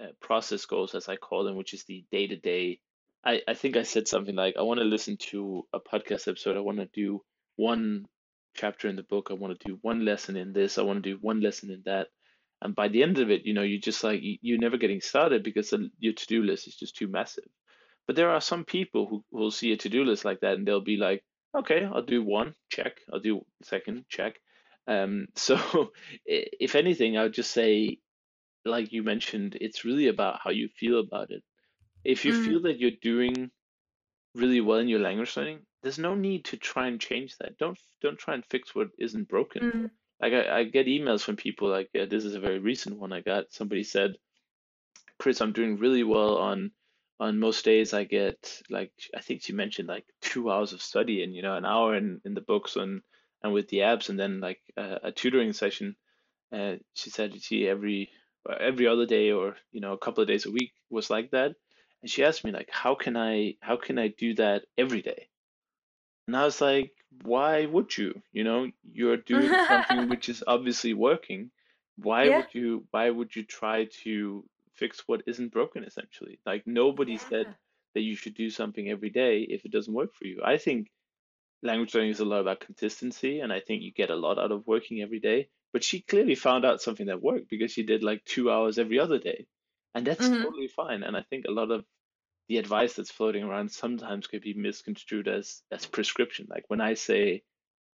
uh, 0.00 0.08
process 0.20 0.66
goals, 0.66 0.94
as 0.94 1.08
I 1.08 1.16
call 1.16 1.44
them, 1.44 1.56
which 1.56 1.74
is 1.74 1.84
the 1.84 2.04
day 2.10 2.26
to 2.26 2.36
day. 2.36 2.80
I 3.24 3.42
I 3.48 3.54
think 3.54 3.76
I 3.76 3.82
said 3.82 4.08
something 4.08 4.34
like, 4.34 4.56
I 4.58 4.62
want 4.62 4.80
to 4.80 4.84
listen 4.84 5.16
to 5.30 5.66
a 5.72 5.80
podcast 5.80 6.28
episode. 6.28 6.56
I 6.56 6.60
want 6.60 6.78
to 6.78 6.88
do 6.92 7.22
one 7.56 8.06
chapter 8.54 8.88
in 8.88 8.96
the 8.96 9.02
book. 9.02 9.28
I 9.30 9.34
want 9.34 9.58
to 9.58 9.68
do 9.68 9.78
one 9.82 10.04
lesson 10.04 10.36
in 10.36 10.52
this. 10.52 10.78
I 10.78 10.82
want 10.82 11.02
to 11.02 11.10
do 11.10 11.18
one 11.20 11.40
lesson 11.40 11.70
in 11.70 11.82
that. 11.86 12.08
And 12.62 12.74
by 12.74 12.88
the 12.88 13.02
end 13.02 13.18
of 13.18 13.30
it, 13.30 13.46
you 13.46 13.54
know, 13.54 13.62
you're 13.62 13.80
just 13.80 14.04
like 14.04 14.22
you, 14.22 14.38
you're 14.42 14.58
never 14.58 14.76
getting 14.76 15.00
started 15.00 15.42
because 15.42 15.72
your 15.98 16.12
to-do 16.12 16.42
list 16.42 16.66
is 16.68 16.76
just 16.76 16.96
too 16.96 17.08
massive. 17.08 17.48
But 18.06 18.16
there 18.16 18.30
are 18.30 18.40
some 18.40 18.64
people 18.64 19.06
who 19.06 19.24
will 19.30 19.50
see 19.50 19.72
a 19.72 19.76
to-do 19.76 20.04
list 20.04 20.24
like 20.24 20.40
that 20.40 20.54
and 20.54 20.66
they'll 20.66 20.80
be 20.80 20.96
like, 20.96 21.22
okay, 21.56 21.84
I'll 21.84 22.02
do 22.02 22.22
one, 22.22 22.54
check. 22.68 22.98
I'll 23.12 23.20
do 23.20 23.44
second, 23.62 24.04
check. 24.08 24.38
Um, 24.86 25.28
so 25.36 25.92
if 26.26 26.74
anything, 26.74 27.16
I 27.16 27.22
would 27.24 27.34
just 27.34 27.52
say, 27.52 27.98
like 28.64 28.92
you 28.92 29.02
mentioned, 29.02 29.56
it's 29.60 29.84
really 29.84 30.08
about 30.08 30.40
how 30.42 30.50
you 30.50 30.68
feel 30.68 31.00
about 31.00 31.30
it. 31.30 31.42
If 32.04 32.24
you 32.24 32.32
Mm. 32.32 32.44
feel 32.44 32.60
that 32.62 32.78
you're 32.78 33.00
doing 33.02 33.50
really 34.34 34.60
well 34.60 34.78
in 34.78 34.88
your 34.88 35.00
language 35.00 35.36
learning, 35.36 35.66
there's 35.82 35.98
no 35.98 36.14
need 36.14 36.44
to 36.46 36.56
try 36.56 36.86
and 36.88 37.00
change 37.00 37.36
that. 37.38 37.58
Don't 37.58 37.78
don't 38.00 38.18
try 38.18 38.34
and 38.34 38.44
fix 38.46 38.74
what 38.74 38.88
isn't 38.98 39.28
broken. 39.28 39.62
Mm. 39.62 39.90
Like 40.20 40.32
I, 40.34 40.58
I 40.60 40.64
get 40.64 40.86
emails 40.86 41.22
from 41.22 41.36
people 41.36 41.68
like 41.68 41.90
uh, 41.98 42.06
this 42.06 42.24
is 42.24 42.34
a 42.34 42.40
very 42.40 42.58
recent 42.58 42.98
one 42.98 43.12
I 43.12 43.20
got. 43.20 43.52
Somebody 43.52 43.84
said, 43.84 44.16
Kris, 45.18 45.40
I'm 45.40 45.52
doing 45.52 45.78
really 45.78 46.02
well 46.04 46.38
on 46.38 46.72
on 47.20 47.38
most 47.38 47.64
days. 47.64 47.94
I 47.94 48.04
get 48.04 48.62
like 48.70 48.92
I 49.16 49.20
think 49.20 49.42
she 49.42 49.52
mentioned 49.52 49.88
like 49.88 50.06
two 50.20 50.50
hours 50.50 50.72
of 50.72 50.82
study 50.82 51.22
and 51.22 51.34
you 51.34 51.42
know 51.42 51.56
an 51.56 51.64
hour 51.64 51.94
in 51.96 52.20
in 52.24 52.34
the 52.34 52.40
books 52.40 52.76
and 52.76 53.02
and 53.42 53.52
with 53.52 53.68
the 53.68 53.78
apps 53.78 54.08
and 54.10 54.18
then 54.18 54.40
like 54.40 54.60
a, 54.76 55.00
a 55.04 55.12
tutoring 55.12 55.52
session. 55.52 55.96
Uh, 56.52 56.76
she 56.94 57.10
said 57.10 57.40
she 57.42 57.68
every 57.68 58.10
Uh, 58.48 58.54
every 58.60 58.86
other 58.86 59.06
day 59.06 59.30
or 59.32 59.56
you 59.72 59.80
know 59.80 59.92
a 59.92 59.98
couple 59.98 60.22
of 60.22 60.28
days 60.28 60.46
a 60.46 60.50
week 60.50 60.72
was 60.90 61.10
like 61.10 61.30
that. 61.30 61.56
And 62.02 62.10
she 62.10 62.24
asked 62.24 62.44
me 62.44 62.52
like, 62.52 62.70
how 62.70 62.94
can 62.94 63.16
I 63.16 63.56
how 63.60 63.76
can 63.76 63.98
I 63.98 64.08
do 64.08 64.34
that 64.34 64.66
every 64.78 65.02
day? 65.02 65.28
And 66.26 66.36
I 66.36 66.44
was 66.44 66.60
like, 66.62 66.94
why 67.22 67.66
would 67.66 67.96
you? 67.98 68.22
You 68.32 68.44
know, 68.44 68.70
you're 68.82 69.16
doing 69.34 69.58
something 69.58 70.08
which 70.08 70.28
is 70.30 70.42
obviously 70.46 70.94
working. 70.94 71.50
Why 71.96 72.28
Yeah. 72.28 72.30
would 72.30 72.54
you 72.54 72.86
why 72.90 73.10
would 73.10 73.34
you 73.36 73.44
try 73.44 73.84
to 74.04 74.48
fix 74.72 75.06
what 75.06 75.24
isn't 75.26 75.50
broken 75.52 75.84
essentially? 75.84 76.40
Like 76.46 76.66
nobody 76.66 77.18
said 77.18 77.46
that 77.94 78.00
you 78.02 78.16
should 78.16 78.34
do 78.34 78.48
something 78.50 78.88
every 78.88 79.10
day 79.10 79.42
if 79.42 79.64
it 79.66 79.72
doesn't 79.72 79.92
work 79.92 80.14
for 80.14 80.26
you. 80.26 80.40
I 80.42 80.56
think 80.56 80.90
language 81.62 81.94
learning 81.94 82.10
is 82.10 82.20
a 82.20 82.24
lot 82.24 82.40
about 82.42 82.60
consistency 82.60 83.40
and 83.40 83.52
I 83.52 83.60
think 83.60 83.82
you 83.82 83.92
get 83.92 84.10
a 84.10 84.16
lot 84.16 84.38
out 84.38 84.52
of 84.52 84.66
working 84.66 85.02
every 85.02 85.20
day. 85.20 85.50
But 85.72 85.84
she 85.84 86.00
clearly 86.02 86.34
found 86.34 86.64
out 86.64 86.82
something 86.82 87.06
that 87.06 87.22
worked 87.22 87.48
because 87.50 87.72
she 87.72 87.82
did 87.84 88.02
like 88.02 88.24
two 88.24 88.50
hours 88.50 88.78
every 88.78 88.98
other 88.98 89.18
day. 89.18 89.46
And 89.94 90.06
that's 90.06 90.28
Mhm. 90.28 90.42
totally 90.42 90.68
fine. 90.68 91.02
And 91.02 91.16
I 91.16 91.22
think 91.22 91.46
a 91.46 91.50
lot 91.52 91.70
of 91.70 91.84
the 92.48 92.58
advice 92.58 92.94
that's 92.94 93.10
floating 93.10 93.44
around 93.44 93.70
sometimes 93.72 94.26
could 94.26 94.42
be 94.42 94.54
misconstrued 94.54 95.28
as 95.28 95.62
as 95.70 95.86
prescription. 95.86 96.46
Like 96.50 96.64
when 96.68 96.80
I 96.80 96.94
say 96.94 97.42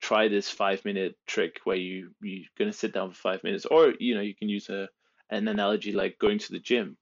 try 0.01 0.29
this 0.29 0.51
five 0.51 0.85
minute 0.85 1.17
trick 1.27 1.61
where 1.65 1.77
you 1.77 2.15
you're 2.23 2.45
gonna 2.59 2.73
sit 2.73 2.93
down 2.93 3.11
for 3.11 3.17
five 3.17 3.45
minutes, 3.45 3.67
or 3.67 3.95
you 4.01 4.15
know, 4.15 4.21
you 4.23 4.35
can 4.35 4.49
use 4.49 4.69
a 4.71 4.89
an 5.31 5.49
analogy 5.49 5.93
like 5.93 6.19
going 6.19 6.39
to 6.41 6.53
the 6.53 6.61
gym. 6.61 6.97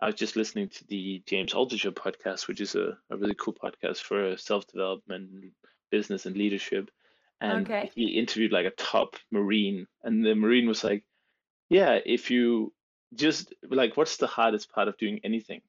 I 0.00 0.06
was 0.06 0.16
just 0.16 0.36
listening 0.36 0.68
to 0.68 0.86
the 0.88 1.22
James 1.26 1.54
Altucher 1.54 1.92
podcast, 1.92 2.48
which 2.48 2.60
is 2.60 2.74
a, 2.74 2.98
a 3.10 3.16
really 3.16 3.34
cool 3.34 3.54
podcast 3.54 3.98
for 3.98 4.36
self 4.36 4.66
development, 4.66 5.54
business, 5.90 6.26
and 6.26 6.36
leadership. 6.36 6.90
And 7.42 7.70
Okay. 7.70 7.92
he 7.94 8.18
interviewed 8.18 8.52
like 8.52 8.66
a 8.66 8.72
top 8.72 9.16
Marine, 9.32 9.88
and 10.04 10.24
the 10.24 10.34
Marine 10.36 10.68
was 10.68 10.84
like, 10.84 11.04
Yeah, 11.70 12.00
if 12.06 12.30
you 12.30 12.74
just 13.14 13.54
like, 13.70 13.96
what's 13.96 14.18
the 14.18 14.28
hardest 14.28 14.70
part 14.72 14.88
of 14.88 14.98
doing 14.98 15.20
anything? 15.24 15.62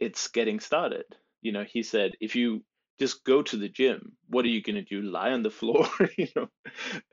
it's 0.00 0.28
getting 0.28 0.60
started. 0.60 1.04
You 1.42 1.52
know, 1.52 1.64
he 1.64 1.82
said, 1.82 2.12
if 2.20 2.36
you 2.36 2.64
just 2.98 3.24
go 3.24 3.42
to 3.42 3.56
the 3.56 3.68
gym, 3.68 4.16
what 4.28 4.44
are 4.44 4.48
you 4.48 4.62
going 4.62 4.76
to 4.76 4.82
do? 4.82 5.02
Lie 5.02 5.32
on 5.32 5.42
the 5.42 5.50
floor? 5.50 5.86
you 6.18 6.28
know, 6.36 6.48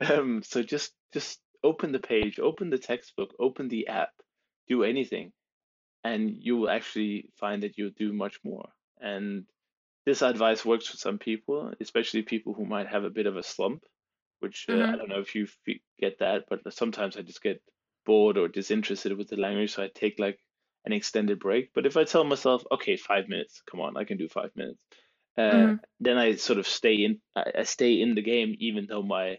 um, 0.00 0.42
so 0.42 0.62
just 0.62 0.94
just 1.12 1.40
open 1.64 1.92
the 1.92 2.00
page, 2.00 2.38
open 2.40 2.70
the 2.70 2.78
textbook, 2.78 3.34
open 3.40 3.68
the 3.68 3.88
app, 3.88 4.12
do 4.68 4.84
anything, 4.84 5.32
and 6.04 6.30
you 6.30 6.56
will 6.56 6.70
actually 6.70 7.30
find 7.38 7.62
that 7.64 7.78
you'll 7.78 7.90
do 7.96 8.12
much 8.12 8.38
more. 8.44 8.70
And 9.00 9.46
this 10.06 10.22
advice 10.22 10.64
works 10.64 10.88
for 10.88 10.96
some 10.96 11.18
people, 11.18 11.72
especially 11.80 12.22
people 12.22 12.54
who 12.54 12.64
might 12.66 12.88
have 12.88 13.04
a 13.04 13.10
bit 13.10 13.26
of 13.26 13.36
a 13.36 13.42
slump, 13.42 13.84
which 14.40 14.68
uh, 14.70 14.86
Mm-hmm. 14.86 14.92
I 14.92 14.96
don't 14.96 15.08
know 15.08 15.20
if 15.20 15.34
you 15.34 15.46
fe- 15.46 15.82
get 16.00 16.18
that, 16.20 16.46
but 16.48 16.72
sometimes 16.74 17.16
I 17.16 17.22
just 17.22 17.42
get 17.42 17.62
bored 18.04 18.38
or 18.38 18.48
disinterested 18.48 19.16
with 19.16 19.28
the 19.28 19.36
language, 19.36 19.72
so 19.72 19.82
I 19.84 19.88
take 19.88 20.18
like 20.18 20.40
an 20.84 20.92
extended 20.92 21.38
break. 21.40 21.72
But 21.74 21.86
if 21.86 21.96
I 21.96 22.04
tell 22.04 22.24
myself, 22.24 22.64
okay, 22.72 22.96
five 22.96 23.28
minutes, 23.28 23.62
come 23.70 23.80
on, 23.80 23.96
I 23.96 24.04
can 24.04 24.18
do 24.18 24.28
five 24.28 24.50
minutes, 24.56 24.80
uh, 25.36 25.68
Mm-hmm. 25.68 25.74
then 26.00 26.18
I 26.18 26.34
sort 26.36 26.58
of 26.58 26.66
stay 26.66 26.96
in, 27.04 27.20
I 27.36 27.52
I 27.60 27.62
stay 27.64 28.00
in 28.00 28.14
the 28.14 28.22
game, 28.22 28.56
even 28.58 28.86
though 28.86 29.02
my 29.02 29.38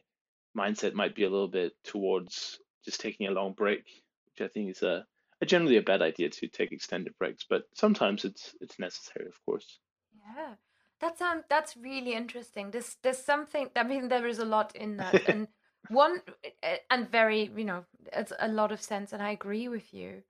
mindset 0.58 0.93
might 0.93 1.15
be 1.15 1.23
a 1.23 1.30
little 1.30 1.47
bit 1.49 1.73
towards 1.84 2.60
just 2.86 3.02
taking 3.02 3.28
a 3.28 3.32
long 3.32 3.54
break, 3.54 3.86
which 4.28 4.41
I 4.41 4.47
think 4.47 4.71
is 4.71 4.84
a, 4.84 5.06
a 5.41 5.45
generally 5.45 5.78
a 5.78 5.82
bad 5.84 6.02
idea 6.02 6.30
to 6.30 6.47
take 6.47 6.71
extended 6.71 7.17
breaks, 7.17 7.45
but 7.49 7.65
sometimes 7.76 8.26
it's 8.26 8.56
it's 8.62 8.80
necessary, 8.80 9.28
of 9.28 9.39
course. 9.45 9.80
Yeah, 10.24 10.56
that 11.00 11.18
sounds 11.18 11.44
that's 11.50 11.76
really 11.78 12.14
interesting. 12.14 12.72
There's 12.72 12.98
there's 13.04 13.18
something. 13.18 13.70
I 13.76 13.84
mean, 13.84 14.08
there 14.10 14.28
is 14.28 14.40
a 14.40 14.46
lot 14.46 14.76
in 14.76 14.98
that, 14.98 15.22
and 15.26 15.48
one 15.88 16.22
uh, 16.64 16.78
and 16.90 17.10
very 17.10 17.52
you 17.56 17.66
know 17.66 17.86
it's 18.12 18.34
a 18.40 18.48
lot 18.48 18.72
of 18.72 18.82
sense, 18.82 19.14
and 19.14 19.22
I 19.22 19.32
agree 19.32 19.68
with 19.68 19.94
you. 19.94 20.24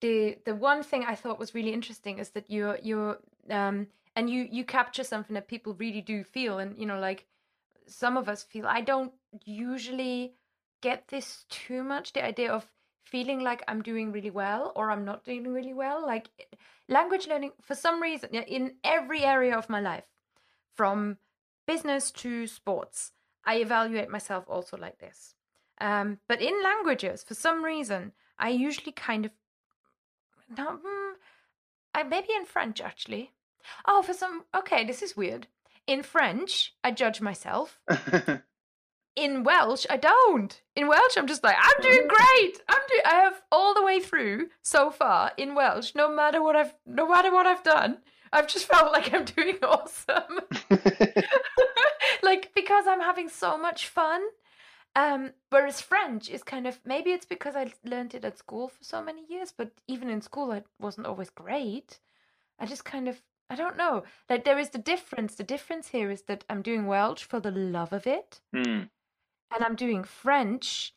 The 0.00 0.38
the 0.44 0.54
one 0.54 0.82
thing 0.82 1.04
I 1.04 1.14
thought 1.14 1.38
was 1.38 1.54
really 1.54 1.72
interesting 1.72 2.18
is 2.18 2.30
that 2.30 2.50
you're 2.50 2.78
you're 2.82 3.18
um 3.50 3.88
and 4.16 4.30
you 4.30 4.48
you 4.50 4.64
capture 4.64 5.04
something 5.04 5.34
that 5.34 5.48
people 5.48 5.74
really 5.74 6.02
do 6.02 6.24
feel, 6.24 6.58
and 6.58 6.78
you 6.78 6.86
know 6.86 6.98
like 6.98 7.26
some 7.86 8.16
of 8.16 8.28
us 8.28 8.42
feel. 8.42 8.66
I 8.66 8.80
don't 8.82 9.12
usually 9.44 10.34
get 10.82 11.08
this 11.08 11.44
too 11.48 11.82
much. 11.84 12.12
The 12.12 12.24
idea 12.24 12.52
of 12.52 12.66
feeling 13.04 13.40
like 13.40 13.62
I'm 13.68 13.82
doing 13.82 14.12
really 14.12 14.30
well 14.30 14.72
or 14.74 14.90
I'm 14.90 15.04
not 15.04 15.24
doing 15.24 15.46
really 15.52 15.74
well. 15.74 16.04
Like 16.04 16.28
language 16.88 17.26
learning, 17.28 17.52
for 17.62 17.74
some 17.74 18.02
reason, 18.02 18.30
in 18.30 18.74
every 18.82 19.22
area 19.22 19.56
of 19.56 19.70
my 19.70 19.80
life, 19.80 20.04
from 20.74 21.18
business 21.66 22.10
to 22.10 22.46
sports, 22.46 23.12
I 23.44 23.56
evaluate 23.56 24.10
myself 24.10 24.44
also 24.48 24.76
like 24.76 24.98
this. 24.98 25.34
Um, 25.80 26.18
but 26.28 26.40
in 26.40 26.62
languages, 26.62 27.22
for 27.22 27.34
some 27.34 27.64
reason, 27.64 28.12
I 28.38 28.50
usually 28.50 28.92
kind 28.92 29.26
of 29.26 29.32
no, 30.56 30.78
mm, 30.78 31.12
I 31.94 32.02
maybe 32.02 32.28
in 32.36 32.44
French 32.44 32.80
actually. 32.80 33.32
Oh, 33.86 34.02
for 34.02 34.12
some 34.12 34.44
okay, 34.54 34.84
this 34.84 35.02
is 35.02 35.16
weird. 35.16 35.46
In 35.86 36.02
French, 36.02 36.74
I 36.82 36.90
judge 36.90 37.20
myself. 37.20 37.80
In 39.16 39.44
Welsh, 39.44 39.86
I 39.88 39.96
don't. 39.96 40.60
In 40.74 40.88
Welsh, 40.88 41.16
I'm 41.16 41.26
just 41.28 41.44
like, 41.44 41.56
I'm 41.58 41.82
doing 41.82 42.08
great. 42.08 42.60
I'm 42.68 42.80
do. 42.88 43.00
I 43.04 43.14
have 43.14 43.40
all 43.52 43.74
the 43.74 43.84
way 43.84 44.00
through 44.00 44.48
so 44.62 44.90
far 44.90 45.32
in 45.36 45.54
Welsh. 45.54 45.94
No 45.94 46.12
matter 46.12 46.42
what 46.42 46.56
I've, 46.56 46.74
no 46.84 47.08
matter 47.08 47.32
what 47.32 47.46
I've 47.46 47.62
done, 47.62 47.98
I've 48.32 48.48
just 48.48 48.66
felt 48.66 48.92
like 48.92 49.14
I'm 49.14 49.24
doing 49.24 49.58
awesome. 49.62 50.40
like 52.22 52.50
because 52.54 52.86
I'm 52.88 53.00
having 53.00 53.28
so 53.28 53.56
much 53.56 53.88
fun. 53.88 54.22
Um, 54.96 55.32
whereas 55.50 55.80
French 55.80 56.28
is 56.28 56.42
kind 56.44 56.66
of 56.66 56.78
maybe 56.84 57.10
it's 57.10 57.26
because 57.26 57.56
I 57.56 57.72
learned 57.84 58.14
it 58.14 58.24
at 58.24 58.38
school 58.38 58.68
for 58.68 58.82
so 58.82 59.02
many 59.02 59.22
years, 59.28 59.52
but 59.56 59.70
even 59.88 60.08
in 60.08 60.22
school 60.22 60.52
I 60.52 60.62
wasn't 60.80 61.06
always 61.06 61.30
great. 61.30 61.98
I 62.58 62.66
just 62.66 62.84
kind 62.84 63.08
of 63.08 63.22
I 63.50 63.56
don't 63.56 63.76
know. 63.76 64.04
Like 64.30 64.44
there 64.44 64.58
is 64.58 64.70
the 64.70 64.78
difference. 64.78 65.34
The 65.34 65.44
difference 65.44 65.88
here 65.88 66.10
is 66.10 66.22
that 66.22 66.44
I'm 66.48 66.62
doing 66.62 66.86
Welsh 66.86 67.22
for 67.24 67.40
the 67.40 67.50
love 67.50 67.92
of 67.92 68.06
it, 68.06 68.40
Hmm. 68.52 68.84
And 69.54 69.64
I'm 69.64 69.76
doing 69.76 70.04
French 70.04 70.94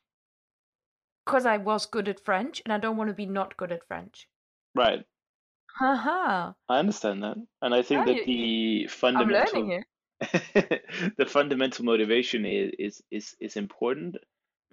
because 1.26 1.46
I 1.46 1.58
was 1.58 1.86
good 1.86 2.08
at 2.08 2.20
French, 2.24 2.62
and 2.66 2.74
I 2.74 2.78
don't 2.80 2.98
want 2.98 3.10
to 3.10 3.14
be 3.14 3.26
not 3.26 3.58
good 3.58 3.72
at 3.72 3.86
French. 3.88 4.28
Right. 4.76 5.06
Haha. 5.80 6.54
I 6.70 6.80
understand 6.80 7.24
that. 7.24 7.38
And 7.62 7.74
I 7.74 7.82
think 7.82 8.06
that 8.06 8.28
you- 8.28 8.84
the 8.84 8.88
fundamental 8.88 9.62
learning 9.62 9.72
here. 9.72 9.86
the 11.18 11.26
fundamental 11.28 11.86
motivation 11.86 12.46
is 12.46 12.72
is 12.80 13.04
is, 13.12 13.36
is 13.40 13.56
important. 13.58 14.18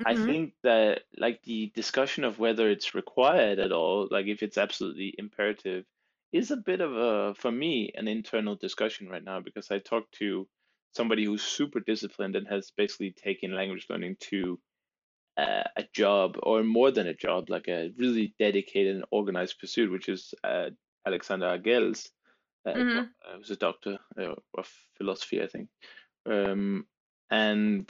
I 0.07 0.15
Mhm. 0.15 0.27
think 0.27 0.55
that 0.63 1.03
like 1.19 1.43
the 1.43 1.71
discussion 1.75 2.25
of 2.25 2.39
whether 2.39 2.71
it's 2.71 2.95
required 2.95 3.59
at 3.59 3.73
all, 3.73 4.09
like 4.11 4.27
if 4.27 4.43
it's 4.43 4.59
absolutely 4.59 5.15
imperative, 5.19 5.85
is 6.33 6.51
a 6.51 6.57
bit 6.57 6.81
of 6.81 6.97
a 6.97 7.35
for 7.35 7.53
me 7.53 7.93
an 7.95 8.09
internal 8.09 8.57
discussion 8.57 9.09
right 9.09 9.23
now 9.23 9.41
because 9.41 9.71
I 9.71 9.79
talked 9.81 10.13
to 10.15 10.49
somebody 10.95 11.25
who's 11.25 11.43
super 11.43 11.81
disciplined 11.81 12.37
and 12.37 12.47
has 12.49 12.71
basically 12.77 13.13
taken 13.13 13.55
language 13.55 13.87
learning 13.91 14.17
to 14.21 14.59
uh, 15.37 15.65
a 15.77 15.85
job 15.93 16.37
or 16.43 16.63
more 16.63 16.91
than 16.93 17.09
a 17.09 17.15
job, 17.15 17.51
like 17.51 17.69
a 17.69 17.91
really 17.99 18.35
dedicated 18.39 18.97
and 18.97 19.05
organized 19.11 19.59
pursuit, 19.59 19.91
which 19.91 20.09
is 20.09 20.33
uh, 20.45 20.71
Alexander 21.07 21.47
Arguelles, 21.47 22.11
uh, 22.67 22.75
Mhm. 22.75 22.99
uh, 22.99 23.37
who's 23.37 23.51
a 23.51 23.57
doctor 23.57 23.99
uh, 24.19 24.35
of 24.57 24.69
philosophy, 24.97 25.43
I 25.43 25.49
think. 25.49 25.69
Um, 26.27 26.87
and 27.31 27.87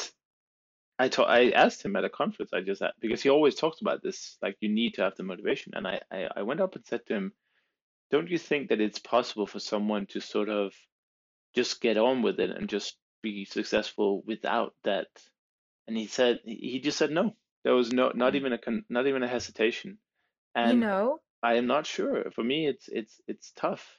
I 0.99 1.09
ta- 1.09 1.25
I 1.25 1.51
asked 1.51 1.85
him 1.85 1.97
at 1.97 2.05
a 2.05 2.09
conference, 2.09 2.53
I 2.55 2.61
just 2.61 2.81
a- 2.81 2.95
because 3.01 3.23
he 3.23 3.29
always 3.29 3.57
talks 3.57 3.81
about 3.81 4.03
this, 4.03 4.39
like 4.41 4.57
you 4.61 4.69
need 4.71 4.95
to 4.95 5.03
have 5.03 5.17
the 5.17 5.23
motivation. 5.25 5.75
And 5.77 5.87
I, 5.87 6.01
I, 6.11 6.29
I 6.37 6.43
went 6.43 6.61
up 6.61 6.77
and 6.77 6.87
said 6.87 7.05
to 7.07 7.15
him, 7.15 7.33
don't 8.11 8.31
you 8.31 8.39
think 8.39 8.69
that 8.69 8.81
it's 8.81 8.99
possible 9.01 9.47
for 9.47 9.59
someone 9.61 10.07
to 10.07 10.21
sort 10.21 10.49
of 10.49 10.73
just 11.55 11.81
get 11.81 11.97
on 11.97 12.23
with 12.23 12.41
it 12.41 12.51
and 12.51 12.69
just 12.69 12.97
be 13.23 13.45
successful 13.45 14.23
without 14.27 14.75
that? 14.85 15.09
And 15.87 15.97
he 15.97 16.07
said 16.07 16.41
he 16.45 16.81
just 16.81 16.99
said 16.99 17.11
no. 17.11 17.37
There 17.65 17.75
was 17.75 17.93
no 17.93 18.13
not 18.15 18.35
Mm. 18.35 18.37
even 18.37 18.53
a 18.53 18.59
con, 18.59 18.85
not 18.89 19.07
even 19.07 19.23
a 19.23 19.29
hesitation. 19.29 19.99
and 20.55 20.75
You 20.75 20.81
know, 20.81 21.21
I 21.43 21.55
am 21.55 21.67
not 21.67 21.87
sure. 21.87 22.31
For 22.33 22.45
me, 22.45 22.67
it's 22.69 22.89
it's 22.89 23.21
it's 23.29 23.53
tough. 23.53 23.99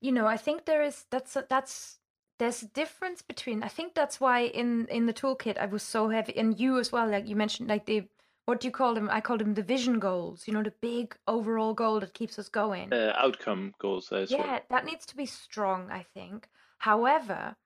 you 0.00 0.12
know, 0.12 0.26
I 0.26 0.36
think 0.36 0.64
there 0.64 0.82
is 0.82 1.06
that's 1.10 1.36
a, 1.36 1.46
that's 1.48 1.98
there's 2.38 2.62
a 2.62 2.68
difference 2.68 3.22
between. 3.22 3.62
I 3.62 3.68
think 3.68 3.94
that's 3.94 4.20
why 4.20 4.40
in 4.42 4.86
in 4.88 5.06
the 5.06 5.12
toolkit 5.12 5.58
I 5.58 5.66
was 5.66 5.82
so 5.82 6.08
heavy, 6.08 6.36
and 6.36 6.58
you 6.58 6.78
as 6.78 6.92
well. 6.92 7.08
Like 7.08 7.28
you 7.28 7.36
mentioned, 7.36 7.68
like 7.68 7.86
the 7.86 8.08
what 8.48 8.60
do 8.60 8.66
you 8.66 8.72
call 8.72 8.94
them? 8.94 9.10
I 9.12 9.20
call 9.20 9.36
them 9.36 9.52
the 9.52 9.62
vision 9.62 9.98
goals. 9.98 10.48
You 10.48 10.54
know, 10.54 10.62
the 10.62 10.72
big 10.80 11.14
overall 11.26 11.74
goal 11.74 12.00
that 12.00 12.14
keeps 12.14 12.38
us 12.38 12.48
going. 12.48 12.90
Uh, 12.90 13.12
outcome 13.14 13.74
goals 13.78 14.10
as 14.10 14.30
well. 14.30 14.40
Yeah, 14.40 14.60
that 14.70 14.86
needs 14.86 15.04
to 15.04 15.16
be 15.16 15.26
strong, 15.26 15.90
I 15.90 16.06
think. 16.14 16.48
However, 16.78 17.56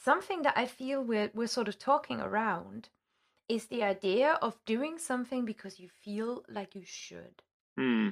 something 0.00 0.42
that 0.42 0.56
I 0.56 0.66
feel 0.66 1.02
we're 1.02 1.32
we're 1.34 1.48
sort 1.48 1.66
of 1.66 1.76
talking 1.76 2.20
around 2.20 2.88
is 3.48 3.66
the 3.66 3.82
idea 3.82 4.38
of 4.40 4.64
doing 4.64 4.96
something 4.96 5.44
because 5.44 5.80
you 5.80 5.88
feel 5.88 6.44
like 6.48 6.76
you 6.76 6.84
should. 6.84 7.42
Hmm. 7.76 8.10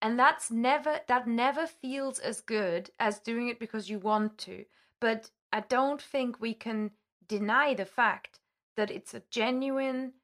And 0.00 0.18
that's 0.18 0.50
never 0.50 1.00
that 1.06 1.26
never 1.26 1.66
feels 1.66 2.18
as 2.18 2.40
good 2.40 2.88
as 2.98 3.18
doing 3.18 3.48
it 3.48 3.60
because 3.60 3.90
you 3.90 3.98
want 3.98 4.38
to. 4.38 4.64
But 5.02 5.28
I 5.52 5.60
don't 5.60 6.00
think 6.00 6.40
we 6.40 6.54
can 6.54 6.92
deny 7.28 7.74
the 7.74 7.84
fact 7.84 8.40
that 8.76 8.90
it's 8.90 9.12
a 9.12 9.22
genuine 9.30 10.14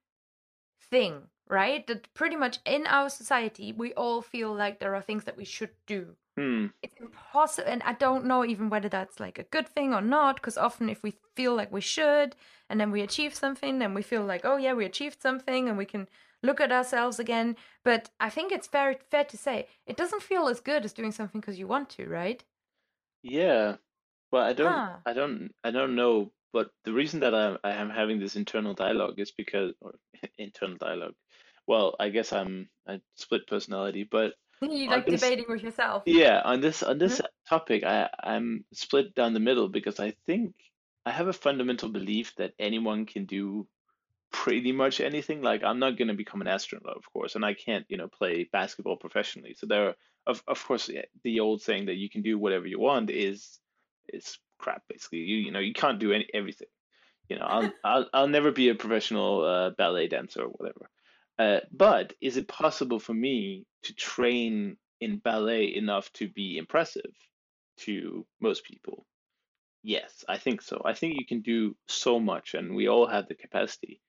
thing, 0.90 1.29
right? 1.48 1.87
That 1.87 2.12
pretty 2.14 2.37
much 2.37 2.59
in 2.64 2.87
our 2.87 3.09
society 3.11 3.72
we 3.72 3.92
all 3.94 4.22
feel 4.22 4.53
like 4.55 4.79
there 4.81 4.94
are 4.94 5.03
things 5.03 5.24
that 5.24 5.37
we 5.37 5.44
should 5.44 5.74
do 5.87 6.16
Hmm. 6.37 6.72
it's 6.83 6.94
impossible 6.98 7.68
and 7.68 7.83
i 7.83 7.92
don't 7.92 8.24
know 8.24 8.44
even 8.44 8.70
whether 8.70 8.88
that's 8.88 9.20
like 9.20 9.38
a 9.38 9.44
good 9.44 9.68
thing 9.68 9.92
or 9.92 10.00
not 10.00 10.37
because 10.37 10.57
often 10.57 10.88
if 10.88 11.03
we 11.03 11.12
feel 11.37 11.55
like 11.55 11.70
we 11.72 11.81
should 11.81 12.35
and 12.68 12.81
then 12.81 12.90
we 12.90 13.03
achieve 13.03 13.35
something 13.35 13.79
then 13.79 13.92
we 13.94 14.03
feel 14.03 14.24
like 14.24 14.44
oh 14.44 14.57
yeah 14.57 14.72
we 14.72 14.85
achieved 14.85 15.20
something 15.20 15.68
and 15.68 15.76
we 15.76 15.85
can 15.85 16.09
look 16.42 16.61
at 16.61 16.72
ourselves 16.72 17.18
again 17.18 17.55
but 17.85 18.11
i 18.18 18.31
think 18.31 18.50
it's 18.50 18.68
very 18.68 18.96
fair 19.11 19.24
to 19.24 19.37
say 19.37 19.68
it 19.87 19.96
doesn't 19.96 20.22
feel 20.22 20.48
as 20.48 20.61
good 20.61 20.85
as 20.85 20.92
doing 20.94 21.12
something 21.12 21.40
because 21.40 21.59
you 21.59 21.66
want 21.66 21.88
to 21.90 22.07
right 22.09 22.44
Yeah. 23.22 23.76
Well, 24.33 24.43
I 24.45 24.53
don't 24.55 24.84
Huh. 24.84 25.01
I 25.07 25.12
don't 25.14 25.55
I 25.64 25.70
don't 25.70 25.97
know, 25.97 26.32
but 26.53 26.70
the 26.84 26.92
reason 26.92 27.20
that 27.20 27.34
I 27.34 27.57
I 27.64 27.72
am 27.72 27.90
having 27.90 28.20
this 28.20 28.36
internal 28.36 28.74
dialogue 28.74 29.18
is 29.18 29.30
because 29.30 29.72
or 29.80 29.94
internal 30.38 30.76
dialogue. 30.76 31.14
Well, 31.66 31.94
I 32.01 32.09
guess 32.09 32.32
I'm 32.32 32.68
a 32.86 33.01
split 33.14 33.46
personality, 33.46 34.09
but 34.11 34.34
you 34.62 34.88
like 34.90 35.07
this- 35.07 35.20
debating 35.20 35.46
with 35.48 35.62
yourself 35.62 36.03
Yeah, 36.07 36.40
on 36.44 36.61
this 36.61 36.82
on 36.82 36.98
this 36.98 37.18
mm-hmm. 37.18 37.26
topic, 37.48 37.84
I 37.84 38.09
I'm 38.22 38.64
split 38.72 39.14
down 39.14 39.34
the 39.34 39.40
middle 39.40 39.68
because 39.68 40.01
I 40.01 40.14
think 40.26 40.55
I 41.07 41.11
have 41.11 41.28
a 41.28 41.32
fundamental 41.32 41.88
belief 41.88 42.34
that 42.36 42.53
anyone 42.59 43.07
can 43.07 43.24
do 43.24 43.66
pretty 44.32 44.72
much 44.72 45.01
anything. 45.01 45.42
Like 45.42 45.62
I'm 45.64 45.78
not 45.78 45.96
going 45.96 46.09
to 46.09 46.14
become 46.14 46.40
an 46.40 46.48
astronaut, 46.48 46.96
of 46.96 47.11
course, 47.12 47.34
and 47.34 47.44
I 47.44 47.55
can't, 47.55 47.86
you 47.88 47.96
know, 47.96 48.09
play 48.09 48.48
basketball 48.53 48.96
professionally. 48.96 49.55
So 49.57 49.66
there, 49.66 49.88
are, 49.88 49.94
of 50.26 50.42
of 50.46 50.64
course, 50.64 50.90
the 51.24 51.40
old 51.40 51.62
saying 51.62 51.86
that 51.86 51.96
you 51.96 52.11
can 52.11 52.22
do 52.22 52.38
whatever 52.38 52.66
you 52.66 52.78
want 52.78 53.11
is 53.11 53.59
is 54.09 54.38
crap. 54.61 54.82
Basically, 54.88 55.18
you 55.18 55.36
you 55.38 55.50
know 55.50 55.58
you 55.58 55.72
can't 55.72 55.98
do 55.98 56.12
any 56.12 56.28
everything. 56.32 56.68
You 57.28 57.38
know, 57.38 57.46
I'll 57.46 57.72
I'll 57.84 58.06
I'll 58.12 58.28
never 58.28 58.52
be 58.52 58.68
a 58.68 58.74
professional 58.74 59.44
uh, 59.44 59.70
ballet 59.70 60.08
dancer 60.08 60.42
or 60.42 60.48
whatever. 60.48 60.90
Uh, 61.38 61.61
but 61.72 62.12
is 62.20 62.36
it 62.36 62.46
possible 62.46 63.00
for 63.00 63.14
me 63.14 63.64
to 63.84 63.94
train 63.94 64.76
in 65.00 65.16
ballet 65.18 65.74
enough 65.74 66.12
to 66.12 66.28
be 66.28 66.58
impressive 66.58 67.14
to 67.78 68.26
most 68.40 68.64
people? 68.64 69.06
Yes, 69.82 70.24
I 70.28 70.36
think 70.36 70.61
so. 70.61 70.82
I 70.84 70.92
think 70.92 71.18
you 71.18 71.24
can 71.24 71.40
do 71.40 71.74
so 71.88 72.20
much, 72.20 72.54
and 72.54 72.74
we 72.74 72.88
all 72.88 73.06
have 73.06 73.26
the 73.26 73.34
capacity. 73.34 74.02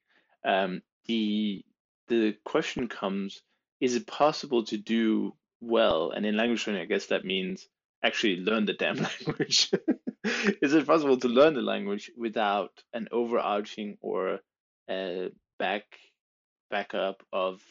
Um, 0.43 0.81
the 1.05 1.63
the 2.07 2.35
question 2.43 2.89
comes, 2.89 3.41
is 3.79 3.95
it 3.95 4.05
possible 4.05 4.65
to 4.65 4.77
do 4.77 5.33
well? 5.61 6.11
And 6.11 6.25
in 6.25 6.35
language 6.35 6.67
learning, 6.67 6.81
I 6.81 6.85
guess 6.85 7.05
that 7.07 7.23
means 7.23 7.67
actually 8.03 8.37
learn 8.37 8.65
the 8.65 8.73
damn 8.73 8.97
language. 9.09 9.71
is 10.61 10.73
it 10.73 10.85
possible 10.87 11.17
to 11.17 11.27
learn 11.27 11.53
the 11.53 11.61
language 11.61 12.11
without 12.15 12.83
an 12.93 13.07
overarching 13.11 13.97
or 14.01 14.39
a 14.89 15.31
back 15.59 15.85
backup 16.69 17.25
of 17.33 17.61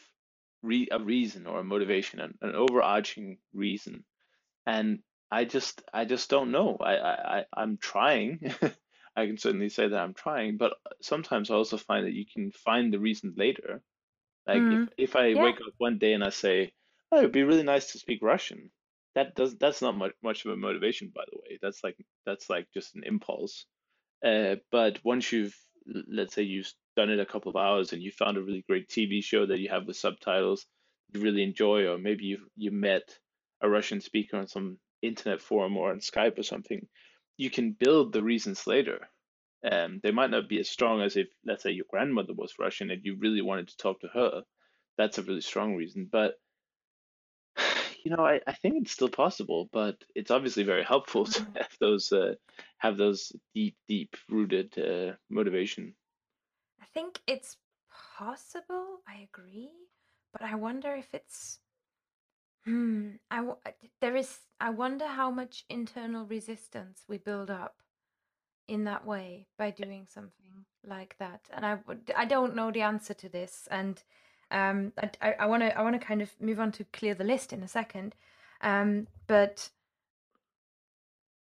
re, 0.63 0.87
a 0.91 0.99
reason 0.99 1.47
or 1.47 1.59
a 1.59 1.63
motivation, 1.63 2.19
an, 2.19 2.37
an 2.41 2.55
overarching 2.55 3.39
reason? 3.53 4.05
And 4.65 5.03
I 5.31 5.45
just 5.45 5.83
I 5.93 6.05
just 6.05 6.29
don't 6.29 6.51
know. 6.51 6.77
I 6.77 7.39
I 7.39 7.45
I'm 7.55 7.77
trying. 7.77 8.53
I 9.15 9.25
can 9.27 9.37
certainly 9.37 9.69
say 9.69 9.87
that 9.89 9.99
I'm 9.99 10.13
trying, 10.13 10.57
but 10.57 10.73
sometimes 11.01 11.51
I 11.51 11.55
also 11.55 11.77
find 11.77 12.05
that 12.05 12.13
you 12.13 12.25
can 12.25 12.51
find 12.51 12.93
the 12.93 12.99
reason 12.99 13.33
later. 13.37 13.83
Like 14.47 14.67
Mm. 14.67 14.71
if 14.71 14.89
if 14.97 15.15
I 15.15 15.35
Yeah. 15.35 15.35
wake 15.35 15.61
up 15.61 15.73
one 15.77 15.97
day 15.99 16.13
and 16.13 16.23
I 16.23 16.29
say, 16.29 16.73
"Oh, 17.11 17.19
it'd 17.19 17.31
be 17.31 17.43
really 17.43 17.63
nice 17.63 17.91
to 17.93 17.99
speak 17.99 18.21
Russian," 18.21 18.71
that 19.15 19.35
does 19.35 19.55
that's 19.57 19.81
not 19.81 19.97
much 19.97 20.13
much 20.23 20.45
of 20.45 20.51
a 20.51 20.57
motivation, 20.57 21.11
by 21.13 21.23
the 21.31 21.37
way. 21.37 21.59
That's 21.61 21.83
like 21.83 21.97
that's 22.25 22.49
like 22.49 22.67
just 22.73 22.95
an 22.95 23.03
impulse. 23.05 23.65
Uh, 24.25 24.55
but 24.71 24.99
once 25.03 25.31
you've 25.31 25.55
let's 25.85 26.35
say 26.35 26.43
you've 26.43 26.71
done 26.95 27.09
it 27.09 27.19
a 27.19 27.25
couple 27.25 27.49
of 27.49 27.55
hours 27.55 27.93
and 27.93 28.01
you 28.03 28.11
found 28.11 28.37
a 28.37 28.41
really 28.41 28.63
great 28.67 28.89
TV 28.89 29.23
show 29.23 29.45
that 29.45 29.59
you 29.59 29.69
have 29.69 29.87
with 29.87 29.97
subtitles 29.97 30.65
you 31.13 31.21
really 31.21 31.43
enjoy, 31.43 31.87
or 31.87 31.97
maybe 31.97 32.25
you 32.25 32.39
you 32.55 32.71
met 32.71 33.17
a 33.61 33.69
Russian 33.69 34.01
speaker 34.01 34.37
on 34.37 34.47
some 34.47 34.79
internet 35.01 35.41
forum 35.41 35.77
or 35.77 35.91
on 35.91 35.99
Skype 35.99 36.37
or 36.39 36.43
something, 36.43 36.87
you 37.37 37.49
can 37.49 37.73
build 37.73 38.13
the 38.13 38.23
reasons 38.23 38.65
later. 38.67 39.09
Um, 39.69 39.99
they 40.03 40.11
might 40.11 40.31
not 40.31 40.49
be 40.49 40.59
as 40.59 40.69
strong 40.69 41.01
as 41.01 41.17
if, 41.17 41.27
let's 41.45 41.63
say, 41.63 41.71
your 41.71 41.85
grandmother 41.89 42.33
was 42.33 42.59
Russian 42.59 42.89
and 42.91 43.01
you 43.05 43.17
really 43.19 43.41
wanted 43.41 43.67
to 43.69 43.77
talk 43.77 44.01
to 44.01 44.07
her. 44.07 44.43
That's 44.97 45.17
a 45.19 45.23
really 45.23 45.41
strong 45.41 45.75
reason. 45.75 46.09
But, 46.11 46.35
you 48.03 48.11
know, 48.15 48.25
I, 48.25 48.41
I 48.47 48.53
think 48.53 48.75
it's 48.81 48.91
still 48.91 49.09
possible, 49.09 49.69
but 49.71 50.03
it's 50.15 50.31
obviously 50.31 50.63
very 50.63 50.83
helpful 50.83 51.25
to 51.25 51.41
Mm. 51.41 51.55
have 51.55 51.77
those 51.79 52.11
uh, 52.11 52.35
have 52.77 52.97
those 52.97 53.31
deep, 53.53 53.77
deep 53.87 54.15
rooted 54.29 54.77
uh, 54.77 55.13
motivation. 55.29 55.95
I 56.81 56.85
think 56.85 57.21
it's 57.27 57.57
possible. 58.17 59.01
I 59.07 59.19
agree, 59.33 59.71
but 60.33 60.41
I 60.41 60.55
wonder 60.55 60.93
if 60.95 61.13
it's. 61.13 61.59
Hmm. 62.65 63.15
I- 63.29 63.55
there 63.99 64.15
is. 64.15 64.39
I 64.59 64.69
wonder 64.69 65.07
how 65.07 65.31
much 65.31 65.65
internal 65.69 66.25
resistance 66.25 67.05
we 67.07 67.17
build 67.17 67.49
up 67.49 67.81
in 68.67 68.85
that 68.85 69.05
way 69.05 69.47
by 69.57 69.71
doing 69.71 70.07
something 70.07 70.65
like 70.83 71.17
that. 71.19 71.49
And 71.51 71.65
I 71.65 71.75
would. 71.87 72.11
I 72.15 72.25
don't 72.25 72.55
know 72.55 72.71
the 72.71 72.81
answer 72.83 73.13
to 73.15 73.29
this, 73.29 73.67
and 73.71 74.03
um, 74.51 74.93
I 75.21 75.33
I 75.39 75.45
want 75.45 75.63
to 75.63 75.77
I 75.77 75.81
want 75.81 75.99
to 75.99 76.05
kind 76.05 76.21
of 76.21 76.29
move 76.39 76.59
on 76.59 76.71
to 76.73 76.83
clear 76.85 77.13
the 77.15 77.23
list 77.23 77.53
in 77.53 77.63
a 77.63 77.67
second, 77.67 78.15
um, 78.61 79.07
but. 79.27 79.69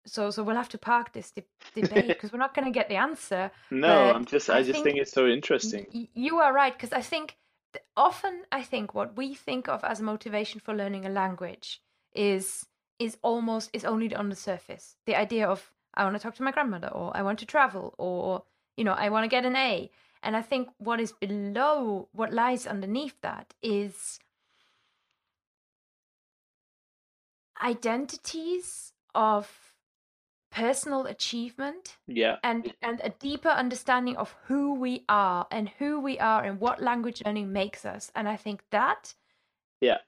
So, 0.07 0.31
so 0.31 0.43
we'll 0.43 0.57
have 0.57 0.71
to 0.71 0.79
park 0.79 1.13
this 1.13 1.31
de- 1.31 1.45
debate 1.75 2.07
because 2.17 2.33
we're 2.33 2.39
not 2.39 2.55
going 2.55 2.65
to 2.65 2.71
get 2.71 2.89
the 2.89 2.97
answer. 2.97 3.51
No, 3.71 4.11
I'm 4.11 4.25
just 4.25 4.51
I 4.51 4.59
I 4.59 4.63
just 4.63 4.83
think 4.83 4.85
think 4.85 4.99
it's 4.99 5.13
so 5.13 5.27
interesting. 5.27 5.87
y- 5.93 6.09
You 6.15 6.39
are 6.39 6.53
right, 6.53 6.73
because 6.73 6.93
I 6.93 7.03
think 7.03 7.37
th- 7.73 7.85
often 7.97 8.45
I 8.51 8.63
think 8.63 8.95
what 8.95 9.17
we 9.17 9.35
think 9.35 9.69
of 9.69 9.85
as 9.85 10.01
motivation 10.01 10.61
for 10.61 10.75
learning 10.75 11.07
a 11.07 11.11
language 11.11 11.81
is 12.15 12.67
is 12.99 13.19
almost 13.23 13.71
is 13.73 13.85
only 13.85 14.15
on 14.15 14.29
the 14.29 14.37
surface. 14.37 14.97
The 15.07 15.15
idea 15.17 15.47
of 15.49 15.71
I 15.95 16.05
want 16.05 16.17
to 16.17 16.23
talk 16.23 16.35
to 16.37 16.43
my 16.43 16.51
grandmother, 16.53 16.89
or 16.89 17.17
I 17.17 17.23
want 17.23 17.39
to 17.41 17.47
travel, 17.47 17.95
or 17.99 18.45
you 18.77 18.85
know 18.85 18.93
I 18.93 19.09
want 19.11 19.25
to 19.25 19.29
get 19.37 19.45
an 19.47 19.57
A. 19.57 19.91
And 20.23 20.37
I 20.37 20.43
think 20.43 20.69
what 20.79 21.01
is 21.01 21.13
below, 21.13 22.09
what 22.13 22.33
lies 22.33 22.67
underneath 22.67 23.21
that, 23.23 23.55
is 23.63 24.19
identities 27.63 28.93
of 29.15 29.75
personal 30.51 31.07
achievement 31.07 31.97
Yeah, 32.07 32.37
and 32.43 32.73
and 32.83 33.01
a 33.05 33.11
deeper 33.11 33.49
understanding 33.49 34.17
of 34.17 34.35
who 34.47 34.75
we 34.75 35.05
are 35.09 35.47
and 35.51 35.69
who 35.79 36.01
we 36.01 36.19
are 36.19 36.43
and 36.43 36.61
what 36.61 36.83
language 36.83 37.23
learning 37.25 37.53
makes 37.53 37.85
us 37.85 38.11
and 38.17 38.29
i 38.29 38.37
think 38.37 38.63
that 38.71 39.15
yeah. 39.81 39.99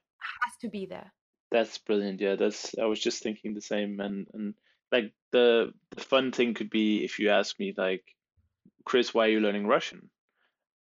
has 0.43 0.57
to 0.59 0.67
be 0.69 0.85
there 0.85 1.13
That's 1.51 1.77
brilliant. 1.77 2.19
Yeah, 2.19 2.35
that's 2.35 2.75
I 2.77 2.85
was 2.85 2.99
just 2.99 3.21
thinking 3.21 3.53
the 3.53 3.61
same 3.61 3.99
and 3.99 4.27
and 4.33 4.55
like 4.91 5.13
the 5.31 5.73
the 5.91 6.01
fun 6.01 6.31
thing 6.31 6.53
could 6.53 6.69
be 6.69 7.03
if 7.03 7.19
you 7.19 7.29
ask 7.29 7.59
me 7.59 7.73
like, 7.77 8.03
Kris, 8.85 9.13
why 9.13 9.27
are 9.27 9.31
you 9.31 9.39
learning 9.39 9.67
Russian? 9.67 10.09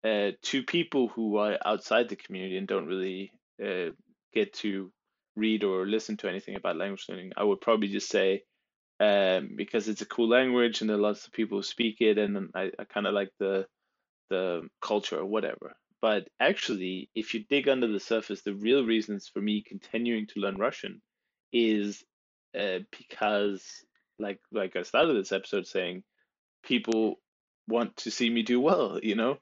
Uh, 0.05 0.32
to 0.42 0.62
people 0.64 1.09
who 1.09 1.36
are 1.38 1.59
outside 1.64 2.09
the 2.09 2.16
community 2.16 2.57
and 2.57 2.68
don't 2.68 2.86
really 2.86 3.32
uh, 3.64 3.90
get 4.34 4.53
to 4.55 4.92
read 5.36 5.64
or 5.64 5.86
listen 5.86 6.16
to 6.18 6.28
anything 6.28 6.57
about 6.57 6.76
language 6.76 7.07
learning, 7.09 7.32
I 7.36 7.44
would 7.44 7.61
probably 7.61 7.88
just 7.88 8.09
say 8.09 8.42
um, 9.00 9.50
because 9.57 9.88
it's 9.88 10.03
a 10.03 10.07
cool 10.07 10.28
language 10.28 10.80
and 10.80 10.90
there 10.90 10.96
are 10.96 11.00
lots 11.00 11.26
of 11.26 11.32
people 11.32 11.59
who 11.59 11.62
speak 11.62 12.00
it 12.00 12.18
and 12.18 12.50
I, 12.55 12.70
I 12.78 12.84
kind 12.84 13.07
of 13.07 13.14
like 13.14 13.30
the 13.38 13.66
the 14.30 14.68
culture 14.80 15.18
or 15.18 15.26
whatever. 15.26 15.74
But 16.03 16.28
actually, 16.40 17.11
if 17.14 17.34
you 17.34 17.44
dig 17.48 17.68
under 17.68 17.88
the 17.88 18.00
surface, 18.00 18.42
the 18.42 18.55
real 18.55 18.84
reasons 18.84 19.28
for 19.28 19.40
me 19.40 19.62
continuing 19.66 20.26
to 20.28 20.40
learn 20.40 20.57
Russian 20.57 21.00
is 21.53 22.05
uh, 22.59 22.80
because, 22.98 23.64
like, 24.18 24.40
like 24.53 24.76
I 24.76 24.82
started 24.82 25.16
this 25.16 25.32
episode 25.32 25.66
saying, 25.66 26.05
people 26.64 27.16
want 27.69 27.97
to 27.99 28.11
see 28.11 28.31
me 28.31 28.43
do 28.43 28.61
well, 28.61 28.99
you 29.03 29.15
know, 29.15 29.39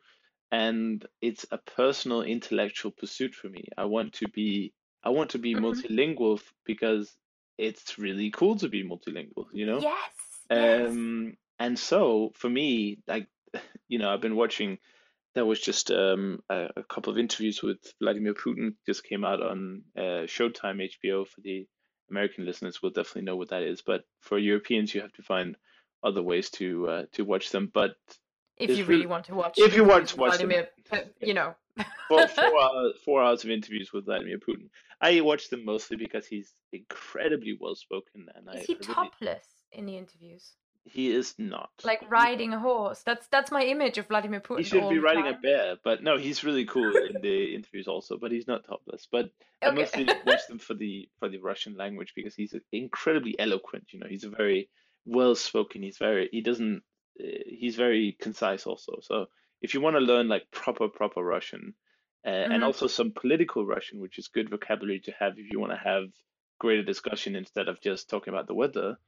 and 0.52 1.06
it's 1.20 1.46
a 1.50 1.58
personal 1.58 2.22
intellectual 2.22 2.92
pursuit 2.92 3.34
for 3.34 3.48
me. 3.48 3.64
I 3.76 3.86
want 3.86 4.14
to 4.14 4.28
be, 4.28 4.72
I 5.04 5.10
want 5.10 5.30
to 5.30 5.38
be 5.38 5.54
Mhm. 5.54 5.62
multilingual 5.62 6.42
because 6.64 7.14
it's 7.58 7.98
really 7.98 8.30
cool 8.30 8.56
to 8.56 8.68
be 8.68 8.84
multilingual, 8.84 9.46
you 9.52 9.66
know. 9.66 9.84
yes 9.84 10.14
yes 10.54 10.96
Um, 10.96 11.36
and 11.58 11.78
so 11.78 12.32
for 12.34 12.48
me, 12.48 12.98
like, 13.06 13.28
you 13.88 13.98
know, 13.98 14.10
I've 14.12 14.20
been 14.20 14.36
watching, 14.36 14.78
there 15.34 15.46
was 15.46 15.60
just 15.60 15.90
um, 15.90 16.42
a, 16.50 16.68
a 16.78 16.82
couple 16.84 17.12
of 17.12 17.18
interviews 17.18 17.62
with 17.62 17.78
Vladimir 18.00 18.34
Putin 18.34 18.74
just 18.86 19.04
came 19.04 19.24
out 19.24 19.42
on 19.42 19.84
uh, 19.96 20.26
Showtime 20.26 20.82
HBO 20.82 21.24
for 21.26 21.40
the 21.42 21.66
American 22.10 22.44
listeners 22.46 22.82
will 22.82 22.90
definitely 22.90 23.22
know 23.22 23.36
what 23.36 23.50
that 23.50 23.62
is. 23.62 23.82
But 23.82 24.04
for 24.20 24.38
Europeans, 24.38 24.94
you 24.94 25.00
have 25.02 25.12
to 25.14 25.22
find 25.22 25.56
other 26.02 26.22
ways 26.22 26.50
to 26.50 26.88
uh, 26.88 27.04
to 27.12 27.24
watch 27.24 27.50
them. 27.50 27.70
But 27.72 27.96
if 28.56 28.76
you 28.76 28.84
really- 28.84 29.06
want 29.06 29.26
to 29.26 29.34
watch 29.34 29.54
if 29.58 29.74
you 29.74 29.84
want 29.84 30.08
to 30.08 30.16
watch 30.16 30.38
them. 30.38 30.48
Vladimir, 30.48 30.68
uh, 30.92 30.98
you 31.20 31.34
know 31.34 31.54
four, 32.08 32.26
four, 32.28 32.60
hours, 32.60 32.94
four 33.04 33.22
hours 33.22 33.44
of 33.44 33.50
interviews 33.50 33.92
with 33.92 34.04
Vladimir 34.04 34.38
Putin, 34.38 34.68
I 35.00 35.20
watch 35.20 35.48
them 35.48 35.64
mostly 35.64 35.96
because 35.96 36.26
he's 36.26 36.52
incredibly 36.72 37.56
well 37.60 37.74
spoken, 37.74 38.28
and 38.34 38.48
I 38.50 38.54
is 38.54 38.66
he 38.66 38.74
I 38.74 38.78
really, 38.78 38.94
topless 38.94 39.44
in 39.72 39.86
the 39.86 39.96
interviews 39.96 40.52
he 40.84 41.10
is 41.10 41.34
not. 41.38 41.70
like 41.84 42.02
riding 42.10 42.52
a 42.54 42.58
horse 42.58 43.02
that's 43.02 43.26
that's 43.28 43.50
my 43.50 43.62
image 43.64 43.98
of 43.98 44.08
Vladimir 44.08 44.40
Putin 44.40 44.58
He 44.58 44.64
should 44.64 44.88
be 44.88 44.98
riding 44.98 45.26
a 45.26 45.34
bear, 45.34 45.76
but 45.84 46.02
no, 46.02 46.16
he's 46.16 46.42
really 46.42 46.64
cool 46.64 46.96
in 46.96 47.20
the 47.20 47.54
interviews 47.58 47.86
also, 47.86 48.16
but 48.16 48.32
he's 48.32 48.48
not 48.48 48.64
topless. 48.66 49.06
But 49.10 49.30
I 49.62 49.66
Okay. 49.66 49.76
mostly 49.76 50.08
watch 50.24 50.46
them 50.48 50.58
for 50.66 50.74
the 50.74 51.08
for 51.18 51.28
the 51.28 51.38
Russian 51.38 51.76
language 51.76 52.12
because 52.16 52.34
he's 52.34 52.54
incredibly 52.72 53.38
eloquent, 53.38 53.92
you 53.92 54.00
know. 54.00 54.06
He's 54.08 54.24
a 54.24 54.30
very 54.30 54.68
well 55.04 55.34
spoken. 55.34 55.82
He's 55.82 55.98
very 55.98 56.28
he 56.32 56.40
doesn't 56.40 56.82
uh, 57.22 57.26
he's 57.46 57.76
very 57.76 58.16
concise 58.20 58.66
also. 58.66 58.98
So 59.02 59.26
if 59.62 59.74
you 59.74 59.80
want 59.80 59.96
to 59.96 60.00
learn 60.00 60.28
like 60.28 60.50
proper 60.50 60.88
proper 60.88 61.22
Russian 61.22 61.74
uh, 62.24 62.28
and 62.28 62.62
Mhm. 62.62 62.66
also 62.66 62.86
some 62.86 63.12
political 63.12 63.66
Russian, 63.66 64.00
which 64.00 64.18
is 64.18 64.28
good 64.28 64.50
vocabulary 64.50 65.00
to 65.00 65.12
have 65.12 65.38
if 65.38 65.50
you 65.52 65.60
want 65.60 65.72
to 65.72 65.78
have 65.78 66.04
greater 66.58 66.82
discussion 66.82 67.36
instead 67.36 67.68
of 67.68 67.80
just 67.80 68.10
talking 68.10 68.32
about 68.34 68.46
the 68.46 68.54
weather, 68.54 68.98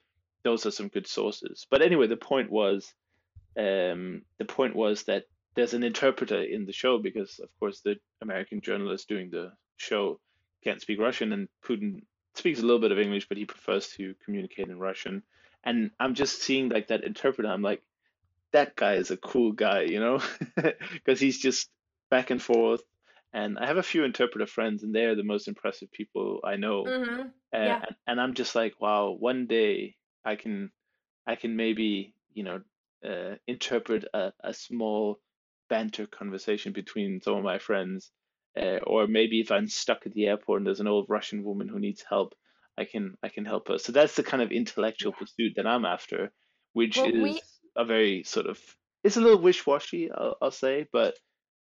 those 0.44 0.64
are 0.66 0.70
some 0.70 0.88
good 0.88 1.06
sources. 1.06 1.66
But 1.70 1.82
anyway, 1.82 2.06
the 2.06 2.16
point 2.16 2.50
was 2.50 2.92
um, 3.56 4.22
the 4.38 4.44
point 4.46 4.74
was 4.74 5.04
that 5.04 5.24
there's 5.54 5.74
an 5.74 5.82
interpreter 5.82 6.42
in 6.42 6.64
the 6.64 6.72
show 6.72 6.98
because, 6.98 7.38
of 7.38 7.50
course, 7.58 7.80
the 7.80 7.96
American 8.22 8.60
journalist 8.62 9.08
doing 9.08 9.30
the 9.30 9.52
show 9.76 10.18
can't 10.64 10.80
speak 10.80 10.98
Russian, 10.98 11.32
and 11.32 11.48
Putin 11.62 12.02
speaks 12.34 12.60
a 12.60 12.62
little 12.62 12.80
bit 12.80 12.92
of 12.92 12.98
English, 12.98 13.28
but 13.28 13.36
he 13.36 13.44
prefers 13.44 13.88
to 13.90 14.14
communicate 14.24 14.68
in 14.68 14.78
Russian. 14.78 15.22
And 15.64 15.90
I'm 16.00 16.14
just 16.14 16.42
seeing 16.42 16.68
like 16.68 16.88
that 16.88 17.04
interpreter. 17.04 17.48
I'm 17.48 17.62
like, 17.62 17.82
that 18.52 18.76
guy 18.76 18.94
is 18.94 19.10
a 19.10 19.16
cool 19.16 19.52
guy, 19.52 19.82
you 19.82 20.00
know, 20.00 20.22
because 20.92 21.20
he's 21.20 21.40
just 21.40 21.70
back 22.10 22.30
and 22.30 22.42
forth. 22.42 22.82
And 23.32 23.58
I 23.58 23.66
have 23.66 23.78
a 23.78 23.82
few 23.82 24.04
interpreter 24.04 24.46
friends, 24.46 24.82
and 24.82 24.94
they 24.94 25.04
are 25.06 25.14
the 25.16 25.24
most 25.24 25.48
impressive 25.48 25.90
people 25.92 26.40
I 26.44 26.56
know. 26.56 26.94
Mhm. 26.94 27.32
Uh, 27.52 27.56
Yeah. 27.58 27.84
and, 27.86 27.96
and 28.06 28.20
I'm 28.20 28.34
just 28.34 28.54
like, 28.54 28.80
wow, 28.80 29.10
one 29.10 29.46
day 29.46 29.96
I 30.24 30.36
can, 30.36 30.72
I 31.26 31.36
can 31.36 31.56
maybe, 31.56 32.14
you 32.32 32.44
know, 32.44 32.62
uh, 33.04 33.36
interpret 33.46 34.04
a, 34.14 34.32
a 34.40 34.54
small 34.54 35.20
banter 35.68 36.06
conversation 36.06 36.72
between 36.72 37.20
some 37.20 37.34
of 37.36 37.44
my 37.44 37.58
friends 37.58 38.12
uh, 38.56 38.78
or 38.86 39.06
maybe 39.06 39.40
if 39.40 39.50
I'm 39.50 39.68
stuck 39.68 40.06
at 40.06 40.12
the 40.12 40.26
airport 40.26 40.60
and 40.60 40.66
there's 40.66 40.80
an 40.80 40.86
old 40.88 41.08
Russian 41.08 41.42
woman 41.44 41.68
who 41.68 41.78
needs 41.80 42.02
help, 42.08 42.34
I 42.78 42.84
can 42.84 43.16
I 43.22 43.28
can 43.28 43.44
help 43.44 43.68
her. 43.68 43.78
So 43.78 43.92
that's 43.92 44.16
the 44.16 44.22
kind 44.22 44.42
of 44.42 44.52
intellectual 44.52 45.12
pursuit 45.12 45.54
that 45.56 45.66
I'm 45.66 45.84
after, 45.84 46.32
which 46.72 46.96
Well, 46.96 47.06
is 47.06 47.14
we 47.22 47.42
a 47.76 47.84
very 47.84 48.22
sort 48.24 48.46
of 48.46 48.58
it's 49.04 49.16
a 49.16 49.20
little 49.20 49.40
wish-washy, 49.40 50.10
I'll, 50.12 50.36
I'll 50.40 50.50
say, 50.52 50.86
but 50.92 51.18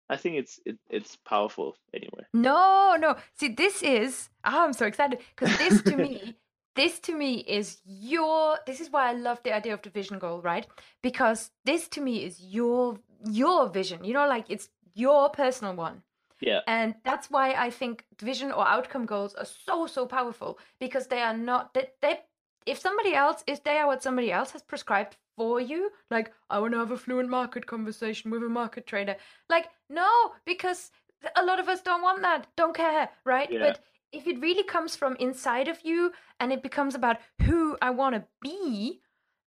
I 0.09 0.17
think 0.17 0.37
it's 0.37 0.59
it, 0.65 0.79
it's 0.91 1.17
powerful 1.17 1.77
anyway. 1.95 2.25
no 2.33 2.97
no. 2.99 3.17
See, 3.35 3.49
this 3.49 3.83
is 3.83 4.29
oh, 4.45 4.65
I'm 4.65 4.73
so 4.73 4.87
excited 4.87 5.21
because 5.37 5.57
this 5.59 5.83
to 5.83 5.97
me, 5.97 6.37
this 6.77 6.99
to 7.01 7.15
me 7.15 7.39
is 7.39 7.81
your. 7.85 8.59
This 8.67 8.81
is 8.81 8.91
why 8.91 9.09
I 9.11 9.13
love 9.13 9.41
the 9.43 9.55
idea 9.55 9.75
of 9.75 9.83
the 9.83 9.91
vision 9.91 10.19
goal, 10.19 10.41
right? 10.41 10.67
Because 11.03 11.51
this 11.65 11.89
to 11.89 12.01
me 12.01 12.25
is 12.25 12.41
your 12.41 12.99
your 13.31 13.69
vision. 13.69 14.05
You 14.05 14.15
know, 14.15 14.27
like 14.29 14.47
it's 14.49 14.69
your 14.95 15.31
personal 15.31 15.75
one. 15.75 16.03
Yeah, 16.41 16.61
And 16.66 16.95
that's 17.05 17.30
why 17.30 17.53
I 17.53 17.70
think 17.70 18.05
vision 18.20 18.53
or 18.53 18.66
outcome 18.66 19.07
goals 19.07 19.34
are 19.34 19.45
so 19.45 19.86
so 19.86 20.07
powerful 20.07 20.59
because 20.78 21.07
they 21.09 21.20
are 21.20 21.36
not 21.36 21.74
that 21.74 21.95
they, 22.01 22.20
if 22.66 22.78
somebody 22.78 23.14
else 23.14 23.43
if 23.47 23.64
they 23.64 23.78
are 23.78 23.86
what 23.86 24.03
somebody 24.03 24.30
else 24.30 24.53
has 24.53 24.62
prescribed 24.62 25.16
for 25.36 25.61
you, 25.61 25.91
like 26.11 26.32
I 26.51 26.59
want 26.59 26.72
to 26.74 26.78
have 26.78 26.93
a 26.93 26.97
fluent 26.97 27.28
market 27.28 27.66
conversation 27.66 28.30
with 28.30 28.43
a 28.43 28.49
market 28.49 28.86
trader, 28.86 29.16
like 29.49 29.68
no, 29.89 30.09
because 30.45 30.91
a 31.36 31.45
lot 31.45 31.59
of 31.59 31.68
us 31.68 31.82
don't 31.82 32.03
want 32.03 32.22
that, 32.22 32.47
don't 32.57 32.76
care, 32.76 33.09
right? 33.24 33.51
Yeah. 33.51 33.59
But 33.61 33.80
if 34.12 34.26
it 34.26 34.41
really 34.41 34.64
comes 34.64 34.97
from 34.97 35.16
inside 35.16 35.68
of 35.68 35.80
you 35.84 36.12
and 36.41 36.53
it 36.53 36.62
becomes 36.62 36.95
about 36.95 37.18
who 37.43 37.76
I 37.82 37.91
want 37.91 38.14
to 38.14 38.24
be, 38.41 39.01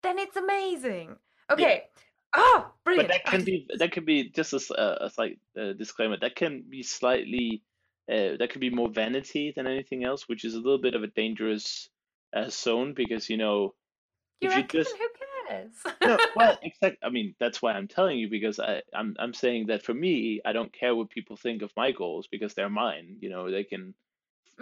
then 0.03 0.19
it's 0.19 0.37
amazing. 0.37 1.17
Okay. 1.51 1.83
Oh, 1.85 2.01
but 2.35 2.45
brilliant. 2.85 3.09
But 3.09 3.15
that 3.15 3.25
can 3.27 3.45
be 3.45 3.67
that 3.79 3.93
can 3.93 4.05
be 4.05 4.31
just 4.31 4.53
a 4.53 4.61
slight 5.11 5.39
uh, 5.59 5.73
disclaimer. 5.73 6.17
That 6.21 6.37
can 6.37 6.63
be 6.69 6.83
slightly 6.83 7.63
uh, 8.11 8.37
that 8.39 8.51
could 8.51 8.61
be 8.61 8.71
more 8.71 8.89
vanity 8.91 9.53
than 9.55 9.67
anything 9.67 10.05
else, 10.05 10.29
which 10.29 10.45
is 10.45 10.55
a 10.55 10.59
little 10.61 10.79
bit 10.81 10.95
of 10.95 11.03
a 11.03 11.07
dangerous 11.09 11.89
uh, 12.35 12.49
zone 12.51 12.95
because 12.95 13.31
you 13.31 13.37
know 13.37 13.75
you 14.41 14.49
if 14.49 14.57
you 14.57 14.63
just 14.65 14.97
Who 14.99 15.09
cares? 15.49 15.85
no, 16.05 16.21
well, 16.35 16.59
exact. 16.63 16.99
I 17.03 17.11
mean, 17.11 17.35
that's 17.39 17.61
why 17.61 17.73
I'm 17.73 17.89
telling 17.89 18.19
you 18.19 18.29
because 18.31 18.59
I, 18.59 18.83
I'm 18.95 19.17
I'm 19.19 19.35
saying 19.35 19.67
that 19.67 19.83
for 19.83 19.93
me, 19.95 20.41
I 20.45 20.53
don't 20.53 20.73
care 20.73 20.95
what 20.95 21.11
people 21.11 21.37
think 21.37 21.63
of 21.63 21.73
my 21.77 21.93
goals 21.93 22.27
because 22.31 22.55
they're 22.55 22.71
mine. 22.71 23.19
You 23.21 23.29
know, 23.31 23.51
they 23.51 23.65
can 23.65 23.95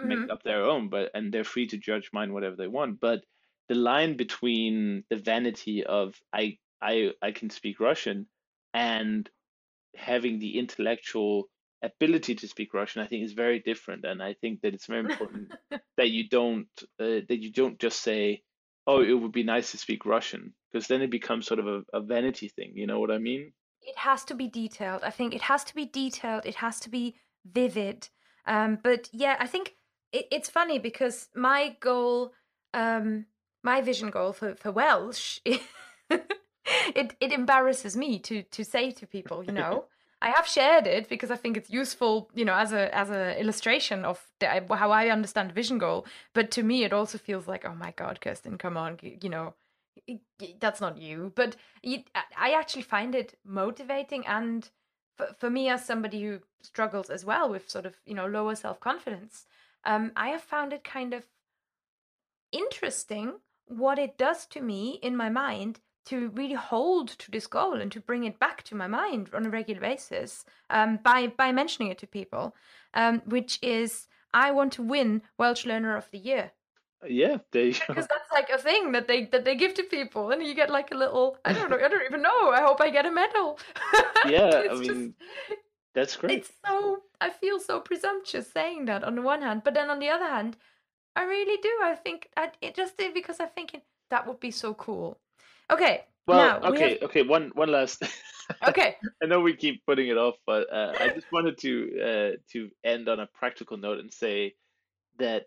make 0.03 0.25
Mhm. 0.25 0.29
up 0.29 0.43
their 0.43 0.63
own, 0.65 0.89
but 0.89 1.11
and 1.13 1.33
they're 1.33 1.43
free 1.45 1.67
to 1.67 1.77
judge 1.77 2.11
mine 2.13 2.33
whatever 2.33 2.55
they 2.55 2.67
want. 2.67 2.99
But 2.99 3.23
the 3.69 3.75
line 3.75 4.17
between 4.17 5.05
the 5.09 5.17
vanity 5.17 5.83
of 5.85 6.15
I 6.33 6.57
I 6.81 7.11
I 7.21 7.31
can 7.31 7.49
speak 7.49 7.79
Russian 7.79 8.27
and 8.73 9.29
having 9.95 10.39
the 10.39 10.57
intellectual 10.59 11.49
ability 11.81 12.35
to 12.35 12.47
speak 12.47 12.73
Russian, 12.73 13.01
I 13.01 13.07
think 13.07 13.23
is 13.23 13.33
very 13.33 13.59
different. 13.59 14.05
And 14.05 14.21
I 14.21 14.33
think 14.33 14.61
that 14.61 14.73
it's 14.73 14.87
very 14.87 15.01
important 15.01 15.51
that 15.97 16.09
you 16.09 16.27
don't 16.27 16.67
uh, 16.99 17.21
that 17.27 17.39
you 17.41 17.51
don't 17.51 17.79
just 17.79 18.01
say, 18.01 18.43
"Oh, 18.87 19.01
it 19.01 19.13
would 19.13 19.31
be 19.31 19.43
nice 19.43 19.71
to 19.71 19.77
speak 19.77 20.05
Russian," 20.05 20.53
because 20.71 20.87
then 20.87 21.01
it 21.01 21.11
becomes 21.11 21.47
sort 21.47 21.59
of 21.59 21.67
a, 21.67 21.81
a 21.93 22.01
vanity 22.01 22.49
thing. 22.49 22.73
You 22.75 22.87
know 22.87 22.99
what 22.99 23.11
I 23.11 23.17
mean? 23.17 23.53
it 23.81 23.97
has 23.97 24.23
to 24.25 24.35
be 24.35 24.47
detailed. 24.47 25.03
I 25.03 25.09
think 25.09 25.33
it 25.33 25.41
has 25.43 25.63
to 25.65 25.75
be 25.75 25.85
detailed. 25.85 26.45
It 26.45 26.55
has 26.55 26.79
to 26.81 26.89
be 26.89 27.15
vivid. 27.45 28.09
Um, 28.45 28.79
but 28.81 29.09
yeah, 29.11 29.35
I 29.39 29.47
think 29.47 29.75
it, 30.11 30.27
it's 30.31 30.49
funny 30.49 30.79
because 30.79 31.27
my 31.35 31.75
goal, 31.79 32.33
um, 32.73 33.25
my 33.63 33.81
vision 33.81 34.09
goal 34.09 34.33
for, 34.33 34.55
for 34.55 34.71
Welsh, 34.71 35.39
it 36.95 37.15
it 37.19 37.31
embarrasses 37.31 37.95
me 37.95 38.19
to 38.19 38.43
to 38.43 38.63
say 38.63 38.91
to 38.91 39.07
people, 39.07 39.43
you 39.43 39.51
know. 39.51 39.85
I 40.21 40.31
have 40.31 40.45
shared 40.45 40.85
it 40.85 41.07
because 41.07 41.31
I 41.31 41.37
think 41.37 41.55
it's 41.55 41.69
useful, 41.69 42.29
you 42.35 42.43
know, 42.43 42.53
as 42.53 42.73
a 42.73 42.93
as 42.93 43.09
a 43.09 43.39
illustration 43.39 44.03
of 44.03 44.27
the, 44.39 44.47
how 44.75 44.91
I 44.91 45.07
understand 45.07 45.53
vision 45.53 45.77
goal. 45.77 46.05
But 46.33 46.51
to 46.51 46.63
me, 46.63 46.83
it 46.83 46.91
also 46.91 47.17
feels 47.17 47.47
like, 47.47 47.63
oh 47.65 47.73
my 47.73 47.91
god, 47.95 48.19
Kerstin, 48.21 48.59
come 48.59 48.75
on, 48.75 48.99
you 49.01 49.29
know, 49.29 49.53
that's 50.59 50.81
not 50.81 50.97
you. 50.97 51.31
But 51.35 51.55
I 52.37 52.51
actually 52.51 52.81
find 52.81 53.15
it 53.15 53.37
motivating, 53.45 54.25
and 54.27 54.69
for, 55.15 55.27
for 55.37 55.49
me, 55.49 55.69
as 55.69 55.85
somebody 55.85 56.21
who 56.23 56.39
struggles 56.61 57.09
as 57.09 57.23
well 57.23 57.49
with 57.49 57.69
sort 57.69 57.85
of 57.85 57.95
you 58.05 58.13
know 58.13 58.27
lower 58.27 58.55
self 58.55 58.81
confidence, 58.81 59.45
um, 59.85 60.11
I 60.17 60.29
have 60.29 60.41
found 60.41 60.73
it 60.73 60.83
kind 60.83 61.13
of 61.13 61.23
interesting 62.51 63.35
what 63.67 63.99
it 63.99 64.17
does 64.17 64.45
to 64.47 64.59
me 64.59 64.99
in 65.01 65.15
my 65.15 65.29
mind 65.29 65.79
to 66.05 66.29
really 66.29 66.53
hold 66.55 67.09
to 67.09 67.31
this 67.31 67.47
goal 67.47 67.73
and 67.81 67.91
to 67.91 67.99
bring 67.99 68.23
it 68.23 68.39
back 68.39 68.63
to 68.63 68.75
my 68.75 68.87
mind 68.87 69.29
on 69.33 69.45
a 69.45 69.49
regular 69.49 69.81
basis 69.81 70.45
um, 70.69 70.97
by 71.03 71.27
by 71.27 71.51
mentioning 71.51 71.91
it 71.91 71.97
to 71.99 72.07
people, 72.07 72.55
um, 72.93 73.21
which 73.25 73.59
is 73.61 74.07
I 74.33 74.51
want 74.51 74.73
to 74.73 74.83
win 74.83 75.21
Welsh 75.37 75.65
Learner 75.65 75.95
of 75.97 76.09
the 76.11 76.17
Year 76.19 76.51
Yeah, 77.07 77.37
you 77.53 77.73
go. 77.73 77.79
because 77.87 78.07
that's 78.07 78.31
like 78.31 78.49
a 78.49 78.57
thing 78.57 78.91
that 78.93 79.07
they 79.07 79.25
that 79.25 79.45
they 79.45 79.55
give 79.55 79.73
to 79.75 79.83
people, 79.83 80.31
and 80.31 80.41
you 80.43 80.53
get 80.55 80.69
like 80.69 80.91
a 80.91 80.97
little 80.97 81.37
I 81.45 81.53
don't 81.53 81.69
know 81.69 81.77
I 81.77 81.87
don't 81.87 82.05
even 82.05 82.21
know 82.21 82.49
I 82.51 82.61
hope 82.61 82.81
I 82.81 82.89
get 82.89 83.05
a 83.05 83.11
medal. 83.11 83.59
Yeah, 84.25 84.49
I 84.53 84.59
It's 84.65 84.79
just- 84.79 84.89
mean, 84.99 85.13
That's 85.95 86.15
great. 86.17 86.39
it's 86.39 86.51
so 86.65 87.03
I 87.21 87.29
feel 87.29 87.59
so 87.59 87.79
presumptuous 87.81 88.51
saying 88.51 88.85
that 88.85 89.03
on 89.03 89.15
the 89.15 89.21
one 89.21 89.41
hand, 89.41 89.61
but 89.63 89.73
then 89.73 89.89
on 89.89 89.99
the 89.99 90.09
other 90.09 90.27
hand, 90.27 90.55
I 91.15 91.23
really 91.23 91.57
do. 91.61 91.69
I 91.83 91.95
think 91.95 92.29
I 92.37 92.51
it 92.61 92.75
just 92.75 92.97
did 92.97 93.13
because 93.13 93.39
I'm 93.39 93.49
thinking 93.55 93.81
that 94.09 94.25
would 94.27 94.39
be 94.39 94.51
so 94.51 94.73
cool. 94.73 95.19
Okay, 95.71 96.01
Well, 96.27 96.61
now 96.61 96.71
we 96.71 96.77
okay, 96.77 96.89
have 96.89 97.03
okay. 97.03 97.21
One, 97.23 97.51
one 97.53 97.71
last. 97.71 98.03
okay. 98.67 98.95
I 99.21 99.25
know 99.27 99.41
we 99.41 99.55
keep 99.55 99.85
putting 99.85 100.07
it 100.07 100.17
off, 100.17 100.35
but 100.45 100.71
uh, 100.71 100.93
I 100.99 101.09
just 101.09 101.31
wanted 101.31 101.57
to 101.59 102.01
uh, 102.01 102.31
to 102.53 102.69
end 102.83 103.07
on 103.09 103.19
a 103.19 103.27
practical 103.27 103.77
note 103.77 103.99
and 103.99 104.11
say 104.13 104.55
that 105.17 105.45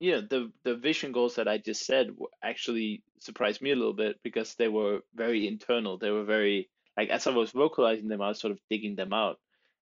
you 0.00 0.12
know 0.12 0.20
the 0.20 0.52
the 0.64 0.76
vision 0.76 1.12
goals 1.12 1.36
that 1.36 1.48
I 1.48 1.58
just 1.58 1.86
said 1.86 2.10
actually 2.42 3.02
surprised 3.20 3.62
me 3.62 3.70
a 3.70 3.76
little 3.76 3.94
bit 3.94 4.20
because 4.22 4.54
they 4.54 4.68
were 4.68 5.00
very 5.14 5.46
internal. 5.46 5.98
They 5.98 6.10
were 6.10 6.24
very 6.24 6.68
like 6.96 7.08
as 7.10 7.26
I 7.26 7.30
was 7.30 7.50
vocalizing 7.52 8.08
them, 8.08 8.22
I 8.22 8.28
was 8.28 8.40
sort 8.40 8.52
of 8.52 8.60
digging 8.68 8.96
them 8.96 9.12
out, 9.12 9.38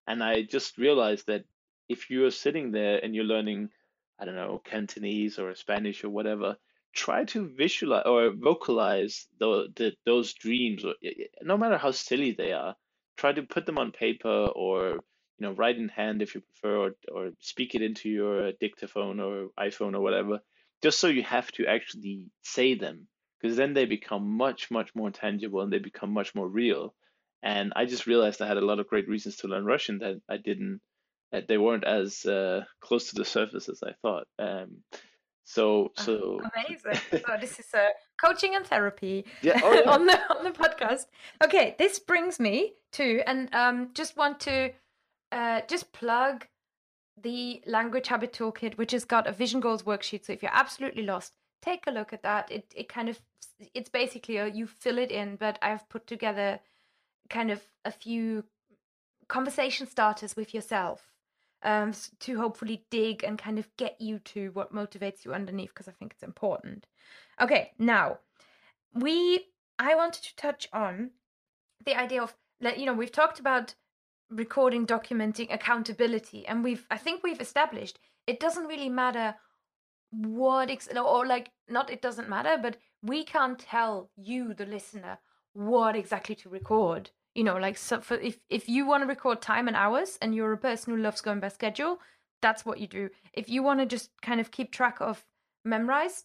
and 0.07 0.23
I 0.23 0.43
just 0.43 0.79
realized 0.79 1.27
that 1.27 1.45
if 1.89 2.11
you're 2.11 2.31
sitting 2.31 2.71
there 2.71 2.99
and 3.03 3.15
you're 3.15 3.25
learning, 3.25 3.71
I 4.19 4.25
don't 4.25 4.37
know, 4.37 4.61
Cantonese 4.65 5.39
or 5.39 5.55
Spanish 5.57 6.05
or 6.05 6.11
whatever, 6.11 6.57
try 6.93 7.25
to 7.25 7.49
visualize 7.49 8.05
or 8.07 8.31
vocalize 8.31 9.27
the, 9.39 9.69
the 9.77 9.93
those 10.07 10.33
dreams, 10.35 10.85
no 11.43 11.57
matter 11.57 11.79
how 11.79 11.91
silly 11.91 12.33
they 12.33 12.53
are. 12.53 12.77
Try 13.17 13.33
to 13.33 13.43
put 13.43 13.67
them 13.67 13.79
on 13.79 13.93
paper 13.93 14.29
or 14.29 14.93
you 14.95 15.01
know 15.41 15.53
write 15.53 15.77
in 15.77 15.89
hand 15.89 16.23
if 16.23 16.35
you 16.35 16.41
prefer, 16.41 16.77
or 16.77 16.91
or 17.13 17.31
speak 17.41 17.75
it 17.75 17.83
into 17.83 18.09
your 18.09 18.53
dictaphone 18.53 19.21
or 19.21 19.49
iPhone 19.59 19.95
or 19.95 20.01
whatever, 20.01 20.41
just 20.83 20.99
so 20.99 21.09
you 21.09 21.23
have 21.23 21.51
to 21.53 21.67
actually 21.67 22.31
say 22.43 22.75
them, 22.75 23.09
because 23.41 23.57
then 23.57 23.75
they 23.75 23.85
become 23.85 24.29
much 24.37 24.71
much 24.71 24.95
more 24.95 25.11
tangible 25.11 25.61
and 25.61 25.73
they 25.73 25.79
become 25.79 26.13
much 26.13 26.35
more 26.35 26.49
real. 26.49 26.95
And 27.43 27.73
I 27.77 27.87
just 27.87 28.07
realized 28.07 28.43
I 28.43 28.49
had 28.49 28.59
a 28.59 28.65
lot 28.65 28.81
of 28.81 28.89
great 28.89 29.09
reasons 29.09 29.37
to 29.39 29.49
learn 29.49 29.65
Russian 29.65 29.99
that 30.01 30.21
I 30.29 30.37
didn't, 30.37 30.81
that 31.33 31.49
they 31.49 31.59
weren't 31.59 31.85
as 31.85 32.25
uh, 32.27 32.65
close 32.81 33.11
to 33.11 33.17
the 33.17 33.25
surface 33.25 33.69
as 33.69 33.83
I 33.83 33.93
thought. 34.03 34.27
Um, 34.39 34.79
so 35.51 35.91
Ah, 35.99 36.03
so 36.03 36.41
Amazing. 36.55 37.23
So 37.27 37.37
this 37.41 37.59
is 37.59 37.75
uh, 37.75 37.89
coaching 38.23 38.55
and 38.55 38.65
therapy 38.65 39.25
yeah, 39.43 39.61
oh 39.65 39.73
yeah. 39.73 39.91
on 39.95 40.07
the 40.07 40.19
on 40.35 40.45
the 40.45 40.51
podcast. 40.51 41.07
Okay, 41.43 41.75
this 41.79 41.99
brings 41.99 42.39
me 42.39 42.75
to 42.93 43.21
and 43.27 43.53
um 43.55 43.91
just 43.95 44.17
want 44.17 44.41
to 44.41 44.71
uh 45.33 45.61
just 45.69 45.93
plug 45.93 46.47
the 47.23 47.63
language 47.67 48.09
habit 48.09 48.33
toolkit 48.33 48.77
which 48.79 48.93
has 48.93 49.05
got 49.05 49.27
a 49.27 49.33
vision 49.33 49.61
goals 49.61 49.83
worksheet 49.83 50.25
so 50.25 50.33
if 50.33 50.43
you're 50.43 50.55
absolutely 50.55 51.03
lost 51.03 51.33
take 51.63 51.87
a 51.87 51.91
look 51.91 52.13
at 52.13 52.23
that 52.23 52.51
it 52.51 52.73
it 52.75 52.89
kind 52.89 53.09
of 53.09 53.21
it's 53.75 53.91
basically 53.91 54.39
a, 54.39 54.49
you 54.49 54.67
fill 54.67 54.99
it 54.99 55.11
in 55.11 55.37
but 55.37 55.59
i've 55.61 55.87
put 55.89 56.07
together 56.07 56.59
kind 57.29 57.51
of 57.51 57.61
a 57.85 57.91
few 57.91 58.43
conversation 59.29 59.87
starters 59.87 60.35
with 60.35 60.55
yourself 60.55 61.10
um, 61.63 61.93
to 62.21 62.39
hopefully 62.39 62.85
dig 62.91 63.23
and 63.25 63.39
kind 63.39 63.59
of 63.59 63.69
get 63.77 64.01
you 64.01 64.19
to 64.21 64.51
what 64.53 64.75
motivates 64.75 65.25
you 65.25 65.33
underneath 65.35 65.71
because 65.71 65.89
I 65.89 65.93
think 65.93 66.13
it's 66.13 66.23
important. 66.23 66.87
Okay, 67.41 67.73
now 67.79 68.19
we 68.95 69.47
I 69.79 69.95
wanted 69.95 70.23
to 70.25 70.37
touch 70.37 70.69
on 70.73 71.11
the 71.85 71.99
idea 71.99 72.23
of 72.23 72.35
you 72.77 72.87
know 72.87 72.95
we've 72.95 73.13
talked 73.13 73.41
about 73.41 73.75
recording, 74.31 74.87
documenting, 74.87 75.53
accountability, 75.53 76.47
and 76.47 76.63
we've 76.63 76.87
I 76.91 76.97
think 76.97 77.23
we've 77.23 77.41
established 77.41 77.99
it 78.27 78.41
doesn't 78.41 78.67
really 78.67 78.89
matter 78.89 79.35
what 80.11 80.71
ex- 80.71 80.89
or 80.89 81.27
like 81.27 81.51
not 81.69 81.91
it 81.91 82.03
doesn't 82.03 82.29
matter, 82.29 82.59
but 82.61 82.77
we 83.03 83.25
can't 83.25 83.59
tell 83.59 84.11
you 84.17 84.55
the 84.55 84.67
listener 84.67 85.19
what 85.53 85.97
exactly 85.97 86.35
to 86.37 86.49
record 86.49 87.11
you 87.35 87.45
know 87.45 87.57
like 87.57 87.77
so 87.77 88.01
for 88.01 88.17
if 88.17 88.39
if 88.49 88.69
you 88.69 88.87
want 88.87 89.03
to 89.03 89.07
record 89.07 89.41
time 89.41 89.69
and 89.69 89.77
hours 89.77 90.19
and 90.21 90.35
you're 90.35 90.53
a 90.53 90.59
person 90.59 90.95
who 90.95 91.03
loves 91.03 91.21
going 91.21 91.41
by 91.41 91.49
schedule 91.49 91.99
that's 92.43 92.65
what 92.65 92.81
you 92.81 92.87
do 92.87 93.09
if 93.33 93.49
you 93.49 93.63
want 93.63 93.81
to 93.81 93.87
just 93.87 94.11
kind 94.23 94.41
of 94.41 94.51
keep 94.51 94.73
track 94.73 95.01
of 95.01 95.25
Memrise 95.67 96.25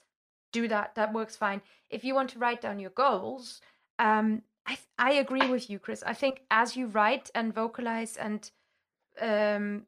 do 0.51 0.67
that 0.67 0.95
that 0.95 1.13
works 1.13 1.35
fine 1.35 1.61
if 1.89 2.03
you 2.03 2.15
want 2.15 2.29
to 2.29 2.39
write 2.39 2.61
down 2.61 2.79
your 2.79 2.91
goals 2.91 3.61
um 3.99 4.41
i 4.65 4.77
i 4.97 5.11
agree 5.13 5.49
with 5.49 5.69
you 5.69 5.77
kris 5.77 6.03
i 6.07 6.13
think 6.13 6.41
as 6.49 6.75
you 6.75 6.87
write 6.87 7.29
and 7.35 7.53
vocalize 7.53 8.15
and 8.17 8.51
um 9.21 9.85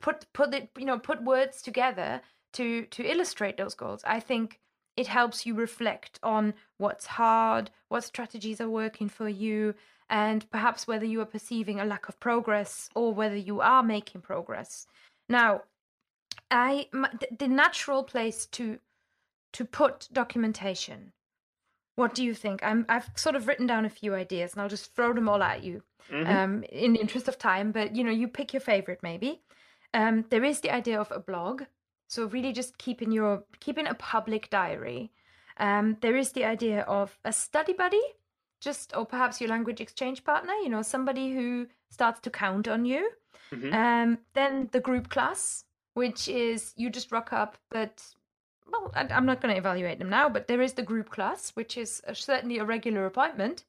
put 0.00 0.26
put 0.32 0.54
it 0.54 0.68
you 0.76 0.84
know 0.84 0.98
put 0.98 1.22
words 1.24 1.62
together 1.62 2.20
to 2.52 2.86
to 2.86 3.02
illustrate 3.04 3.56
those 3.56 3.74
goals. 3.74 4.02
I 4.04 4.20
think 4.20 4.60
it 4.98 5.06
helps 5.06 5.46
you 5.46 5.54
reflect 5.54 6.18
on 6.24 6.54
what's 6.76 7.06
hard, 7.06 7.70
what 7.88 8.02
strategies 8.02 8.60
are 8.60 8.68
working 8.68 9.08
for 9.08 9.28
you, 9.28 9.74
and 10.10 10.50
perhaps 10.50 10.88
whether 10.88 11.04
you 11.06 11.20
are 11.20 11.32
perceiving 11.36 11.78
a 11.78 11.84
lack 11.84 12.08
of 12.08 12.18
progress 12.18 12.90
or 12.96 13.14
whether 13.14 13.36
you 13.36 13.60
are 13.60 13.84
making 13.84 14.22
progress. 14.22 14.88
Now, 15.28 15.62
I 16.50 16.88
the 17.38 17.46
natural 17.46 18.02
place 18.02 18.46
to 18.46 18.80
to 19.52 19.64
put 19.64 20.08
documentation. 20.12 21.12
What 21.94 22.12
do 22.12 22.24
you 22.24 22.34
think? 22.34 22.60
I'm 22.64 22.84
I've 22.88 23.10
sort 23.14 23.36
of 23.36 23.46
written 23.46 23.68
down 23.68 23.84
a 23.84 23.90
few 24.00 24.16
ideas 24.16 24.52
and 24.52 24.62
I'll 24.62 24.68
just 24.68 24.96
throw 24.96 25.12
them 25.12 25.28
all 25.28 25.44
at 25.44 25.62
you. 25.62 25.82
Mm-hmm. 26.10 26.36
Um, 26.36 26.64
in 26.72 26.94
the 26.94 27.00
interest 27.00 27.28
of 27.28 27.38
time, 27.38 27.70
but 27.70 27.94
you 27.94 28.02
know, 28.02 28.10
you 28.10 28.26
pick 28.26 28.52
your 28.52 28.60
favorite 28.60 29.00
maybe. 29.02 29.42
Um, 29.94 30.24
there 30.30 30.42
is 30.42 30.60
the 30.60 30.70
idea 30.70 30.98
of 30.98 31.12
a 31.12 31.20
blog, 31.20 31.62
so 32.08 32.26
really 32.26 32.52
just 32.52 32.78
keeping 32.78 33.12
your 33.12 33.44
keeping 33.60 33.86
a 33.86 33.94
public 33.94 34.50
diary. 34.50 35.12
Um, 35.58 35.96
there 36.00 36.16
is 36.16 36.32
the 36.32 36.44
idea 36.44 36.82
of 36.82 37.18
a 37.24 37.32
study 37.32 37.74
buddy, 37.74 38.02
just 38.60 38.96
or 38.96 39.06
perhaps 39.06 39.40
your 39.40 39.50
language 39.50 39.80
exchange 39.80 40.24
partner. 40.24 40.54
You 40.54 40.70
know, 40.70 40.82
somebody 40.82 41.32
who 41.32 41.68
starts 41.90 42.20
to 42.20 42.30
count 42.30 42.66
on 42.66 42.84
you. 42.84 43.10
Mm-hmm. 43.52 43.72
Um, 43.72 44.18
then 44.34 44.68
the 44.72 44.80
group 44.80 45.08
class, 45.08 45.64
which 45.94 46.28
is 46.28 46.72
you 46.76 46.90
just 46.90 47.12
rock 47.12 47.32
up, 47.32 47.56
but 47.70 48.02
well, 48.70 48.90
I, 48.94 49.06
am 49.10 49.26
not 49.26 49.40
going 49.40 49.54
to 49.54 49.58
evaluate 49.58 49.98
them 49.98 50.10
now, 50.10 50.28
but 50.28 50.48
there 50.48 50.60
is 50.60 50.74
the 50.74 50.82
group 50.82 51.10
class, 51.10 51.50
which 51.50 51.76
is 51.76 52.02
a, 52.06 52.14
certainly 52.14 52.58
a 52.58 52.64
regular 52.64 53.06
appointment. 53.06 53.64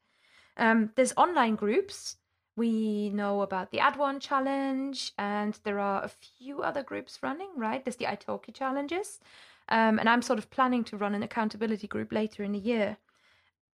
Um, 0.57 0.91
there's 0.95 1.13
online 1.15 1.55
groups. 1.55 2.17
We 2.59 3.09
know 3.11 3.41
about 3.41 3.71
the 3.71 3.79
Add-One 3.79 4.19
challenge, 4.19 5.13
and 5.17 5.57
there 5.63 5.79
are 5.79 6.03
a 6.03 6.09
few 6.09 6.61
other 6.61 6.83
groups 6.83 7.23
running, 7.23 7.47
right? 7.55 7.81
There's 7.85 7.95
the 7.95 8.03
Italki 8.03 8.53
challenges. 8.53 9.21
Um, 9.69 9.97
and 9.97 10.09
I'm 10.09 10.21
sort 10.21 10.39
of 10.39 10.49
planning 10.49 10.83
to 10.85 10.97
run 10.97 11.15
an 11.15 11.23
accountability 11.23 11.87
group 11.87 12.11
later 12.11 12.43
in 12.43 12.51
the 12.51 12.59
year. 12.59 12.97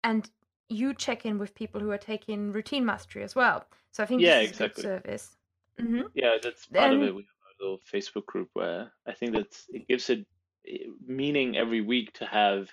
And 0.02 0.28
you 0.68 0.92
check 0.92 1.24
in 1.24 1.38
with 1.38 1.54
people 1.54 1.80
who 1.80 1.90
are 1.92 1.96
taking 2.12 2.52
routine 2.52 2.84
mastery 2.84 3.22
as 3.22 3.34
well. 3.34 3.64
So 3.90 4.02
I 4.02 4.06
think 4.06 4.20
yeah, 4.20 4.40
exactly. 4.40 4.64
a 4.66 4.68
good 4.68 4.82
service. 4.82 5.36
Mm-hmm. 5.80 6.02
Yeah, 6.12 6.36
that's 6.42 6.66
part 6.66 6.90
then, 6.90 7.00
of 7.00 7.08
it. 7.08 7.14
We 7.14 7.22
have 7.22 7.54
a 7.58 7.62
little 7.62 7.80
Facebook 7.90 8.26
group 8.26 8.50
where 8.52 8.92
I 9.06 9.14
think 9.14 9.32
that 9.32 9.56
it 9.70 9.88
gives 9.88 10.10
it 10.10 10.26
eh, 10.68 10.88
meaning 11.06 11.56
every 11.56 11.80
week 11.80 12.12
to 12.18 12.26
have, 12.26 12.68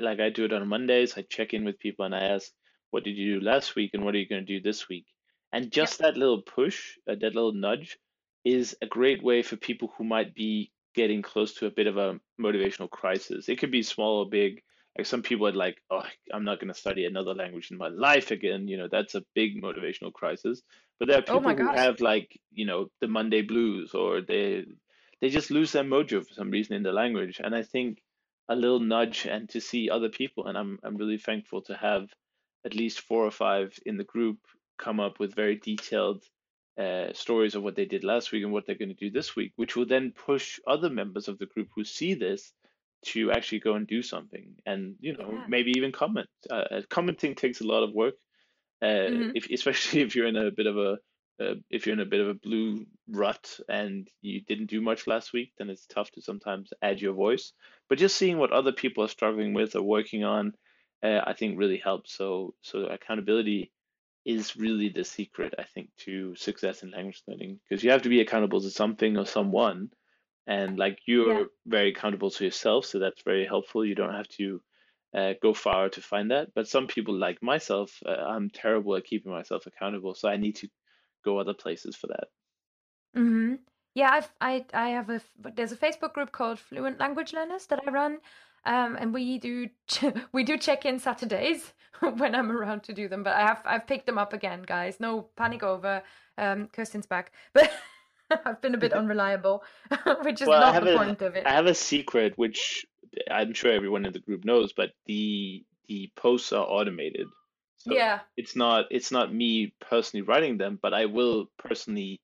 like 0.00 0.20
I 0.20 0.30
do 0.30 0.44
it 0.44 0.52
on 0.52 0.68
Mondays. 0.68 1.18
I 1.18 1.22
check 1.22 1.54
in 1.54 1.64
with 1.64 1.80
people 1.80 2.04
and 2.04 2.14
I 2.14 2.20
ask, 2.20 2.52
"What 2.90 3.02
did 3.02 3.16
you 3.16 3.40
do 3.40 3.44
last 3.44 3.74
week, 3.74 3.90
and 3.94 4.04
what 4.04 4.14
are 4.14 4.18
you 4.18 4.28
going 4.28 4.46
to 4.46 4.54
do 4.54 4.62
this 4.62 4.88
week?" 4.88 5.06
And 5.52 5.70
just 5.70 5.98
that 5.98 6.16
little 6.16 6.42
push, 6.42 6.96
uh, 7.08 7.14
that 7.20 7.34
little 7.34 7.52
nudge, 7.52 7.98
is 8.44 8.76
a 8.80 8.86
great 8.86 9.22
way 9.22 9.42
for 9.42 9.56
people 9.56 9.92
who 9.96 10.04
might 10.04 10.34
be 10.34 10.70
getting 10.94 11.22
close 11.22 11.54
to 11.54 11.66
a 11.66 11.70
bit 11.70 11.86
of 11.86 11.96
a 11.96 12.18
motivational 12.40 12.90
crisis. 12.90 13.48
It 13.48 13.58
could 13.58 13.70
be 13.70 13.82
small 13.82 14.20
or 14.20 14.28
big. 14.28 14.62
Like 14.96 15.06
some 15.06 15.22
people 15.22 15.46
are 15.46 15.52
like, 15.52 15.80
oh, 15.90 16.02
I'm 16.32 16.44
not 16.44 16.58
going 16.58 16.72
to 16.72 16.78
study 16.78 17.04
another 17.04 17.34
language 17.34 17.70
in 17.70 17.78
my 17.78 17.88
life 17.88 18.30
again. 18.30 18.66
You 18.66 18.76
know, 18.76 18.88
that's 18.90 19.14
a 19.14 19.24
big 19.34 19.62
motivational 19.62 20.12
crisis. 20.12 20.62
But 20.98 21.08
there 21.08 21.18
are 21.18 21.24
oh 21.28 21.40
people 21.40 21.52
oh 21.52 21.54
who 21.54 21.76
have 21.76 22.00
like, 22.00 22.38
you 22.52 22.66
know, 22.66 22.90
the 23.00 23.08
Monday 23.08 23.42
blues 23.42 23.94
or 23.94 24.20
they 24.20 24.64
they 25.20 25.28
just 25.28 25.50
lose 25.50 25.72
their 25.72 25.84
mojo 25.84 26.26
for 26.26 26.34
some 26.34 26.50
reason 26.50 26.74
in 26.74 26.82
the 26.82 26.92
language. 26.92 27.40
And 27.42 27.54
I 27.54 27.62
think 27.62 28.02
a 28.48 28.56
little 28.56 28.80
nudge 28.80 29.26
and 29.26 29.48
to 29.50 29.60
see 29.60 29.90
other 29.90 30.08
people, 30.08 30.46
and 30.46 30.58
I'm 30.58 30.78
I'm 30.82 30.96
really 30.96 31.18
thankful 31.18 31.62
to 31.62 31.74
have 31.74 32.08
at 32.64 32.74
least 32.74 33.00
four 33.00 33.24
or 33.24 33.30
five 33.30 33.78
in 33.86 33.96
the 33.96 34.04
group 34.04 34.38
come 34.80 35.00
up 35.00 35.20
with 35.20 35.34
very 35.34 35.56
detailed 35.56 36.22
uh, 36.78 37.12
stories 37.12 37.54
of 37.54 37.62
what 37.62 37.76
they 37.76 37.84
did 37.84 38.04
last 38.04 38.32
week 38.32 38.42
and 38.42 38.52
what 38.52 38.66
they're 38.66 38.82
going 38.82 38.94
to 38.94 38.94
do 38.94 39.10
this 39.10 39.36
week, 39.36 39.52
which 39.56 39.76
will 39.76 39.86
then 39.86 40.12
push 40.12 40.58
other 40.66 40.88
members 40.88 41.28
of 41.28 41.38
the 41.38 41.46
group 41.46 41.68
who 41.74 41.84
see 41.84 42.14
this 42.14 42.52
to 43.02 43.30
actually 43.32 43.60
go 43.60 43.74
and 43.74 43.86
do 43.86 44.02
something 44.02 44.56
and 44.66 44.94
you 45.00 45.16
know 45.16 45.30
yeah. 45.32 45.44
maybe 45.48 45.72
even 45.76 45.92
comment. 45.92 46.28
Uh, 46.50 46.54
uh 46.54 46.82
commenting 46.90 47.34
takes 47.34 47.60
a 47.60 47.66
lot 47.66 47.82
of 47.82 47.94
work 47.94 48.14
uh, 48.82 48.86
mm-hmm. 48.86 49.30
if, 49.34 49.50
especially 49.50 50.00
if 50.00 50.14
you're 50.14 50.26
in 50.26 50.36
a 50.36 50.50
bit 50.50 50.66
of 50.66 50.76
a 50.76 50.98
uh, 51.40 51.54
if 51.70 51.86
you're 51.86 51.94
in 51.94 52.00
a 52.00 52.06
bit 52.06 52.20
of 52.20 52.28
a 52.28 52.34
blue 52.34 52.84
rut 53.08 53.58
and 53.66 54.08
you 54.20 54.42
didn't 54.42 54.66
do 54.66 54.82
much 54.82 55.06
last 55.06 55.32
week, 55.32 55.52
then 55.56 55.70
it's 55.70 55.86
tough 55.86 56.10
to 56.10 56.20
sometimes 56.20 56.70
add 56.82 57.00
your 57.00 57.14
voice. 57.14 57.54
But 57.88 57.96
just 57.96 58.18
seeing 58.18 58.36
what 58.36 58.52
other 58.52 58.72
people 58.72 59.04
are 59.04 59.08
struggling 59.08 59.54
with 59.54 59.74
or 59.74 59.82
working 59.82 60.22
on, 60.22 60.52
uh, 61.02 61.20
I 61.26 61.32
think 61.32 61.58
really 61.58 61.78
helps. 61.78 62.14
So 62.14 62.54
so 62.60 62.80
accountability 62.80 63.72
is 64.24 64.56
really 64.56 64.88
the 64.90 65.04
secret, 65.04 65.54
I 65.58 65.64
think, 65.64 65.90
to 65.98 66.34
success 66.36 66.82
in 66.82 66.90
language 66.90 67.22
learning 67.26 67.60
because 67.68 67.82
you 67.84 67.90
have 67.90 68.02
to 68.02 68.08
be 68.08 68.20
accountable 68.20 68.60
to 68.60 68.70
something 68.70 69.16
or 69.16 69.26
someone, 69.26 69.90
and 70.46 70.78
like 70.78 71.00
you're 71.06 71.40
yeah. 71.40 71.44
very 71.66 71.90
accountable 71.90 72.30
to 72.30 72.44
yourself, 72.44 72.86
so 72.86 72.98
that's 72.98 73.22
very 73.22 73.46
helpful. 73.46 73.84
You 73.84 73.94
don't 73.94 74.14
have 74.14 74.28
to 74.40 74.62
uh, 75.14 75.34
go 75.42 75.54
far 75.54 75.88
to 75.90 76.02
find 76.02 76.30
that. 76.30 76.54
But 76.54 76.68
some 76.68 76.86
people, 76.86 77.14
like 77.14 77.42
myself, 77.42 77.98
uh, 78.06 78.10
I'm 78.10 78.50
terrible 78.50 78.96
at 78.96 79.04
keeping 79.04 79.32
myself 79.32 79.66
accountable, 79.66 80.14
so 80.14 80.28
I 80.28 80.36
need 80.36 80.56
to 80.56 80.68
go 81.24 81.38
other 81.38 81.54
places 81.54 81.96
for 81.96 82.08
that. 82.08 82.28
hmm 83.14 83.54
Yeah, 83.94 84.10
I've 84.12 84.32
I 84.40 84.64
I 84.72 84.90
have 84.90 85.10
a 85.10 85.20
there's 85.54 85.72
a 85.72 85.76
Facebook 85.76 86.12
group 86.14 86.32
called 86.32 86.58
Fluent 86.58 86.98
Language 86.98 87.32
Learners 87.32 87.66
that 87.66 87.80
I 87.86 87.90
run, 87.90 88.20
um, 88.64 88.96
and 88.98 89.12
we 89.12 89.38
do 89.38 89.68
ch- 89.86 90.04
we 90.32 90.44
do 90.44 90.56
check 90.56 90.84
in 90.84 90.98
Saturdays 90.98 91.72
when 92.16 92.34
I'm 92.34 92.50
around 92.50 92.82
to 92.84 92.92
do 92.92 93.08
them. 93.08 93.22
But 93.22 93.36
I 93.36 93.46
have 93.46 93.62
I've 93.64 93.86
picked 93.86 94.06
them 94.06 94.18
up 94.18 94.32
again, 94.32 94.62
guys. 94.62 95.00
No 95.00 95.28
panic 95.36 95.62
over. 95.62 96.02
Um, 96.38 96.68
Kerstin's 96.72 97.06
back, 97.06 97.32
but 97.52 97.70
I've 98.30 98.62
been 98.62 98.74
a 98.74 98.78
bit 98.78 98.92
unreliable, 98.92 99.62
which 100.22 100.40
is 100.40 100.48
well, 100.48 100.60
not 100.60 100.82
the 100.82 100.94
a, 100.94 100.96
point 100.96 101.20
of 101.22 101.36
it. 101.36 101.46
I 101.46 101.50
have 101.50 101.66
a 101.66 101.74
secret, 101.74 102.32
which 102.36 102.86
I'm 103.30 103.52
sure 103.52 103.72
everyone 103.72 104.06
in 104.06 104.12
the 104.12 104.20
group 104.20 104.44
knows, 104.44 104.72
but 104.72 104.90
the 105.06 105.64
the 105.88 106.10
posts 106.16 106.52
are 106.52 106.64
automated. 106.64 107.26
So 107.78 107.94
yeah. 107.94 108.20
It's 108.36 108.54
not 108.54 108.86
it's 108.90 109.10
not 109.10 109.34
me 109.34 109.74
personally 109.80 110.22
writing 110.22 110.58
them, 110.58 110.78
but 110.80 110.94
I 110.94 111.06
will 111.06 111.46
personally 111.58 112.20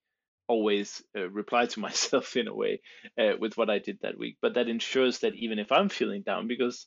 always 0.49 1.03
uh, 1.17 1.29
reply 1.31 1.67
to 1.67 1.81
myself 1.89 2.37
in 2.37 2.49
a 2.49 2.55
way 2.55 2.81
uh, 3.19 3.33
with 3.39 3.57
what 3.57 3.71
I 3.71 3.79
did 3.79 3.99
that 4.03 4.19
week. 4.19 4.39
But 4.41 4.55
that 4.55 4.69
ensures 4.69 5.21
that 5.21 5.35
even 5.35 5.59
if 5.59 5.73
I'm 5.73 5.89
feeling 5.89 6.23
down, 6.23 6.47
because 6.49 6.87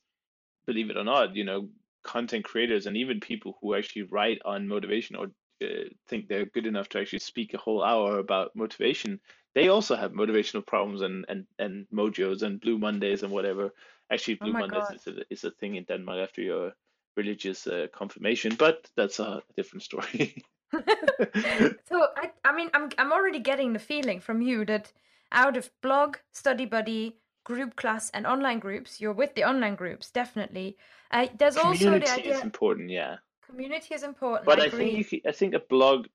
believe 0.66 0.90
it 0.90 0.98
or 0.98 1.04
not, 1.04 1.36
you 1.36 1.44
know, 1.46 1.70
content 2.04 2.46
creators 2.46 2.86
and 2.86 2.98
even 2.98 3.20
people 3.20 3.58
who 3.62 3.76
actually 3.76 4.04
write 4.04 4.42
on 4.46 4.68
motivation 4.68 5.16
or 5.16 5.28
uh, 5.62 5.90
think 6.08 6.28
they're 6.28 6.46
good 6.46 6.66
enough 6.66 6.90
to 6.90 7.00
actually 7.00 7.20
speak 7.20 7.54
a 7.54 7.58
whole 7.58 7.84
hour 7.84 8.20
about 8.20 8.56
motivation, 8.56 9.20
they 9.56 9.68
also 9.68 9.96
have 9.96 10.12
motivational 10.12 10.66
problems 10.66 11.02
and 11.02 11.26
and 11.28 11.46
and 11.58 11.88
mojos 11.94 12.44
and 12.44 12.62
blue 12.62 12.78
Mondays 12.78 13.24
and 13.24 13.32
whatever. 13.32 13.74
Actually, 14.12 14.38
oh 14.42 14.46
blue 14.46 14.54
oh 14.56 14.60
Mondays 14.60 14.90
is 14.92 15.08
a, 15.08 15.22
is 15.30 15.44
a 15.44 15.52
thing 15.52 15.76
in 15.76 15.84
Denmark 15.84 16.20
after 16.20 16.42
your 16.42 16.74
religious 17.18 17.68
uh, 17.68 17.88
confirmation, 17.94 18.56
but 18.56 18.88
that's 18.96 19.20
a 19.20 19.42
different 19.58 19.84
story. 19.84 20.44
so 21.90 22.08
I, 22.16 22.32
I 22.46 22.56
mean, 22.56 22.70
I'm 22.74 22.90
I'm 22.98 23.12
already 23.12 23.40
getting 23.40 23.74
the 23.74 23.80
feeling 23.80 24.20
from 24.20 24.42
you 24.42 24.66
that 24.66 24.92
out 25.32 25.58
of 25.58 25.70
blog, 25.82 26.18
study 26.32 26.66
buddy, 26.66 27.18
group 27.44 27.76
class, 27.76 28.10
and 28.12 28.28
online 28.28 28.60
groups, 28.60 29.02
you're 29.02 29.14
with 29.14 29.36
the 29.36 29.44
online 29.44 29.76
groups 29.76 30.12
definitely. 30.12 30.78
Uh, 31.12 31.28
there's 31.38 31.56
Community 31.56 31.86
also 31.88 32.00
the 32.00 32.12
idea 32.12 32.36
is 32.38 32.44
important, 32.44 32.90
yeah. 32.90 33.18
Community 33.46 33.96
is 33.96 34.04
important. 34.04 34.46
But 34.46 34.60
I, 34.60 34.66
I 34.66 34.70
think 34.70 34.94
you 34.94 35.06
can, 35.06 35.22
I 35.28 35.32
think 35.32 35.54
a 35.56 35.60
blog. 35.60 36.08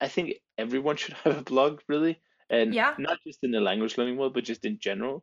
I 0.00 0.08
think 0.08 0.34
everyone 0.58 0.96
should 0.96 1.14
have 1.24 1.38
a 1.38 1.42
blog, 1.42 1.80
really, 1.86 2.20
and 2.48 2.74
yeah. 2.74 2.94
not 2.98 3.18
just 3.24 3.38
in 3.42 3.52
the 3.52 3.60
language 3.60 3.96
learning 3.98 4.16
world, 4.16 4.34
but 4.34 4.44
just 4.44 4.64
in 4.64 4.78
general. 4.80 5.22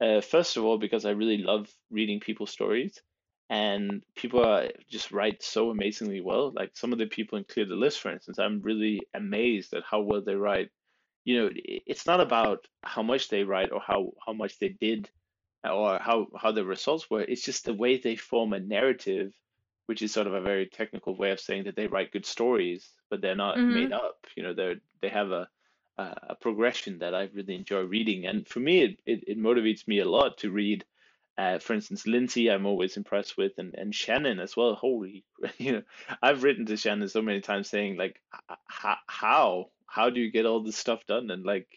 Uh, 0.00 0.20
first 0.20 0.56
of 0.56 0.64
all, 0.64 0.78
because 0.78 1.04
I 1.04 1.10
really 1.10 1.38
love 1.38 1.68
reading 1.90 2.18
people's 2.18 2.50
stories, 2.50 3.00
and 3.50 4.02
people 4.16 4.44
are, 4.44 4.68
just 4.88 5.12
write 5.12 5.42
so 5.42 5.70
amazingly 5.70 6.20
well. 6.20 6.52
Like 6.54 6.76
some 6.76 6.92
of 6.92 6.98
the 6.98 7.06
people 7.06 7.38
in 7.38 7.44
Clear 7.44 7.66
the 7.66 7.74
List, 7.74 8.00
for 8.00 8.10
instance, 8.10 8.38
I'm 8.38 8.62
really 8.62 9.02
amazed 9.12 9.74
at 9.74 9.84
how 9.88 10.00
well 10.00 10.22
they 10.22 10.34
write. 10.34 10.70
You 11.24 11.42
know, 11.42 11.50
it's 11.54 12.06
not 12.06 12.20
about 12.20 12.66
how 12.82 13.02
much 13.02 13.28
they 13.28 13.44
write 13.44 13.72
or 13.72 13.80
how 13.80 14.12
how 14.24 14.32
much 14.32 14.58
they 14.58 14.68
did 14.68 15.10
or 15.64 15.98
how 15.98 16.26
how 16.36 16.52
the 16.52 16.64
results 16.64 17.10
were. 17.10 17.22
It's 17.22 17.44
just 17.44 17.64
the 17.64 17.74
way 17.74 17.96
they 17.96 18.16
form 18.16 18.52
a 18.52 18.60
narrative, 18.60 19.32
which 19.86 20.02
is 20.02 20.12
sort 20.12 20.26
of 20.26 20.34
a 20.34 20.40
very 20.40 20.66
technical 20.66 21.16
way 21.16 21.30
of 21.30 21.40
saying 21.40 21.64
that 21.64 21.76
they 21.76 21.86
write 21.86 22.12
good 22.12 22.26
stories, 22.26 22.90
but 23.10 23.20
they're 23.20 23.34
not 23.34 23.56
mm-hmm. 23.56 23.74
made 23.74 23.92
up. 23.92 24.26
You 24.36 24.42
know, 24.42 24.54
they 24.54 24.76
they 25.00 25.08
have 25.08 25.30
a 25.30 25.48
a 25.96 26.34
progression 26.34 26.98
that 26.98 27.14
I 27.14 27.30
really 27.32 27.54
enjoy 27.54 27.82
reading, 27.82 28.26
and 28.26 28.48
for 28.48 28.58
me, 28.58 28.82
it, 28.82 29.00
it, 29.06 29.24
it 29.28 29.38
motivates 29.38 29.86
me 29.86 30.00
a 30.00 30.08
lot 30.08 30.38
to 30.38 30.50
read 30.50 30.84
uh, 31.36 31.58
for 31.58 31.74
instance, 31.74 32.06
Lindsay, 32.06 32.48
I'm 32.50 32.66
always 32.66 32.96
impressed 32.96 33.36
with, 33.36 33.52
and, 33.58 33.74
and 33.74 33.94
Shannon 33.94 34.38
as 34.38 34.56
well. 34.56 34.74
Holy, 34.74 35.24
you 35.58 35.72
know, 35.72 35.82
I've 36.22 36.42
written 36.42 36.66
to 36.66 36.76
Shannon 36.76 37.08
so 37.08 37.22
many 37.22 37.40
times 37.40 37.68
saying 37.68 37.96
like, 37.96 38.20
how 38.68 39.70
how 39.86 40.10
do 40.10 40.20
you 40.20 40.30
get 40.30 40.46
all 40.46 40.62
this 40.62 40.76
stuff 40.76 41.06
done? 41.06 41.30
And 41.30 41.44
like, 41.44 41.68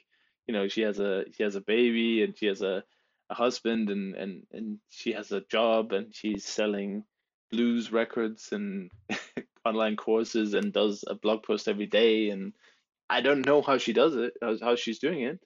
you 0.48 0.54
know, 0.54 0.68
she 0.68 0.82
has 0.82 1.00
a 1.00 1.26
she 1.36 1.44
has 1.44 1.56
a 1.56 1.62
baby 1.62 2.24
and 2.24 2.38
she 2.38 2.48
has 2.48 2.62
a, 2.62 2.84
a 3.30 3.34
husband 3.34 3.90
and 3.90 4.16
and 4.16 4.44
and 4.52 4.80
she 4.90 5.14
has 5.14 5.32
a 5.32 5.42
job 5.42 5.92
and 5.92 6.14
she's 6.14 6.46
selling 6.46 7.04
blues 7.52 7.92
records 7.92 8.50
and 8.52 8.92
online 9.66 9.96
courses 9.96 10.54
and 10.54 10.74
does 10.74 11.04
a 11.08 11.16
blog 11.16 11.44
post 11.44 11.68
every 11.68 11.86
day 11.86 12.30
and 12.30 12.54
I 13.10 13.22
don't 13.22 13.46
know 13.46 13.62
how 13.62 13.78
she 13.78 13.94
does 13.94 14.16
it, 14.16 14.34
how, 14.42 14.58
how 14.62 14.76
she's 14.76 15.00
doing 15.00 15.22
it, 15.22 15.40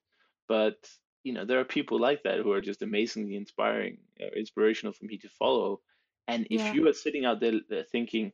but 0.47 0.77
you 1.23 1.33
know 1.33 1.45
there 1.45 1.59
are 1.59 1.65
people 1.65 1.99
like 1.99 2.23
that 2.23 2.39
who 2.39 2.51
are 2.51 2.61
just 2.61 2.81
amazingly 2.81 3.35
inspiring, 3.35 3.99
uh, 4.21 4.27
inspirational 4.35 4.93
for 4.93 5.05
me 5.05 5.17
to 5.19 5.29
follow. 5.29 5.81
And 6.27 6.47
if 6.51 6.71
Yeah. 6.71 6.73
you 6.73 6.87
are 6.87 6.93
sitting 6.93 7.25
out 7.25 7.39
there 7.39 7.55
uh, 7.71 7.83
thinking, 7.91 8.33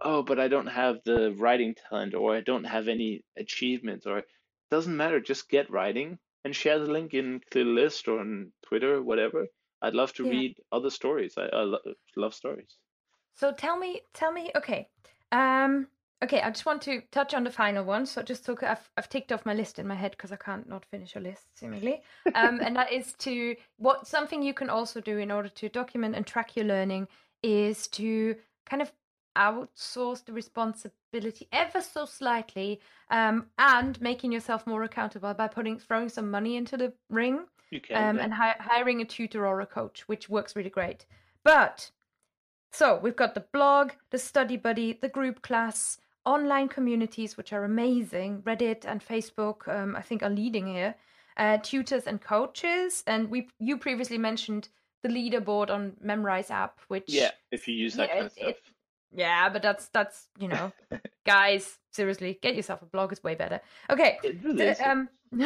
oh, 0.00 0.22
but 0.22 0.38
I 0.40 0.48
don't 0.48 0.66
have 0.66 1.02
the 1.04 1.32
writing 1.32 1.74
talent, 1.74 2.14
or 2.14 2.34
I 2.36 2.40
don't 2.42 2.64
have 2.64 2.88
any 2.88 3.24
achievements, 3.38 4.06
or 4.06 4.18
it 4.18 4.26
doesn't 4.70 4.96
matter, 4.96 5.20
just 5.20 5.48
get 5.48 5.70
writing 5.70 6.18
and 6.44 6.54
share 6.54 6.78
the 6.78 6.90
link 6.92 7.14
in 7.14 7.40
ClearList 7.52 8.08
or 8.08 8.20
on 8.20 8.52
Twitter, 8.62 9.02
whatever. 9.02 9.48
I'd 9.82 9.94
love 9.94 10.12
to 10.14 10.24
Yeah. 10.24 10.26
read 10.26 10.58
other 10.72 10.90
stories. 10.90 11.34
I, 11.38 11.46
I 11.46 11.62
lo 11.62 11.78
love 12.16 12.34
stories. 12.34 12.78
So 13.34 13.52
tell 13.52 13.76
me, 13.78 14.02
tell 14.14 14.32
me, 14.32 14.50
okay. 14.56 14.88
Um, 15.30 15.88
okay, 16.22 16.40
I 16.40 16.50
just 16.50 16.66
want 16.66 16.82
to 16.82 17.02
touch 17.10 17.34
on 17.34 17.44
the 17.44 17.50
final 17.50 17.84
one. 17.84 18.06
So 18.06 18.22
just 18.22 18.44
so 18.44 18.56
I've, 18.62 18.88
I've 18.96 19.08
ticked 19.08 19.32
off 19.32 19.44
my 19.44 19.54
list 19.54 19.78
in 19.78 19.86
my 19.86 19.94
head 19.94 20.12
because 20.12 20.32
I 20.32 20.36
can't 20.36 20.68
not 20.68 20.84
finish 20.86 21.16
a 21.16 21.20
list 21.20 21.58
seemingly. 21.58 22.02
Um, 22.34 22.60
and 22.62 22.76
that 22.76 22.92
is 22.92 23.12
to 23.20 23.56
what 23.78 24.06
something 24.06 24.42
you 24.42 24.54
can 24.54 24.70
also 24.70 25.00
do 25.00 25.18
in 25.18 25.30
order 25.30 25.48
to 25.48 25.68
document 25.68 26.14
and 26.14 26.26
track 26.26 26.56
your 26.56 26.64
learning 26.64 27.08
is 27.42 27.88
to 27.88 28.36
kind 28.66 28.80
of 28.80 28.92
outsource 29.36 30.24
the 30.24 30.32
responsibility 30.32 31.48
ever 31.52 31.80
so 31.80 32.04
slightly 32.04 32.80
um, 33.10 33.46
and 33.58 34.00
making 34.00 34.30
yourself 34.30 34.66
more 34.66 34.82
accountable 34.84 35.32
by 35.34 35.48
putting 35.48 35.78
throwing 35.78 36.08
some 36.08 36.30
money 36.30 36.56
into 36.56 36.76
the 36.76 36.92
ring 37.08 37.40
You 37.70 37.80
can, 37.80 37.96
um, 37.96 38.16
yeah. 38.16 38.24
and 38.24 38.34
hi- 38.34 38.56
hiring 38.60 39.00
a 39.00 39.04
tutor 39.04 39.46
or 39.46 39.60
a 39.60 39.66
coach, 39.66 40.06
which 40.06 40.28
works 40.28 40.54
really 40.54 40.70
great. 40.70 41.06
But 41.44 41.90
so 42.72 42.98
we've 43.02 43.16
got 43.16 43.34
the 43.34 43.44
blog, 43.52 43.92
the 44.10 44.18
study 44.18 44.56
buddy, 44.56 44.98
the 45.00 45.08
group 45.08 45.42
class, 45.42 45.98
online 46.24 46.68
communities, 46.68 47.36
which 47.36 47.52
are 47.52 47.64
amazing. 47.64 48.42
Reddit 48.42 48.84
and 48.84 49.04
Facebook, 49.04 49.66
um, 49.68 49.96
I 49.96 50.02
think, 50.02 50.22
are 50.22 50.30
leading 50.30 50.66
here. 50.66 50.94
Uh, 51.36 51.58
tutors 51.58 52.04
and 52.06 52.20
coaches, 52.20 53.02
and 53.06 53.30
we 53.30 53.48
you 53.58 53.78
previously 53.78 54.18
mentioned 54.18 54.68
the 55.02 55.08
leaderboard 55.08 55.70
on 55.70 55.92
Memrise 56.04 56.50
app, 56.50 56.78
which 56.88 57.04
Yeah, 57.08 57.30
if 57.50 57.66
you 57.66 57.74
use 57.74 57.94
that 57.94 58.08
Yeah, 58.08 58.14
kind 58.14 58.26
of 58.26 58.32
it- 58.36 58.40
it- 58.48 58.56
stuff. 58.58 58.74
yeah, 59.12 59.48
but 59.48 59.62
that's 59.62 59.88
that's 59.88 60.28
you 60.38 60.48
know, 60.48 60.72
guys, 61.26 61.78
seriously, 61.90 62.38
get 62.42 62.54
yourself 62.54 62.82
a 62.82 62.86
blog. 62.86 63.12
It's 63.12 63.24
way 63.24 63.34
better. 63.34 63.60
Okay, 63.88 64.18
really 64.42 64.68
um, 64.80 65.08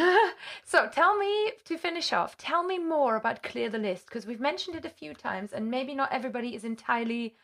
so 0.65 0.89
tell 0.89 1.17
me 1.17 1.53
to 1.63 1.77
finish 1.77 2.11
off. 2.11 2.37
Tell 2.37 2.63
me 2.63 2.77
more 2.77 3.15
about 3.15 3.41
clear 3.41 3.69
the 3.69 3.77
list 3.77 4.07
because 4.07 4.25
we've 4.27 4.41
mentioned 4.41 4.75
it 4.75 4.83
a 4.85 4.89
few 4.89 5.13
times, 5.13 5.53
and 5.53 5.71
maybe 5.71 5.95
not 5.95 6.11
everybody 6.11 6.53
is 6.53 6.65
entirely 6.65 7.35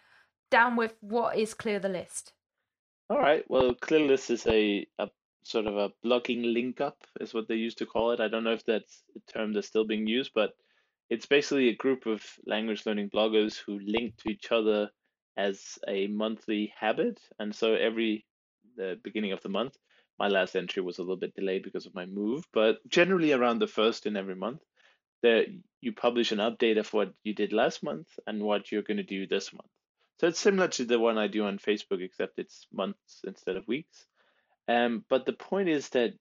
down 0.52 0.76
with 0.76 0.96
what 1.00 1.38
is 1.38 1.54
clear 1.54 1.80
the 1.80 1.90
list. 1.90 2.34
All 3.14 3.20
right. 3.20 3.46
Well, 3.48 3.76
ClearList 3.76 4.32
is 4.32 4.48
a, 4.48 4.88
a 4.98 5.08
sort 5.44 5.68
of 5.68 5.78
a 5.78 5.92
blogging 6.04 6.52
link 6.52 6.82
up, 6.82 6.98
is 7.22 7.32
what 7.32 7.48
they 7.48 7.54
used 7.54 7.78
to 7.78 7.86
call 7.86 8.10
it. 8.10 8.20
I 8.20 8.28
don't 8.28 8.44
know 8.44 8.54
if 8.54 8.66
that's 8.66 9.04
a 9.16 9.32
term 9.32 9.54
that's 9.54 9.68
still 9.68 9.86
being 9.86 10.08
used, 10.08 10.32
but 10.34 10.56
it's 11.12 11.28
basically 11.28 11.70
a 11.70 11.76
group 11.76 12.08
of 12.08 12.24
language 12.48 12.88
learning 12.88 13.12
bloggers 13.12 13.56
who 13.56 13.78
link 13.78 14.18
to 14.18 14.32
each 14.32 14.52
other 14.52 14.90
as 15.38 15.78
a 15.88 16.08
monthly 16.08 16.74
habit. 16.76 17.20
And 17.38 17.54
so 17.54 17.76
every 17.76 18.26
the 18.78 19.00
beginning 19.04 19.32
of 19.32 19.44
the 19.44 19.50
month, 19.50 19.78
my 20.18 20.28
last 20.28 20.56
entry 20.56 20.82
was 20.82 20.98
a 20.98 21.04
little 21.04 21.16
bit 21.16 21.36
delayed 21.36 21.62
because 21.62 21.86
of 21.86 21.94
my 21.94 22.08
move, 22.08 22.44
but 22.52 22.80
generally 22.90 23.32
around 23.32 23.60
the 23.60 23.68
first 23.68 24.08
in 24.08 24.18
every 24.18 24.36
month, 24.36 24.64
there 25.22 25.46
you 25.82 25.94
publish 25.94 26.32
an 26.32 26.40
update 26.40 26.80
of 26.80 26.92
what 26.92 27.14
you 27.24 27.36
did 27.36 27.54
last 27.54 27.84
month 27.84 28.08
and 28.26 28.42
what 28.42 28.72
you're 28.72 28.82
going 28.82 28.98
to 28.98 29.04
do 29.04 29.28
this 29.28 29.54
month. 29.54 29.70
So 30.24 30.30
it's 30.30 30.40
similar 30.40 30.70
to 30.70 30.86
the 30.86 30.98
one 30.98 31.18
I 31.18 31.28
do 31.28 31.44
on 31.44 31.58
Facebook, 31.58 32.02
except 32.02 32.40
it's 32.40 32.66
months 32.72 33.20
instead 33.28 33.58
of 33.58 33.68
weeks. 33.68 34.06
Um, 34.70 35.04
but 35.10 35.26
the 35.26 35.34
point 35.34 35.68
is 35.68 35.90
that 35.90 36.14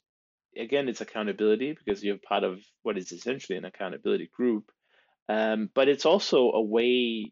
again, 0.56 0.88
it's 0.88 1.00
accountability 1.00 1.72
because 1.72 2.02
you're 2.02 2.18
part 2.18 2.42
of 2.42 2.58
what 2.82 2.98
is 2.98 3.12
essentially 3.12 3.56
an 3.56 3.64
accountability 3.64 4.28
group. 4.34 4.72
Um, 5.28 5.70
but 5.72 5.86
it's 5.86 6.04
also 6.04 6.50
a 6.50 6.60
way 6.60 7.30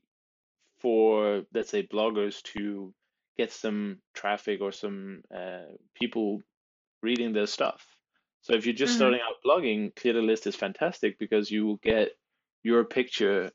for, 0.78 1.42
let's 1.52 1.70
say, 1.70 1.88
bloggers 1.88 2.40
to 2.54 2.94
get 3.36 3.50
some 3.50 3.98
traffic 4.14 4.60
or 4.60 4.70
some 4.70 5.22
uh, 5.36 5.72
people 5.96 6.40
reading 7.02 7.32
their 7.32 7.48
stuff. 7.48 7.84
So 8.42 8.52
if 8.54 8.64
you're 8.64 8.76
just 8.76 8.92
Mhm. 8.92 8.96
starting 8.96 9.20
out 9.22 9.42
blogging, 9.44 9.96
Clear 9.96 10.14
the 10.14 10.22
List 10.22 10.46
is 10.46 10.54
fantastic 10.54 11.18
because 11.18 11.50
you 11.50 11.66
will 11.66 11.78
get 11.78 12.12
your 12.62 12.84
picture 12.84 13.50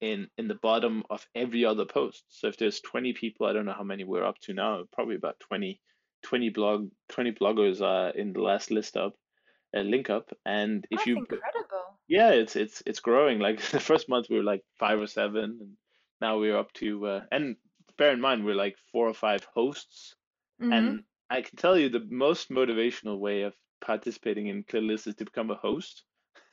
in 0.00 0.28
in 0.38 0.48
the 0.48 0.54
bottom 0.56 1.02
of 1.10 1.26
every 1.34 1.64
other 1.64 1.84
post. 1.86 2.24
So 2.28 2.48
if 2.48 2.56
there's 2.56 2.80
20 2.80 3.12
people, 3.14 3.46
I 3.46 3.52
don't 3.52 3.66
know 3.66 3.72
how 3.72 3.84
many 3.84 4.04
we're 4.04 4.24
up 4.24 4.38
to 4.42 4.54
now, 4.54 4.84
probably 4.92 5.16
about 5.16 5.40
20, 5.40 5.80
20 6.22 6.48
blog 6.50 6.90
20 7.08 7.32
bloggers 7.32 7.80
are 7.80 8.10
in 8.10 8.32
the 8.32 8.40
last 8.42 8.70
list 8.70 8.96
up, 8.96 9.14
uh, 9.76 9.80
link 9.80 10.10
up. 10.10 10.30
And 10.44 10.86
if 10.90 10.98
That's 10.98 11.06
you 11.06 11.16
incredible. 11.16 12.00
yeah, 12.08 12.30
it's 12.30 12.56
it's 12.56 12.82
it's 12.86 13.00
growing. 13.00 13.38
Like 13.38 13.60
the 13.70 13.80
first 13.80 14.08
month 14.08 14.28
we 14.30 14.36
were 14.36 14.44
like 14.44 14.64
five 14.78 14.98
or 15.00 15.06
seven, 15.06 15.44
and 15.60 15.76
now 16.20 16.38
we're 16.38 16.56
up 16.58 16.72
to 16.74 17.06
uh, 17.06 17.24
and 17.32 17.56
bear 17.98 18.12
in 18.12 18.20
mind 18.20 18.44
we're 18.44 18.54
like 18.54 18.76
four 18.92 19.08
or 19.08 19.14
five 19.14 19.44
hosts. 19.54 20.14
Mhm. 20.60 20.72
And 20.72 21.04
I 21.30 21.42
can 21.42 21.56
tell 21.56 21.78
you 21.78 21.88
the 21.88 22.06
most 22.10 22.50
motivational 22.50 23.18
way 23.18 23.42
of 23.42 23.54
participating 23.80 24.46
in 24.48 24.64
clear 24.64 24.82
ClearList 24.82 25.06
is 25.08 25.14
to 25.16 25.24
become 25.24 25.50
a 25.50 25.56
host. 25.56 26.04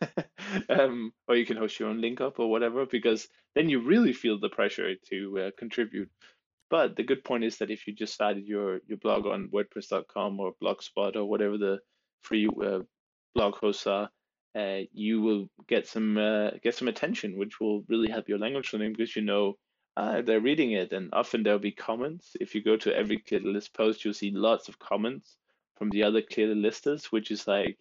um, 0.69 1.13
or 1.27 1.35
you 1.35 1.45
can 1.45 1.57
host 1.57 1.79
your 1.79 1.89
own 1.89 2.01
link 2.01 2.21
up 2.21 2.39
or 2.39 2.49
whatever, 2.49 2.85
because 2.85 3.27
then 3.55 3.69
you 3.69 3.79
really 3.79 4.13
feel 4.13 4.39
the 4.39 4.49
pressure 4.49 4.95
to 5.09 5.39
uh, 5.39 5.51
contribute. 5.57 6.09
But 6.69 6.95
the 6.95 7.03
good 7.03 7.23
point 7.23 7.43
is 7.43 7.57
that 7.57 7.69
if 7.69 7.85
you 7.85 7.93
just 7.93 8.13
started 8.13 8.45
your 8.45 8.79
your 8.87 8.97
blog 8.97 9.27
on 9.27 9.49
WordPress.com 9.49 10.39
or 10.39 10.55
Blogspot 10.61 11.15
or 11.15 11.25
whatever 11.25 11.57
the 11.57 11.79
free 12.21 12.47
uh, 12.47 12.79
blog 13.35 13.55
hosts 13.55 13.85
are, 13.85 14.09
uh, 14.55 14.79
you 14.91 15.21
will 15.21 15.49
get 15.67 15.87
some 15.87 16.17
uh, 16.17 16.51
get 16.63 16.75
some 16.75 16.87
attention, 16.87 17.37
which 17.37 17.59
will 17.59 17.83
really 17.87 18.09
help 18.09 18.29
your 18.29 18.39
language 18.39 18.73
learning 18.73 18.93
because 18.93 19.15
you 19.15 19.21
know 19.21 19.57
uh, 19.97 20.21
they're 20.21 20.39
reading 20.39 20.71
it, 20.71 20.93
and 20.93 21.09
often 21.13 21.43
there'll 21.43 21.59
be 21.59 21.71
comments. 21.71 22.35
If 22.39 22.55
you 22.55 22.63
go 22.63 22.77
to 22.77 22.95
every 22.95 23.19
Clear 23.19 23.41
List 23.41 23.73
post, 23.73 24.03
you'll 24.03 24.13
see 24.13 24.31
lots 24.31 24.67
of 24.67 24.79
comments 24.79 25.37
from 25.77 25.89
the 25.89 26.03
other 26.03 26.21
Clear 26.21 26.55
Listers, 26.55 27.11
which 27.11 27.31
is 27.31 27.47
like 27.47 27.77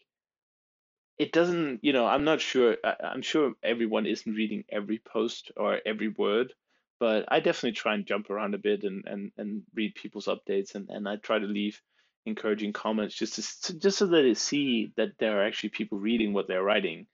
it 1.18 1.32
doesn't. 1.32 1.80
You 1.82 1.92
know, 1.92 2.06
I'm 2.06 2.24
not 2.24 2.40
sure. 2.40 2.76
I, 2.84 2.94
I'm 3.04 3.22
sure 3.22 3.52
everyone 3.62 4.06
isn't 4.06 4.34
reading 4.34 4.64
every 4.70 4.98
post 4.98 5.52
or 5.56 5.78
every 5.84 6.08
word, 6.08 6.52
but 6.98 7.26
I 7.28 7.40
definitely 7.40 7.72
try 7.72 7.94
and 7.94 8.06
jump 8.06 8.30
around 8.30 8.54
a 8.54 8.58
bit 8.58 8.84
and 8.84 9.04
and 9.06 9.32
and 9.36 9.62
read 9.74 9.94
people's 9.94 10.26
updates, 10.26 10.74
and 10.74 10.88
and 10.90 11.08
I 11.08 11.16
try 11.16 11.38
to 11.38 11.46
leave 11.46 11.80
encouraging 12.24 12.72
comments 12.72 13.14
just 13.14 13.64
to 13.64 13.78
just 13.78 13.98
so 13.98 14.06
that 14.06 14.22
they 14.22 14.34
see 14.34 14.92
that 14.96 15.18
there 15.18 15.40
are 15.40 15.44
actually 15.44 15.70
people 15.70 15.98
reading 15.98 16.32
what 16.32 16.48
they're 16.48 16.62
writing, 16.62 17.06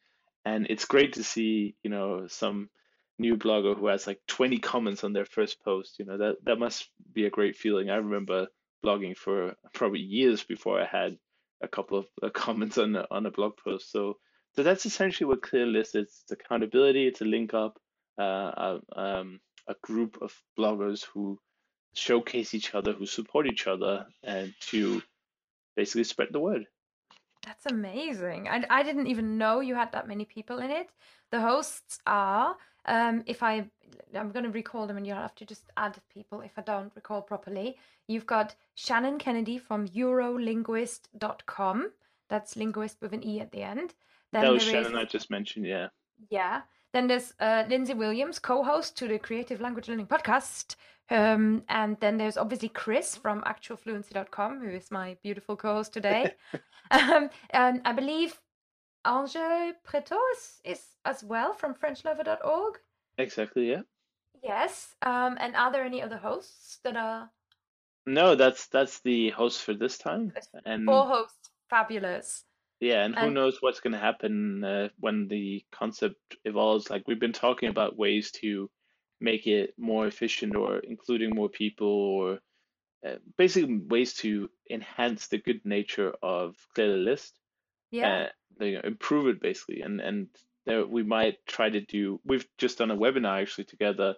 and 0.44 0.66
it's 0.70 0.84
great 0.84 1.14
to 1.14 1.24
see 1.24 1.74
you 1.82 1.90
know 1.90 2.26
some 2.28 2.70
new 3.18 3.36
blogger 3.36 3.76
who 3.76 3.88
has 3.88 4.06
like 4.06 4.20
20 4.28 4.58
comments 4.58 5.02
on 5.02 5.12
their 5.12 5.24
first 5.24 5.62
post. 5.64 5.98
You 5.98 6.04
know 6.04 6.18
that 6.18 6.36
that 6.44 6.58
must 6.58 6.88
be 7.12 7.26
a 7.26 7.30
great 7.30 7.56
feeling. 7.56 7.90
I 7.90 7.96
remember 7.96 8.48
blogging 8.84 9.16
for 9.16 9.56
probably 9.74 10.00
years 10.00 10.44
before 10.44 10.80
I 10.80 10.86
had 10.86 11.18
a 11.60 11.68
couple 11.68 11.98
of 11.98 12.06
uh, 12.22 12.30
comments 12.34 12.78
on 12.78 12.96
a, 12.96 13.06
on 13.10 13.26
a 13.26 13.30
blog 13.30 13.52
post. 13.62 13.90
So 13.92 14.18
so 14.58 14.62
that's 14.64 14.86
essentially 14.86 15.28
what 15.28 15.42
ClearList 15.42 15.94
is. 15.94 16.22
It's 16.22 16.32
accountability. 16.32 17.06
It's 17.06 17.20
a 17.20 17.24
link 17.24 17.54
up, 17.54 17.78
uh, 18.18 18.22
a, 18.24 18.80
um, 18.96 19.40
a 19.68 19.74
group 19.82 20.18
of 20.20 20.34
bloggers 20.58 21.04
who 21.04 21.38
showcase 21.94 22.54
each 22.54 22.74
other, 22.74 22.92
who 22.92 23.06
support 23.06 23.46
each 23.46 23.66
other, 23.66 24.06
and 24.24 24.52
to 24.70 25.00
basically 25.76 26.04
spread 26.04 26.30
the 26.32 26.40
word. 26.40 26.66
That's 27.46 27.66
amazing. 27.66 28.48
I, 28.48 28.64
I 28.68 28.82
didn't 28.82 29.06
even 29.06 29.38
know 29.38 29.60
you 29.60 29.74
had 29.74 29.92
that 29.92 30.08
many 30.08 30.24
people 30.24 30.58
in 30.58 30.70
it. 30.70 30.88
The 31.30 31.40
hosts 31.40 32.00
are, 32.06 32.56
um, 32.88 33.22
if 33.26 33.42
I, 33.42 33.68
I'm 34.14 34.32
going 34.32 34.44
to 34.44 34.50
recall 34.50 34.86
them 34.86 34.96
and 34.96 35.06
you'll 35.06 35.16
have 35.16 35.34
to 35.36 35.44
just 35.44 35.64
add 35.76 35.96
people 36.12 36.40
if 36.40 36.52
I 36.56 36.62
don't 36.62 36.92
recall 36.94 37.22
properly. 37.22 37.76
You've 38.08 38.26
got 38.26 38.54
Shannon 38.74 39.18
Kennedy 39.18 39.58
from 39.58 39.86
Eurolinguiste.com. 39.88 41.90
That's 42.30 42.56
linguist 42.56 42.98
with 43.00 43.12
an 43.12 43.24
E 43.24 43.40
at 43.40 43.52
the 43.52 43.62
end. 43.62 43.94
Then 44.32 44.42
that 44.42 44.52
was 44.52 44.66
there 44.66 44.80
is- 44.80 44.86
Shannon 44.86 44.98
I 44.98 45.04
just 45.04 45.30
mentioned. 45.30 45.66
Yeah. 45.66 45.88
yeah. 46.30 46.62
Then 46.92 47.06
there's 47.06 47.34
uh, 47.38 47.64
Lindsay 47.68 47.94
Williams, 47.94 48.38
co-host 48.38 48.96
to 48.96 49.08
the 49.08 49.18
Creative 49.18 49.60
Language 49.60 49.88
Learning 49.88 50.06
podcast. 50.06 50.76
Um, 51.10 51.62
and 51.68 51.98
then 52.00 52.16
there's 52.16 52.36
obviously 52.36 52.70
Kris 52.70 53.14
from 53.14 53.42
actualfluency.com, 53.42 54.60
who 54.60 54.70
is 54.70 54.90
my 54.90 55.16
beautiful 55.22 55.56
co-host 55.56 55.92
today. 55.92 56.32
um, 56.90 57.28
and 57.50 57.82
I 57.84 57.92
believe 57.92 58.40
Ange 59.06 59.74
Pretot 59.86 60.16
is, 60.34 60.60
is 60.64 60.82
as 61.04 61.24
well 61.24 61.52
from 61.54 61.74
FrenchLover.org. 61.74 62.78
Exactly. 63.18 63.70
Yeah. 63.70 63.82
Yes. 64.42 64.94
Um, 65.02 65.36
and 65.40 65.56
are 65.56 65.72
there 65.72 65.84
any 65.84 66.02
other 66.02 66.18
hosts 66.18 66.78
that 66.84 66.96
are 66.96 67.30
No, 68.06 68.34
that's 68.34 68.68
that's 68.68 69.00
the 69.00 69.30
host 69.30 69.62
for 69.62 69.74
this 69.74 69.98
time, 69.98 70.32
and 70.64 70.84
four 70.86 71.04
hosts? 71.06 71.50
Fabulous. 71.68 72.44
yeah, 72.80 73.04
and 73.04 73.14
who 73.14 73.26
and- 73.26 73.34
knows 73.34 73.58
what's 73.60 73.80
going 73.80 73.92
to 73.92 73.98
happen 73.98 74.64
uh, 74.64 74.88
when 75.00 75.28
the 75.28 75.64
concept 75.72 76.36
evolves. 76.44 76.88
Like 76.90 77.02
we've 77.06 77.20
been 77.20 77.32
talking 77.32 77.68
about 77.68 77.98
ways 77.98 78.30
to 78.40 78.70
make 79.20 79.46
it 79.46 79.74
more 79.76 80.06
efficient, 80.06 80.54
or 80.56 80.78
including 80.78 81.34
more 81.34 81.48
people, 81.48 81.88
or 81.88 82.38
uh, 83.06 83.16
basically 83.36 83.78
ways 83.78 84.14
to 84.14 84.48
enhance 84.70 85.26
the 85.28 85.38
good 85.38 85.60
nature 85.64 86.12
of 86.22 86.54
Clear 86.74 86.92
the 86.92 86.98
List. 86.98 87.38
Yeah. 87.90 88.28
uh, 88.60 88.64
you 88.64 88.74
know, 88.74 88.80
improve 88.84 89.26
it 89.28 89.40
basically, 89.40 89.82
and 89.82 90.00
and 90.00 90.28
there 90.66 90.86
we 90.86 91.02
might 91.02 91.36
try 91.46 91.70
to 91.70 91.80
do. 91.80 92.20
We've 92.24 92.46
just 92.58 92.78
done 92.78 92.90
a 92.90 92.96
webinar 92.96 93.40
actually 93.42 93.64
together 93.64 94.14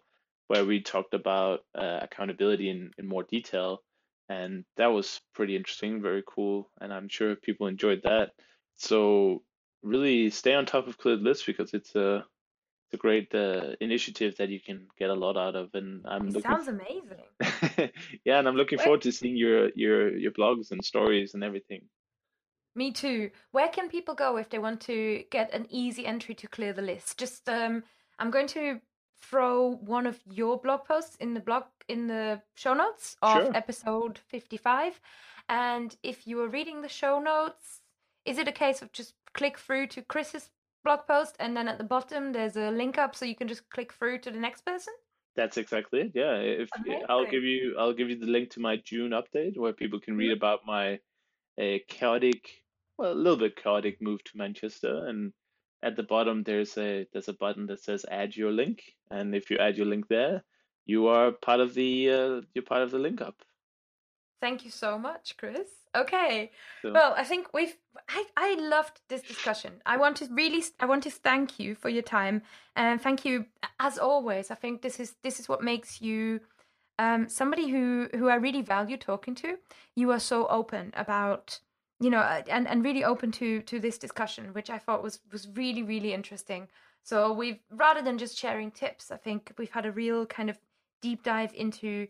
where 0.48 0.64
we 0.64 0.82
talked 0.82 1.14
about 1.14 1.60
uh, 1.74 2.00
accountability 2.02 2.68
in 2.70 2.90
in 2.98 3.06
more 3.06 3.22
detail, 3.22 3.82
and 4.28 4.64
that 4.76 4.88
was 4.88 5.20
pretty 5.34 5.56
interesting, 5.56 6.02
very 6.02 6.22
cool, 6.26 6.70
and 6.80 6.92
I'm 6.92 7.08
sure 7.08 7.36
people 7.36 7.66
enjoyed 7.66 8.02
that. 8.04 8.30
So 8.76 9.42
really 9.82 10.30
stay 10.30 10.54
on 10.54 10.66
top 10.66 10.88
of 10.88 10.98
Cleared 10.98 11.20
Lists 11.20 11.44
because 11.46 11.72
it's 11.74 11.94
a 11.94 12.24
it's 12.86 12.94
a 12.94 12.96
great 12.96 13.32
uh, 13.34 13.76
initiative 13.80 14.36
that 14.38 14.48
you 14.48 14.60
can 14.60 14.88
get 14.98 15.10
a 15.10 15.14
lot 15.14 15.36
out 15.36 15.54
of, 15.54 15.70
and 15.74 16.04
I'm 16.06 16.26
It 16.26 16.34
looking 16.34 16.50
sounds 16.50 16.68
amazing. 16.68 17.22
yeah, 18.24 18.38
and 18.38 18.48
I'm 18.48 18.56
looking 18.56 18.78
forward 18.78 19.02
to 19.02 19.12
seeing 19.12 19.36
your 19.36 19.70
your 19.76 20.16
your 20.16 20.32
blogs 20.32 20.72
and 20.72 20.84
stories 20.84 21.34
and 21.34 21.44
everything. 21.44 21.88
Me 22.74 22.92
too. 22.92 23.30
Where 23.50 23.68
can 23.68 23.88
people 23.88 24.14
go 24.14 24.36
if 24.36 24.48
they 24.50 24.58
want 24.58 24.80
to 24.82 25.24
get 25.30 25.52
an 25.52 25.66
easy 25.70 26.06
entry 26.06 26.34
to 26.36 26.46
clear 26.48 26.72
the 26.72 26.82
list? 26.82 27.18
Just 27.18 27.48
um, 27.48 27.84
I'm 28.18 28.30
going 28.30 28.46
to 28.48 28.80
throw 29.20 29.70
one 29.76 30.06
of 30.06 30.22
your 30.30 30.58
blog 30.58 30.84
posts 30.84 31.16
in 31.16 31.34
the 31.34 31.40
blog 31.40 31.64
in 31.88 32.06
the 32.06 32.42
show 32.54 32.72
notes 32.74 33.16
of 33.22 33.42
Sure. 33.42 33.54
episode 33.54 34.18
55. 34.18 35.00
And 35.48 35.96
if 36.02 36.26
you 36.26 36.40
are 36.42 36.48
reading 36.48 36.80
the 36.82 36.88
show 36.88 37.18
notes, 37.18 37.82
is 38.24 38.38
it 38.38 38.46
a 38.48 38.52
case 38.52 38.82
of 38.82 38.92
just 38.92 39.14
click 39.34 39.58
through 39.58 39.88
to 39.88 40.02
Kris's 40.02 40.50
blog 40.84 41.06
post 41.06 41.36
and 41.40 41.56
then 41.56 41.68
at 41.68 41.76
the 41.78 41.84
bottom 41.84 42.32
there's 42.32 42.56
a 42.56 42.70
link 42.70 42.96
up 42.98 43.14
so 43.14 43.24
you 43.26 43.34
can 43.36 43.48
just 43.48 43.68
click 43.70 43.92
through 43.92 44.18
to 44.20 44.30
the 44.30 44.38
next 44.38 44.62
person? 44.64 44.94
That's 45.36 45.56
exactly 45.56 46.00
it. 46.00 46.12
Yeah, 46.14 46.36
if 46.36 46.68
I'll 47.08 47.26
give 47.26 47.42
you 47.44 47.76
I'll 47.78 47.92
give 47.94 48.10
you 48.10 48.18
the 48.18 48.26
link 48.26 48.50
to 48.50 48.60
my 48.60 48.76
June 48.76 49.10
update 49.10 49.56
where 49.58 49.72
people 49.72 50.00
can 50.00 50.16
read 50.16 50.30
Mhm. 50.30 50.36
about 50.36 50.66
my 50.66 51.00
uh, 51.61 51.78
chaotic, 51.88 52.62
well, 52.96 53.12
a 53.12 53.14
little 53.14 53.38
bit 53.38 53.62
chaotic 53.62 54.00
move 54.00 54.22
to 54.24 54.36
Manchester, 54.36 55.06
and 55.06 55.32
at 55.82 55.96
the 55.96 56.02
bottom 56.02 56.42
there's 56.42 56.76
a 56.78 57.06
there's 57.12 57.28
a 57.28 57.34
button 57.34 57.66
that 57.66 57.82
says 57.82 58.04
add 58.11 58.36
your 58.36 58.52
link, 58.52 58.82
and 59.11 59.34
if 59.34 59.50
you 59.50 59.58
add 59.58 59.76
your 59.76 59.86
link 59.86 60.08
there, 60.08 60.42
you 60.86 61.06
are 61.08 61.32
part 61.32 61.61
of 61.61 61.74
the 61.74 62.11
uh, 62.11 62.40
you're 62.54 62.64
part 62.64 62.82
of 62.82 62.90
the 62.90 62.98
link 62.98 63.20
up. 63.20 63.36
Thank 64.40 64.64
you 64.64 64.70
so 64.70 64.98
much, 64.98 65.36
Kris. 65.36 65.68
Okay. 65.94 66.50
So 66.82 66.92
Well, 66.92 67.14
I 67.16 67.24
think 67.24 67.52
we've 67.52 67.76
I, 68.08 68.24
I 68.36 68.54
loved 68.54 69.00
this 69.08 69.22
discussion. 69.22 69.82
I 69.84 69.96
want 69.98 70.16
to 70.18 70.28
really 70.30 70.64
I 70.78 70.86
want 70.86 71.02
to 71.02 71.11
thank 71.11 71.58
you 71.58 71.74
for 71.74 71.88
your 71.88 72.02
time 72.02 72.42
and 72.74 73.00
thank 73.00 73.24
you 73.24 73.46
as 73.78 73.98
always. 73.98 74.50
I 74.50 74.54
think 74.54 74.82
this 74.82 74.98
is 74.98 75.16
this 75.22 75.40
is 75.40 75.48
what 75.48 75.62
makes 75.62 76.00
you 76.00 76.40
um 77.01 77.28
somebody 77.28 77.66
who 77.72 78.09
who 78.18 78.28
I 78.28 78.36
really 78.36 78.62
value 78.62 78.96
talking 78.96 79.34
to. 79.36 79.57
You 79.96 80.12
are 80.12 80.20
so 80.20 80.46
open 80.59 80.92
about 81.05 81.59
you 82.05 82.11
know 82.11 82.18
uh, 82.18 82.42
and 82.48 82.68
and 82.68 82.84
really 82.84 83.05
open 83.12 83.32
to 83.32 83.62
to 83.62 83.80
this 83.80 83.98
discussion, 83.98 84.53
which 84.53 84.70
I 84.70 84.78
thought 84.78 85.03
was 85.03 85.20
was 85.32 85.48
really 85.55 85.82
really 85.82 86.12
interesting. 86.12 86.68
So 87.03 87.32
we've 87.32 87.61
rather 87.70 88.03
than 88.03 88.18
just 88.18 88.36
sharing 88.38 88.70
tips, 88.70 89.11
I 89.11 89.16
think 89.16 89.53
we've 89.59 89.70
had 89.78 89.86
a 89.86 89.92
real 89.92 90.26
kind 90.26 90.51
of 90.51 90.59
deep 91.01 91.22
dive 91.22 91.53
into 91.55 92.07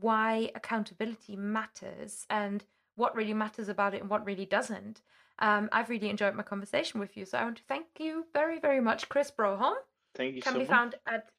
why 0.00 0.50
accountability 0.54 1.36
matters 1.36 2.26
and 2.28 2.64
what 2.96 3.16
really 3.16 3.34
matters 3.34 3.68
about 3.68 3.94
it 3.94 4.00
and 4.02 4.10
what 4.10 4.26
really 4.26 4.44
doesn't. 4.46 5.00
Um, 5.38 5.68
I've 5.72 5.88
really 5.90 6.10
enjoyed 6.10 6.34
my 6.34 6.42
conversation 6.42 7.00
with 7.00 7.16
you, 7.16 7.24
so 7.24 7.38
I 7.38 7.44
want 7.44 7.56
to 7.56 7.62
thank 7.68 7.86
you 7.98 8.26
very, 8.32 8.58
very 8.60 8.80
much, 8.80 9.08
Kris 9.08 9.32
Broholm. 9.36 9.74
thank 10.14 10.34
you 10.36 10.42
Can 10.42 10.52
so 10.52 10.58
be 10.58 10.64
much. 10.64 10.70
found 10.76 10.94
at 11.08 11.30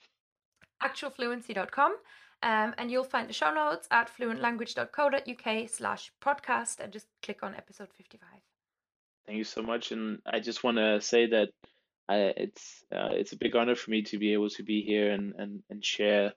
actualfluency.com, 0.83 1.95
um, 2.45 2.75
and 2.77 2.91
you'll 2.91 3.03
find 3.03 3.27
the 3.27 3.33
show 3.33 3.51
notes 3.51 3.87
at 3.89 4.09
fluentlanguage.co.uk 4.15 5.69
slash 5.69 6.11
podcast, 6.23 6.79
and 6.79 6.93
just 6.93 7.07
click 7.23 7.41
on 7.41 7.55
episode 7.55 7.89
55. 7.97 8.29
Thank 9.25 9.39
you 9.39 9.43
so 9.43 9.63
much, 9.63 9.91
and 9.91 10.19
I 10.27 10.39
just 10.39 10.63
want 10.63 10.77
to 10.77 11.01
say 11.01 11.25
that 11.25 11.49
I, 12.07 12.17
it's 12.37 12.85
uh, 12.95 13.09
it's 13.13 13.33
a 13.33 13.37
big 13.37 13.55
honor 13.55 13.73
for 13.73 13.89
me 13.89 14.03
to 14.03 14.19
be 14.19 14.33
able 14.33 14.51
to 14.51 14.63
be 14.63 14.83
here 14.83 15.11
and 15.11 15.33
and 15.39 15.63
and 15.71 15.83
share 15.83 16.33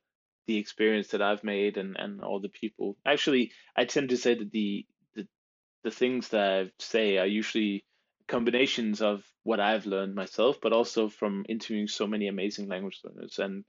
the 0.46 0.56
experience 0.56 1.08
that 1.08 1.20
I've 1.20 1.44
made 1.44 1.76
and 1.76 1.94
and 1.98 2.22
all 2.22 2.40
the 2.40 2.48
people. 2.48 2.96
Actually, 3.04 3.52
I 3.76 3.84
tend 3.84 4.08
to 4.08 4.16
say 4.16 4.34
that 4.34 4.50
the 4.50 4.86
the 5.14 5.26
the 5.84 5.90
things 5.90 6.28
that 6.28 6.40
I 6.40 6.70
say 6.78 7.18
are 7.18 7.26
usually 7.26 7.84
combinations 8.28 9.02
of 9.02 9.22
what 9.42 9.60
I've 9.60 9.84
learned 9.84 10.14
myself, 10.14 10.58
but 10.62 10.72
also 10.72 11.10
from 11.10 11.44
interviewing 11.50 11.88
so 11.88 12.06
many 12.06 12.28
amazing 12.28 12.68
language 12.68 13.00
learners. 13.04 13.38
And 13.38 13.64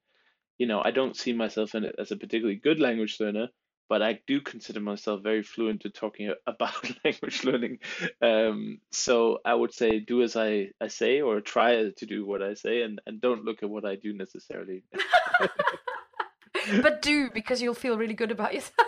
you 0.60 0.68
know, 0.68 0.82
I 0.84 0.92
don't 0.92 1.16
see 1.18 1.34
myself 1.34 1.74
in 1.74 1.86
it 1.86 1.96
as 1.98 2.12
a 2.12 2.18
particularly 2.18 2.58
good 2.58 2.80
language 2.80 3.18
learner, 3.20 3.48
but 3.88 4.04
I 4.04 4.20
do 4.28 4.40
consider 4.42 4.80
myself 4.82 5.24
very 5.24 5.42
fluent 5.42 5.82
to 5.82 5.90
talking 5.90 6.32
about 6.46 6.74
language 7.04 7.44
learning. 7.44 7.80
Um, 8.22 8.80
so 8.92 9.40
I 9.44 9.56
would 9.56 9.74
say 9.74 10.00
do 10.00 10.22
as 10.22 10.36
I, 10.36 10.70
I 10.80 10.90
say 10.90 11.22
or 11.22 11.42
try 11.42 11.90
to 11.90 12.06
do 12.06 12.26
what 12.26 12.44
I 12.44 12.54
say 12.54 12.84
and, 12.84 13.02
and 13.08 13.20
don't 13.20 13.46
look 13.46 13.64
at 13.64 13.70
what 13.70 13.86
I 13.86 13.96
do 13.96 14.14
necessarily. 14.14 14.84
but 16.82 17.02
do 17.02 17.30
because 17.34 17.62
you'll 17.62 17.74
feel 17.74 17.98
really 17.98 18.14
good 18.14 18.32
about 18.32 18.54
yourself. 18.54 18.88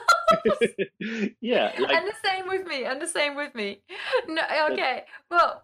Yeah, 1.41 1.73
like 1.79 1.91
and 1.91 2.07
the 2.07 2.15
same 2.23 2.47
with 2.47 2.65
me, 2.65 2.85
and 2.85 3.01
the 3.01 3.07
same 3.07 3.35
with 3.35 3.53
me. 3.53 3.81
No, 4.27 4.41
okay, 4.71 5.03
well, 5.29 5.63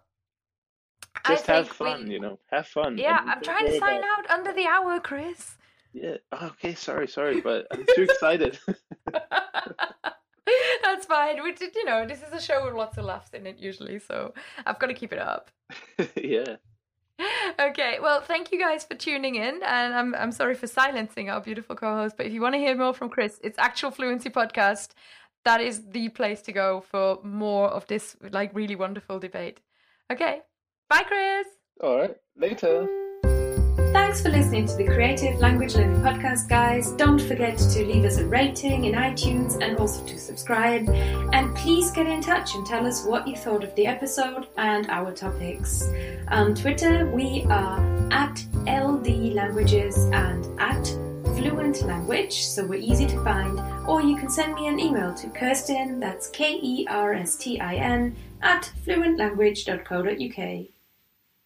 I 1.24 1.30
just 1.36 1.46
have 1.48 1.68
think 1.70 1.80
we- 1.80 1.86
fun, 1.86 2.12
you 2.12 2.20
know, 2.20 2.40
have 2.52 2.68
fun. 2.68 2.98
Yeah, 2.98 3.22
I'm 3.26 3.42
trying 3.42 3.66
to 3.66 3.80
sign 3.80 4.00
about- 4.00 4.30
out 4.30 4.30
under 4.40 4.54
the 4.54 4.68
hour, 4.68 5.00
Kris. 5.00 5.57
Yeah, 6.02 6.18
okay, 6.44 6.76
sorry, 6.76 7.08
sorry, 7.08 7.42
but 7.42 7.66
I'm 7.72 7.86
too 7.96 8.04
excited. 8.04 8.60
That's 10.84 11.06
fine. 11.06 11.42
We 11.44 11.54
did, 11.54 11.76
you 11.76 11.86
know, 11.86 12.06
this 12.06 12.22
is 12.22 12.32
a 12.32 12.40
show 12.40 12.66
with 12.66 12.76
lots 12.76 12.98
of 12.98 13.06
laughs 13.06 13.34
in 13.34 13.48
it 13.48 13.58
usually, 13.58 13.98
so 14.00 14.34
I've 14.66 14.78
got 14.78 14.88
to 14.88 14.94
keep 14.94 15.12
it 15.14 15.20
up. 15.20 15.50
Yeah. 16.16 16.58
Okay, 17.60 17.98
well, 18.00 18.22
thank 18.22 18.52
you 18.52 18.60
guys 18.60 18.84
for 18.84 18.94
tuning 18.94 19.36
in, 19.36 19.64
and 19.64 19.96
I'm 19.96 20.14
I'm 20.14 20.32
sorry 20.32 20.54
for 20.54 20.68
silencing 20.68 21.32
our 21.32 21.42
beautiful 21.42 21.76
co-host. 21.76 22.16
But 22.16 22.28
if 22.28 22.32
you 22.32 22.42
want 22.42 22.54
to 22.54 22.60
hear 22.60 22.76
more 22.76 22.94
from 22.94 23.10
Kris, 23.10 23.40
it's 23.44 23.58
Actual 23.58 23.90
Fluency 23.90 24.30
Podcast. 24.30 24.90
That 25.44 25.60
is 25.60 25.82
the 25.90 26.10
place 26.10 26.44
to 26.44 26.52
go 26.52 26.82
for 26.82 27.20
more 27.24 27.70
of 27.70 27.88
this 27.88 28.16
like 28.32 28.54
really 28.54 28.76
wonderful 28.76 29.18
debate. 29.18 29.62
Okay, 30.12 30.42
bye, 30.90 31.04
Kris. 31.08 31.48
All 31.82 31.98
right, 31.98 32.16
later. 32.36 33.07
Thanks 34.18 34.30
for 34.30 34.36
listening 34.36 34.66
to 34.66 34.76
the 34.76 34.84
Creative 34.84 35.40
Language 35.40 35.76
Learning 35.76 36.02
Podcast, 36.02 36.50
guys. 36.50 36.90
Don't 36.94 37.22
forget 37.22 37.56
to 37.56 37.86
leave 37.86 38.04
us 38.04 38.18
a 38.18 38.26
rating 38.26 38.86
in 38.86 38.96
iTunes 38.96 39.62
and 39.62 39.78
also 39.78 40.04
to 40.08 40.18
subscribe. 40.18 40.90
And 41.34 41.56
please 41.56 41.92
get 41.92 42.08
in 42.08 42.20
touch 42.20 42.56
and 42.56 42.66
tell 42.66 42.88
us 42.88 43.06
what 43.06 43.28
you 43.28 43.36
thought 43.36 43.64
of 43.64 43.76
the 43.76 43.86
episode 43.86 44.48
and 44.58 44.90
our 44.90 45.12
topics. 45.12 45.88
On 46.30 46.56
Twitter, 46.56 47.06
we 47.12 47.46
are 47.52 47.80
at 48.12 48.44
LD 48.66 49.36
Languages 49.36 50.06
and 50.06 50.48
at 50.60 50.88
Fluent 51.36 51.84
Language, 51.84 52.44
so 52.44 52.66
we're 52.66 52.80
easy 52.80 53.06
to 53.06 53.24
find. 53.24 53.60
Or 53.88 54.02
you 54.02 54.18
can 54.18 54.32
send 54.32 54.56
me 54.56 54.66
an 54.66 54.80
email 54.80 55.14
to 55.14 55.28
Kerstin, 55.28 56.00
that's 56.00 56.28
K 56.32 56.60
E 56.60 56.88
R 56.90 57.14
S 57.14 57.36
T 57.36 57.60
I 57.60 57.76
N, 57.76 58.16
at 58.42 58.72
fluentlanguage.co.uk. 58.84 60.77